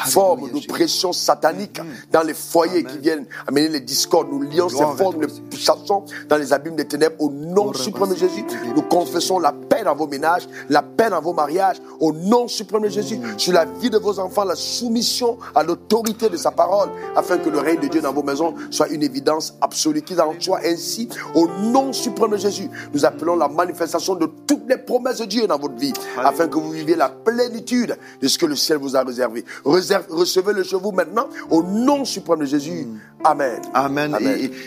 forme 0.05 0.51
de 0.51 0.65
pression 0.67 1.13
satanique 1.13 1.79
dans 2.11 2.23
les 2.23 2.33
foyers 2.33 2.83
qui 2.83 2.97
viennent 2.97 3.25
amener 3.47 3.69
les 3.69 3.79
discordes. 3.79 4.27
Nous 4.31 4.41
lions 4.41 4.69
ces 4.69 4.85
formes, 4.97 5.21
les 5.21 5.57
chassons 5.57 6.05
dans 6.27 6.37
les 6.37 6.53
abîmes 6.53 6.75
des 6.75 6.85
ténèbres 6.85 7.15
au 7.19 7.29
nom 7.29 7.73
suprême 7.73 8.09
de 8.09 8.15
Jésus. 8.15 8.45
Nous 8.75 8.81
confessons 8.83 9.39
la 9.39 9.51
paix 9.51 9.83
dans 9.83 9.95
vos 9.95 10.07
ménages, 10.07 10.47
la 10.69 10.81
paix 10.81 11.09
dans 11.09 11.21
vos 11.21 11.33
mariages 11.33 11.77
au 11.99 12.11
nom 12.11 12.47
suprême 12.47 12.83
de 12.83 12.89
Jésus. 12.89 13.17
Mm. 13.17 13.37
Sur 13.39 13.53
la 13.53 13.65
vie 13.65 13.89
de 13.89 13.97
vos 13.97 14.19
enfants, 14.19 14.43
la 14.43 14.55
soumission 14.55 15.37
à 15.55 15.63
l'autorité 15.63 16.29
de 16.29 16.37
sa 16.37 16.51
parole 16.51 16.89
afin 17.15 17.37
que 17.37 17.49
le 17.49 17.59
règne 17.59 17.79
de 17.79 17.87
Dieu 17.87 18.01
dans 18.01 18.13
vos 18.13 18.23
maisons 18.23 18.53
soit 18.71 18.89
une 18.89 19.03
évidence 19.03 19.55
absolue. 19.61 20.01
Qu'il 20.01 20.19
en 20.21 20.33
soit 20.39 20.61
ainsi 20.65 21.09
au 21.35 21.47
nom 21.47 21.93
suprême 21.93 22.31
de 22.31 22.37
Jésus. 22.37 22.69
Nous 22.93 23.05
appelons 23.05 23.35
la 23.35 23.47
manifestation 23.47 24.15
de 24.15 24.29
toutes 24.47 24.67
les 24.67 24.77
promesses 24.77 25.19
de 25.19 25.25
Dieu 25.25 25.47
dans 25.47 25.57
votre 25.57 25.75
vie 25.75 25.93
afin 26.17 26.47
que 26.47 26.57
vous 26.57 26.71
viviez 26.71 26.95
la 26.95 27.09
plénitude 27.09 27.97
de 28.21 28.27
ce 28.27 28.37
que 28.37 28.45
le 28.45 28.55
ciel 28.55 28.77
vous 28.77 28.95
a 28.95 29.03
réservé. 29.03 29.43
recevez 29.63 30.53
le 30.53 30.63
chevaux 30.63 30.91
maintenant 30.91 31.27
au 31.49 31.63
nom 31.63 32.05
suprême 32.05 32.39
de 32.39 32.45
Jésus. 32.45 32.87
Amen. 33.23 33.61
Amen. 33.73 34.17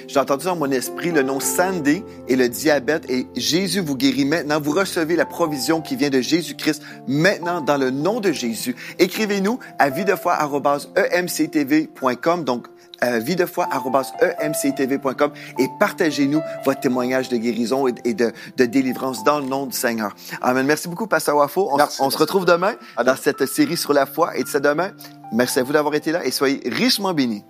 j'ai 0.09 0.19
entendu 0.19 0.47
dans 0.47 0.57
mon 0.57 0.71
esprit 0.71 1.11
le 1.11 1.23
nom 1.23 1.41
Sandy 1.41 2.03
et 2.29 2.37
le 2.37 2.49
diabète 2.49 3.11
et 3.11 3.27
Jésus 3.37 3.81
vous 3.81 3.97
guérit 3.97 4.25
maintenant. 4.25 4.59
Vous 4.61 4.73
recevez 4.73 5.17
la 5.17 5.27
provision 5.27 5.83
qui 5.83 5.97
vient 5.97 6.11
de 6.11 6.21
Jésus-Christ 6.21 6.83
maintenant 7.07 7.61
dans 7.61 7.77
le 7.77 7.91
nom 7.91 8.21
de 8.21 8.31
Jésus. 8.33 8.75
Écrivez-nous 8.99 9.59
à 9.79 9.91
videfoi.emctv.com. 9.91 12.45
Donc, 12.45 12.67
euh, 13.05 13.19
videfoi.emctv.com 13.19 15.31
et 15.59 15.69
partagez-nous 15.79 16.41
votre 16.65 16.81
témoignage 16.81 17.29
de 17.29 17.37
guérison 17.37 17.87
et, 17.87 18.15
de, 18.15 18.33
délivrance 18.59 19.25
dans 19.25 19.41
le 19.41 19.47
nom 19.47 19.67
du 19.67 19.77
Seigneur. 19.77 20.15
Amen. 20.41 20.67
Merci 20.67 20.89
beaucoup, 20.89 21.07
Pasteur 21.07 21.37
Wafo. 21.37 21.69
On, 21.73 21.79
on 22.01 22.11
se 22.11 22.19
retrouve 22.19 22.45
demain 22.45 22.75
dans 23.05 23.17
cette 23.17 23.47
série 23.47 23.77
sur 23.77 23.93
la 23.93 24.07
foi 24.07 24.37
et 24.37 24.45
de 24.45 24.49
ce 24.49 24.59
demain. 24.59 24.91
Merci 25.33 25.59
à 25.59 25.65
vous 25.65 25.73
d'avoir 25.73 25.95
été 25.95 26.13
là 26.13 26.25
et 26.25 26.31
soyez 26.31 26.61
richement 26.67 27.13
bénis. 27.13 27.43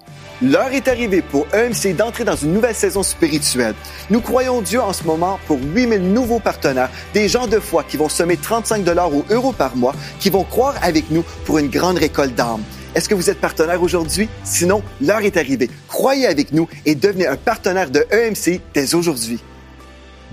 L'heure 0.42 0.72
est 0.72 0.88
arrivée 0.88 1.22
pour 1.22 1.46
EMC 1.54 1.96
d'entrer 1.96 2.24
dans 2.24 2.36
une 2.36 2.52
nouvelle 2.52 2.74
saison 2.74 3.02
spirituelle. 3.02 3.74
Nous 4.10 4.20
croyons 4.20 4.60
Dieu 4.60 4.80
en 4.80 4.92
ce 4.92 5.04
moment 5.04 5.38
pour 5.46 5.58
8000 5.62 6.12
nouveaux 6.12 6.40
partenaires, 6.40 6.90
des 7.14 7.28
gens 7.28 7.46
de 7.46 7.58
foi 7.58 7.84
qui 7.84 7.96
vont 7.96 8.08
semer 8.08 8.36
35 8.36 8.84
dollars 8.84 9.14
ou 9.14 9.24
euros 9.30 9.52
par 9.52 9.76
mois, 9.76 9.94
qui 10.20 10.30
vont 10.30 10.44
croire 10.44 10.74
avec 10.82 11.10
nous 11.10 11.24
pour 11.44 11.58
une 11.58 11.68
grande 11.68 11.98
récolte 11.98 12.34
d'âmes. 12.34 12.62
Est-ce 12.96 13.10
que 13.10 13.14
vous 13.14 13.28
êtes 13.28 13.42
partenaire 13.42 13.82
aujourd'hui? 13.82 14.26
Sinon, 14.42 14.80
l'heure 15.02 15.20
est 15.20 15.36
arrivée. 15.36 15.68
Croyez 15.86 16.26
avec 16.26 16.54
nous 16.54 16.66
et 16.86 16.94
devenez 16.94 17.26
un 17.26 17.36
partenaire 17.36 17.90
de 17.90 18.06
EMC 18.10 18.62
dès 18.72 18.94
aujourd'hui. 18.94 19.38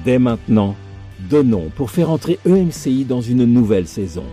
Dès 0.05 0.17
maintenant, 0.17 0.73
donnons 1.29 1.69
pour 1.75 1.91
faire 1.91 2.09
entrer 2.09 2.39
EMCI 2.47 3.03
dans 3.03 3.19
une 3.19 3.43
nouvelle 3.43 3.85
saison. 3.85 4.23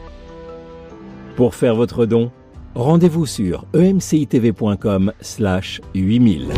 Pour 1.35 1.57
faire 1.57 1.75
votre 1.75 2.07
don, 2.07 2.31
rendez-vous 2.77 3.27
sur 3.27 3.65
emcitv.com 3.75 5.13
slash 5.21 5.81
8000. 5.97 6.53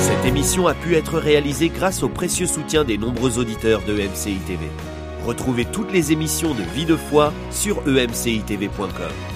Cette 0.00 0.24
émission 0.26 0.66
a 0.66 0.74
pu 0.74 0.96
être 0.96 1.20
réalisée 1.20 1.68
grâce 1.68 2.02
au 2.02 2.08
précieux 2.08 2.46
soutien 2.46 2.82
des 2.82 2.98
nombreux 2.98 3.38
auditeurs 3.38 3.82
de 3.86 3.92
EMCI 3.92 4.38
TV. 4.44 4.66
Retrouvez 5.24 5.64
toutes 5.64 5.92
les 5.92 6.12
émissions 6.12 6.54
de 6.54 6.62
Vie 6.62 6.84
de 6.84 6.96
foi 6.96 7.32
sur 7.50 7.78
emcitv.com. 7.86 9.33